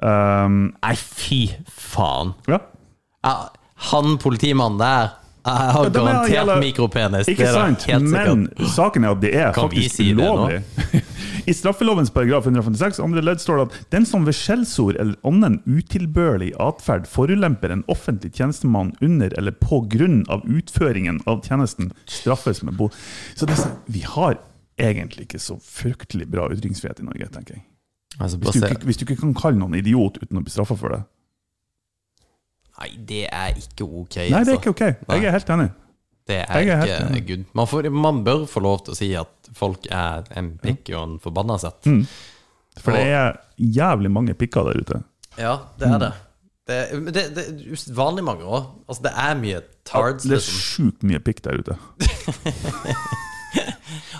Um, 0.00 0.60
Nei, 0.80 0.94
fy 0.96 1.42
faen. 1.68 2.34
ja. 2.48 2.62
Ja, 3.20 3.50
han 3.90 4.14
politimannen 4.16 4.78
der 4.80 5.10
jeg 5.44 5.72
har 5.76 5.90
garantert 5.94 6.32
gjelder... 6.32 6.60
mikropenis. 6.60 7.28
Ikke 7.32 7.48
sant? 7.54 7.86
helt 7.88 8.10
Men 8.12 8.46
saken 8.74 9.06
er 9.06 9.14
at 9.14 9.22
det 9.22 9.30
er 9.34 9.54
Kan 9.56 9.70
faktisk 9.70 9.96
si 9.96 10.10
ulovlig. 10.12 10.60
I 11.50 11.54
straffelovens 11.56 12.12
paragraf 12.12 12.44
156 12.46 13.00
andre 13.02 13.22
ledd 13.24 13.40
står 13.42 13.60
det 13.60 13.64
at 13.68 13.78
den 13.94 14.06
som 14.08 14.26
ved 14.28 14.36
skjellsord 14.36 14.98
eller 15.00 15.16
annen 15.26 15.60
utilbørlig 15.64 16.52
atferd 16.60 17.08
forulemper 17.10 17.72
en 17.72 17.84
offentlig 17.90 18.34
tjenestemann 18.36 18.92
under 19.00 19.32
eller 19.40 19.56
på 19.56 19.80
grunn 19.90 20.22
av 20.28 20.44
utføringen 20.44 21.22
av 21.30 21.40
tjenesten, 21.46 21.90
straffes 22.04 22.62
med 22.66 22.76
bot. 22.78 22.96
Så 23.34 23.48
det, 23.48 23.56
sånn- 23.58 23.78
vi 23.88 24.04
har 24.04 24.38
egentlig 24.80 25.26
ikke 25.28 25.40
så 25.42 25.56
fryktelig 25.64 26.28
bra 26.30 26.48
ytringsfrihet 26.52 27.00
i 27.00 27.08
Norge, 27.08 27.30
tenker 27.32 27.58
jeg. 27.58 27.64
Altså, 28.20 28.36
Hvis 28.36 28.60
du, 28.60 28.66
ikke, 28.66 28.84
hvis 28.84 28.98
du 29.00 29.04
ikke 29.06 29.20
kan 29.22 29.34
kalle 29.38 29.60
noen 29.60 29.78
idiot 29.78 30.18
uten 30.20 30.40
å 30.40 30.44
bli 30.44 30.52
straffa 30.52 30.76
for 30.76 30.92
det. 30.92 31.02
Nei, 32.80 32.90
det 33.06 33.26
er 33.28 33.60
ikke 33.60 33.84
ok. 33.84 34.16
Nei, 34.16 34.26
det 34.30 34.38
altså. 34.40 34.52
er 34.52 34.58
ikke 34.60 34.72
ok. 34.74 34.82
Jeg 34.86 35.28
er 35.28 35.36
helt 35.36 35.52
enig. 35.56 35.68
Det 36.30 36.38
er 36.44 36.70
er 36.70 37.14
ikke 37.16 37.26
good. 37.26 37.44
Man, 37.58 37.66
får, 37.66 37.88
man 37.90 38.24
bør 38.24 38.46
få 38.48 38.62
lov 38.62 38.84
til 38.86 38.94
å 38.94 38.98
si 38.98 39.08
at 39.18 39.50
folk 39.56 39.86
er 39.90 40.28
en 40.38 40.52
pikk 40.62 40.92
og 40.94 41.00
en 41.02 41.14
forbanna 41.22 41.58
sett. 41.60 41.88
Mm. 41.90 42.04
For 42.80 42.94
det 42.94 43.06
er 43.10 43.38
jævlig 43.58 44.12
mange 44.14 44.36
pikker 44.38 44.70
der 44.70 44.80
ute. 44.80 45.00
Ja, 45.40 45.56
det 45.80 45.90
er 45.90 46.04
det. 46.04 46.12
Det, 46.70 46.76
det, 47.10 47.24
det 47.34 47.44
er 47.48 47.72
usedvanlig 47.74 48.22
mange 48.24 48.46
òg. 48.46 48.68
Altså, 48.86 49.02
det 49.08 49.12
er 49.18 49.34
mye 49.40 49.62
tards, 49.88 50.22
Det 50.22 50.36
er 50.36 50.38
liksom. 50.38 50.60
sjukt 50.70 51.02
mye 51.10 51.20
pikk 51.24 51.42
der 51.48 51.58
ute. 51.60 51.78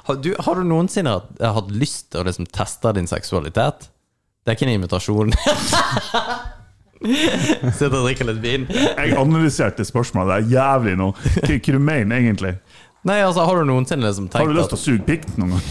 Har 0.09 0.17
du, 0.19 0.33
har 0.43 0.59
du 0.59 0.65
noensinne 0.67 1.13
hatt, 1.15 1.29
hatt 1.39 1.69
lyst 1.71 2.09
til 2.11 2.23
å 2.23 2.27
liksom 2.27 2.49
teste 2.51 2.91
din 2.97 3.07
seksualitet? 3.07 3.85
Det 4.43 4.51
er 4.51 4.57
ikke 4.57 4.67
en 4.67 4.73
invitasjon. 4.73 5.31
Sitter 7.79 7.97
og 7.97 8.05
drikker 8.05 8.29
litt 8.29 8.43
vin. 8.43 8.67
Jeg 8.71 9.17
analyserte 9.17 9.87
spørsmålet 9.89 10.35
der 10.35 10.59
jævlig 10.59 10.99
nå. 11.01 11.13
Hva 11.17 11.57
hva 11.57 11.79
du 11.79 11.81
mener 11.81 12.19
egentlig? 12.21 12.57
Nei, 13.09 13.23
altså, 13.25 13.47
har 13.49 13.63
du 13.63 13.71
noensinne 13.71 14.05
liksom 14.05 14.29
tenkt 14.29 14.43
Har 14.43 14.51
du 14.51 14.59
lyst 14.59 14.75
til 14.75 14.77
å 14.77 14.83
suge 14.83 15.07
pikk 15.07 15.25
noen 15.41 15.57
gang? 15.57 15.71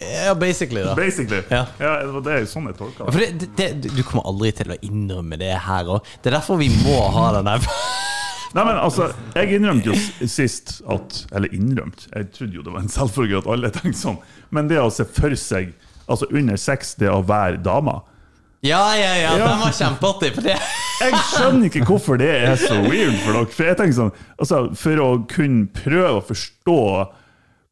Ja, 0.00 0.34
basically, 0.36 0.82
da. 0.84 0.94
Basically. 0.96 1.42
Ja. 1.48 1.64
det 1.78 2.12
var 2.12 2.22
det 2.24 2.36
sånn 2.48 2.68
jeg 2.70 2.76
tolka 2.78 3.04
ja, 3.04 3.12
For 3.12 3.20
det, 3.20 3.48
det, 3.56 3.68
det, 3.84 3.92
du 3.96 4.02
kommer 4.04 4.28
aldri 4.30 4.52
til 4.56 4.72
å 4.72 4.78
innrømme 4.84 5.36
det 5.40 5.52
her 5.66 5.90
òg. 5.96 6.12
Det 6.20 6.32
er 6.32 6.38
derfor 6.38 6.60
vi 6.60 6.70
må 6.82 6.96
ha 7.16 7.26
den 7.36 7.48
der 7.48 7.64
Nei, 8.56 8.64
men 8.64 8.80
altså, 8.80 9.10
Jeg 9.36 9.60
innrømte 9.60 9.92
jo 9.92 10.28
sist 10.28 10.80
at 10.90 11.20
Eller 11.36 11.52
innrømt, 11.54 12.08
jeg 12.10 12.30
trodde 12.34 12.58
jo 12.58 12.64
det 12.66 12.72
var 12.74 12.84
en 12.84 12.92
selvfølge 12.92 13.42
at 13.42 13.50
alle 13.52 13.72
tenkte 13.76 14.00
sånn. 14.00 14.18
Men 14.50 14.68
det 14.72 14.80
å 14.82 14.88
se 14.92 15.06
for 15.08 15.36
seg 15.38 15.72
Altså 16.10 16.26
under 16.34 16.58
sex, 16.58 16.96
det 16.98 17.08
å 17.12 17.20
være 17.22 17.60
dama 17.62 18.00
Ja, 18.62 18.94
ja, 18.94 19.14
ja, 19.16 19.30
Ja. 19.38 19.46
den 19.48 19.60
var 19.62 19.72
kjempeartig. 19.72 20.34
For 20.36 20.42
det 20.44 20.56
Jeg 21.00 21.14
skjønner 21.32 21.70
ikke 21.70 21.84
hvorfor 21.88 22.18
det 22.20 22.28
er 22.28 22.56
så 22.60 22.76
weird 22.84 23.16
for 23.24 23.32
dere. 23.32 23.46
For 23.56 23.64
jeg 23.70 23.76
tenker 23.78 23.96
sånn, 23.96 24.12
altså 24.38 24.58
For 24.76 25.00
å 25.00 25.08
kunne 25.32 25.66
prøve 25.72 26.18
å 26.20 26.26
forstå 26.26 26.76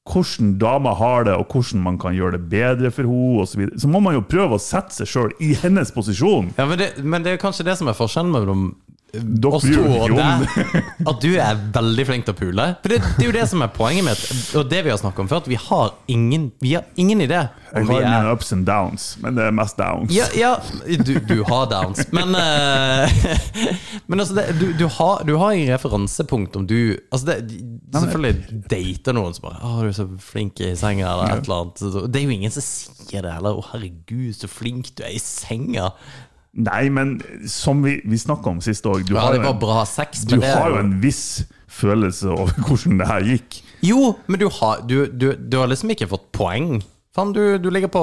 hvordan 0.08 0.54
dama 0.58 0.94
har 0.96 1.24
det, 1.28 1.34
og 1.36 1.52
hvordan 1.52 1.82
man 1.84 1.98
kan 2.00 2.14
gjøre 2.16 2.38
det 2.38 2.46
bedre 2.48 2.90
for 2.90 3.04
henne, 3.04 3.44
så, 3.46 3.58
videre, 3.60 3.76
så 3.76 3.90
må 3.92 4.00
man 4.00 4.14
jo 4.16 4.22
prøve 4.24 4.56
å 4.56 4.62
sette 4.62 4.96
seg 5.02 5.10
sjøl 5.10 5.34
i 5.44 5.50
hennes 5.60 5.92
posisjon. 5.92 6.54
Ja, 6.56 6.64
men 6.64 6.78
det, 6.80 6.94
men 7.04 7.22
det 7.26 7.34
er 7.34 7.42
kanskje 7.42 7.66
det 7.68 7.74
som 7.76 7.90
er 7.92 7.98
forskjellen 7.98 8.32
mellom 8.32 8.62
Dere 9.12 9.58
to. 9.64 10.18
At 11.08 11.22
du 11.22 11.30
er 11.40 11.60
veldig 11.72 12.04
flink 12.04 12.26
til 12.26 12.34
å 12.34 12.38
pule. 12.38 12.66
For 12.82 12.92
det, 12.92 12.98
det 13.16 13.24
er 13.24 13.30
jo 13.30 13.36
det 13.38 13.46
som 13.48 13.64
er 13.64 13.70
poenget 13.72 14.04
mitt, 14.04 14.24
og 14.58 14.68
det 14.68 14.82
vi 14.84 14.92
har 14.92 15.00
snakket 15.00 15.24
om 15.24 15.30
før, 15.30 15.40
at 15.40 15.48
vi 15.48 15.58
har 15.62 15.94
ingen, 16.12 16.50
vi 16.60 16.74
har 16.76 16.84
ingen 17.00 17.22
idé 17.24 17.38
Jeg 17.38 17.86
har 17.88 17.88
mine 17.88 18.32
ups 18.34 18.52
and 18.52 18.66
downs, 18.68 19.10
men 19.22 19.38
det 19.38 19.46
er 19.48 19.56
mest 19.56 19.80
downs. 19.80 20.12
ja, 20.12 20.28
ja 20.36 20.52
du, 21.04 21.14
du 21.24 21.40
har 21.48 21.70
downs, 21.72 22.04
men 22.12 22.36
uh, 22.36 23.08
Men 24.08 24.20
altså, 24.20 24.34
det, 24.38 24.46
du, 24.60 24.66
du, 24.76 24.86
har, 24.98 25.24
du 25.28 25.34
har 25.40 25.52
en 25.52 25.72
referansepunkt 25.72 26.56
om 26.56 26.66
du 26.68 26.78
Altså, 27.12 27.26
det, 27.26 27.58
selvfølgelig 27.92 28.62
dater 28.70 29.16
noen 29.16 29.34
som 29.36 29.48
bare 29.48 29.60
'Å, 29.64 29.74
du 29.82 29.88
er 29.88 29.96
så 29.96 30.06
flink 30.22 30.60
i 30.64 30.74
senga', 30.78 31.08
eller 31.08 31.34
et 31.38 31.48
eller 31.48 31.64
annet. 31.64 32.12
Det 32.12 32.20
er 32.20 32.24
jo 32.24 32.36
ingen 32.36 32.52
som 32.52 32.64
sier 32.64 33.24
det 33.24 33.34
heller. 33.34 33.56
'Å, 33.56 33.66
herregud, 33.72 34.32
så 34.36 34.48
flink 34.50 34.92
du 34.96 35.04
er 35.04 35.16
i 35.16 35.22
senga'. 35.22 35.90
Nei, 36.58 36.88
men 36.90 37.20
som 37.46 37.82
vi, 37.84 38.00
vi 38.04 38.18
snakka 38.18 38.50
om 38.50 38.60
sist 38.64 38.86
òg, 38.90 39.04
du, 39.06 39.14
Ja, 39.14 39.20
har 39.28 39.32
det 39.36 39.38
jo 39.42 39.46
var 39.46 39.54
en- 39.54 39.60
bra 39.62 39.84
sex, 39.86 40.24
du 40.26 40.36
det 40.40 40.48
har 40.50 40.70
jo 40.72 40.80
en 40.82 40.96
viss 41.00 41.44
følelse 41.70 42.32
over 42.34 42.52
hvordan 42.66 42.98
det 42.98 43.06
her 43.06 43.20
gikk. 43.28 43.60
Jo, 43.86 44.16
men 44.26 44.40
du 44.40 44.48
har, 44.50 44.80
du, 44.82 45.06
du, 45.06 45.28
du 45.38 45.56
har 45.60 45.68
liksom 45.70 45.92
ikke 45.94 46.08
fått 46.10 46.32
poeng. 46.34 46.80
Faen, 47.18 47.32
du, 47.32 47.58
du, 47.58 47.70
ligger 47.70 47.88
på, 47.88 48.00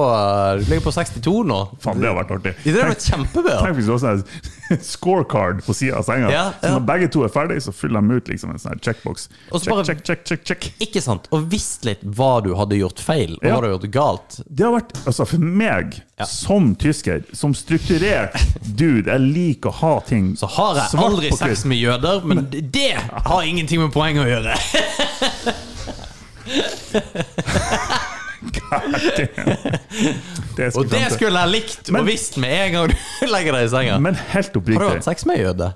du 0.59 0.65
ligger 0.69 0.83
på 0.83 0.91
62 0.91 1.43
nå. 1.47 1.57
Faen, 1.79 2.01
det 2.03 2.09
har 2.09 2.17
vært 2.17 2.31
artig. 2.35 2.51
Det 2.65 2.73
har 2.75 2.89
vært 2.91 3.05
kjempebra. 3.07 3.53
Tenk 3.63 3.77
hvis 3.77 3.87
du 3.87 3.93
har 3.93 4.01
sånn 4.03 4.23
scorecard 4.91 5.61
på 5.63 5.71
sida 5.77 6.01
av 6.01 6.03
senga. 6.03 6.27
Ja, 6.33 6.41
Så 6.59 6.73
når 6.73 6.83
begge 6.89 7.07
to 7.13 7.21
er 7.23 7.31
ferdig, 7.31 7.61
så 7.63 7.71
fyller 7.71 8.03
de 8.03 8.17
ut 8.19 8.27
liksom 8.33 8.51
en 8.51 8.59
sånn 8.59 8.81
checkbox. 8.83 9.29
Check, 9.53 9.85
check, 9.87 10.01
check, 10.03 10.25
check, 10.27 10.43
check. 10.49 10.67
Ikke 10.83 10.99
sant? 11.05 11.29
Og 11.31 11.45
visst 11.53 11.87
litt 11.87 12.03
hva 12.17 12.41
du 12.43 12.51
hadde 12.59 12.75
gjort 12.81 12.99
feil, 12.99 13.37
og 13.39 13.47
Ja. 13.47 13.53
hva 13.55 13.61
du 13.63 13.69
hadde 13.69 13.87
gjort 13.87 13.95
galt. 13.95 14.35
Det 14.51 14.67
har 14.67 14.75
vært, 14.75 14.91
altså 15.05 15.29
For 15.31 15.39
meg, 15.63 15.95
som 16.27 16.73
tysker, 16.75 17.23
som 17.31 17.55
strukturert 17.55 18.35
dude, 18.81 19.07
jeg 19.07 19.23
liker 19.23 19.71
å 19.71 19.77
ha 19.79 19.93
ting 20.11 20.33
Så 20.35 20.51
har 20.57 20.81
jeg 20.81 20.99
aldri 21.05 21.31
sex 21.39 21.63
med 21.63 21.79
jøder, 21.79 22.19
men 22.27 22.43
det 22.51 22.91
har 22.99 23.47
ingenting 23.47 23.79
med 23.85 23.95
poeng 23.95 24.19
å 24.19 24.27
gjøre. 24.27 24.59
Det 30.55 30.69
Og 30.75 30.85
det 30.89 31.01
skulle 31.13 31.39
jeg 31.41 31.51
likt 31.51 31.89
Men- 31.91 32.01
og 32.01 32.07
visst 32.09 32.37
med 32.41 32.53
en 32.67 32.71
gang 32.77 32.93
du 32.93 33.27
legger 33.35 33.57
deg 33.57 33.65
i 33.67 33.71
senga. 33.73 33.97
Men 33.99 34.15
helt 34.33 34.53
Har 34.53 34.61
du 34.61 34.87
hatt 34.89 35.03
sex 35.07 35.25
med 35.29 35.41
jøde? 35.43 35.73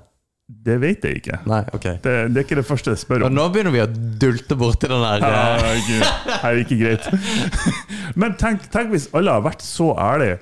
det 0.66 0.80
vet 0.82 1.04
jeg 1.06 1.20
ikke. 1.20 1.36
Nei, 1.46 1.60
ok. 1.72 1.84
Det, 2.02 2.12
det 2.34 2.40
er 2.40 2.42
ikke 2.42 2.56
det 2.58 2.64
første 2.66 2.90
jeg 2.90 2.98
spør 2.98 3.22
om. 3.22 3.28
Og 3.28 3.32
nå 3.36 3.44
begynner 3.54 3.70
vi 3.70 3.82
å 3.84 3.86
dulte 4.18 4.56
borti 4.58 4.88
den 4.90 4.98
der 5.04 5.22
Ja, 5.22 5.44
Gud, 5.62 5.62
er 5.62 5.76
ikke- 5.78 6.08
det 6.26 6.40
er 6.42 6.58
ikke 6.64 6.78
greit. 6.80 7.04
Men 8.20 8.34
tenk, 8.40 8.64
tenk 8.74 8.90
hvis 8.90 9.06
alle 9.14 9.30
har 9.36 9.44
vært 9.46 9.62
så 9.62 9.92
ærlige 9.94 10.40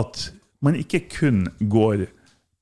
at 0.00 0.30
man 0.64 0.74
ikke 0.80 1.02
kun 1.12 1.42
går 1.60 2.06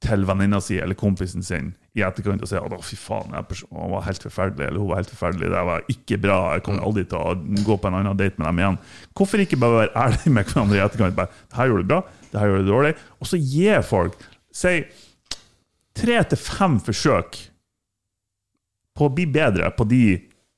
til 0.02 0.26
venninna 0.26 0.58
si 0.60 0.80
eller 0.82 0.98
kompisen 0.98 1.46
sin 1.46 1.70
i 1.92 2.02
etterkant 2.06 2.40
og 2.40 2.48
si 2.48 2.56
at 2.56 2.72
«Å, 2.72 2.78
fy 2.80 2.96
faen, 2.96 3.34
han 3.36 3.92
var 3.92 4.06
helt 4.06 4.24
forferdelig, 4.24 4.64
eller 4.64 4.80
hun 4.80 4.88
var 4.88 5.02
helt 5.02 5.12
forferdelig, 5.12 5.50
det 5.52 5.62
var 5.68 5.84
ikke 5.92 6.18
bra, 6.22 6.38
jeg 6.56 6.64
kommer 6.64 6.86
aldri 6.88 7.04
til 7.10 7.20
å 7.20 7.34
gå 7.66 7.76
på 7.76 7.90
en 7.90 7.98
annen 7.98 8.16
date 8.16 8.40
med 8.40 8.48
dem 8.48 8.62
igjen. 8.62 8.78
Hvorfor 9.18 9.44
ikke 9.44 9.60
bare 9.60 9.78
være 9.82 10.04
ærlig 10.06 10.32
med 10.32 10.48
hverandre 10.48 10.78
i 10.78 10.82
etterkant? 10.86 11.18
Bare, 11.18 11.40
det 11.52 11.60
her 11.60 11.68
gjorde 11.68 11.84
du 11.84 11.92
bra, 11.92 12.00
det 12.32 12.40
her 12.40 12.52
gjorde 12.52 12.64
du 12.64 12.72
dårlig. 12.72 12.94
Og 13.20 13.28
så 13.28 13.40
gi 13.40 13.68
folk 13.90 14.16
si 14.56 14.74
tre 16.00 16.18
til 16.30 16.40
fem 16.40 16.78
forsøk 16.80 17.40
på 18.96 19.08
å 19.08 19.12
bli 19.12 19.28
bedre 19.28 19.68
på 19.76 19.84
de 19.88 20.04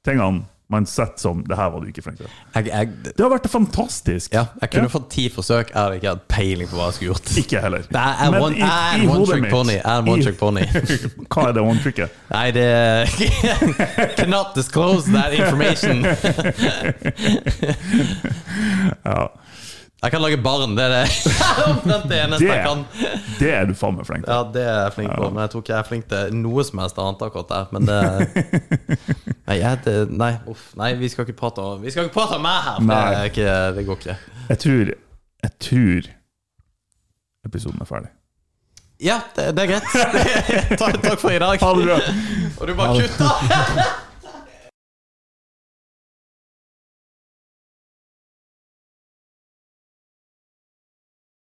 tingene 0.06 0.46
man 0.72 0.86
setter 0.88 1.20
som 1.20 1.42
det 1.44 1.56
her 1.58 1.68
var 1.70 1.80
du 1.84 1.86
ikke 1.90 2.02
flink 2.02 2.16
til. 2.18 2.26
jeg, 2.54 2.66
jeg, 2.70 2.88
Det 3.04 3.20
har 3.20 3.28
vært 3.34 3.48
fantastisk. 3.52 4.32
Ja, 4.32 4.46
jeg 4.62 4.70
kunne 4.72 4.88
Ja. 4.88 4.92
fått 4.94 5.10
ti 5.12 5.28
forsøk, 5.28 5.70
jeg 5.74 5.76
hadde 5.82 5.94
ikke 6.00 6.08
hatt 6.14 6.24
peiling 6.28 6.68
på 6.70 6.76
hva 6.78 6.86
jeg 6.88 6.94
skulle 6.94 7.10
gjort. 7.12 7.36
Ikke 7.42 7.60
heller. 7.60 7.78
Det 7.84 8.00
er 8.00 8.30
Men 8.30 8.42
one, 8.42 8.56
i- 8.56 9.04
i 9.04 9.06
one 9.12 9.26
trick 9.26 9.50
pony. 9.50 9.76
One 9.84 10.22
trick 10.24 10.38
pony. 10.40 10.64
Hva 11.34 11.48
er 11.48 11.52
det 11.58 11.62
one 11.62 11.78
tricket? 11.84 12.10
Nei, 12.32 12.50
det 12.56 12.66
Cannot 14.16 14.54
disclose 14.56 15.12
that 15.12 15.32
information. 15.36 16.04
Ja, 19.04 19.28
Jeg 20.04 20.12
kan 20.12 20.20
lage 20.20 20.36
barn, 20.44 20.74
det 20.76 20.84
er 20.84 20.92
det. 20.92 21.04
Omtrent 21.70 22.10
det 22.10 22.18
eneste 22.20 22.48
jeg 22.48 22.64
kan. 22.66 22.82
det, 23.38 23.52
er 23.56 23.68
du 23.68 23.72
faen 23.78 23.94
meg 23.96 24.04
flink 24.04 24.26
til. 24.26 24.32
Ja, 24.34 24.42
det 24.52 24.64
er 24.68 24.80
jeg 24.82 24.92
flink 24.98 25.14
på, 25.16 25.28
men 25.30 25.40
jeg 25.40 25.52
tror 25.54 25.62
ikke 25.64 25.72
jeg 25.72 25.78
er 25.80 25.88
flink 25.88 26.10
til 26.10 26.34
noe 26.42 26.64
som 26.68 26.82
helst 26.82 27.00
annet 27.00 27.24
akkurat 27.24 27.54
der. 27.54 27.70
Men 27.72 27.88
det 27.88 28.00
Nei, 29.48 29.56
det, 29.84 29.94
nei, 30.12 30.30
uff, 30.48 30.66
nei 30.80 30.90
vi 31.00 31.08
skal 31.12 31.26
ikke 31.26 31.36
prate 31.36 31.64
om 31.64 31.82
Vi 31.84 31.92
skal 31.92 32.06
ikke 32.06 32.16
prate 32.16 32.38
om 32.38 32.44
meg 32.44 32.60
her, 32.64 32.78
for 32.80 33.40
det, 33.40 33.48
det 33.78 33.86
går 33.88 34.02
ikke. 34.02 34.18
Jeg 34.50 34.62
tror 34.66 34.92
Jeg 35.44 35.56
tror 35.68 36.12
episoden 37.44 37.80
er 37.80 37.88
ferdig. 37.88 38.12
Ja, 39.04 39.18
det, 39.36 39.50
det 39.56 39.64
er 39.64 39.72
greit. 39.74 39.84
takk, 40.80 41.02
takk 41.02 41.20
for 41.20 41.32
i 41.34 41.40
dag. 41.42 41.60
Og 41.64 42.68
du 42.68 42.74
bare 42.76 43.02
kutter! 43.02 44.00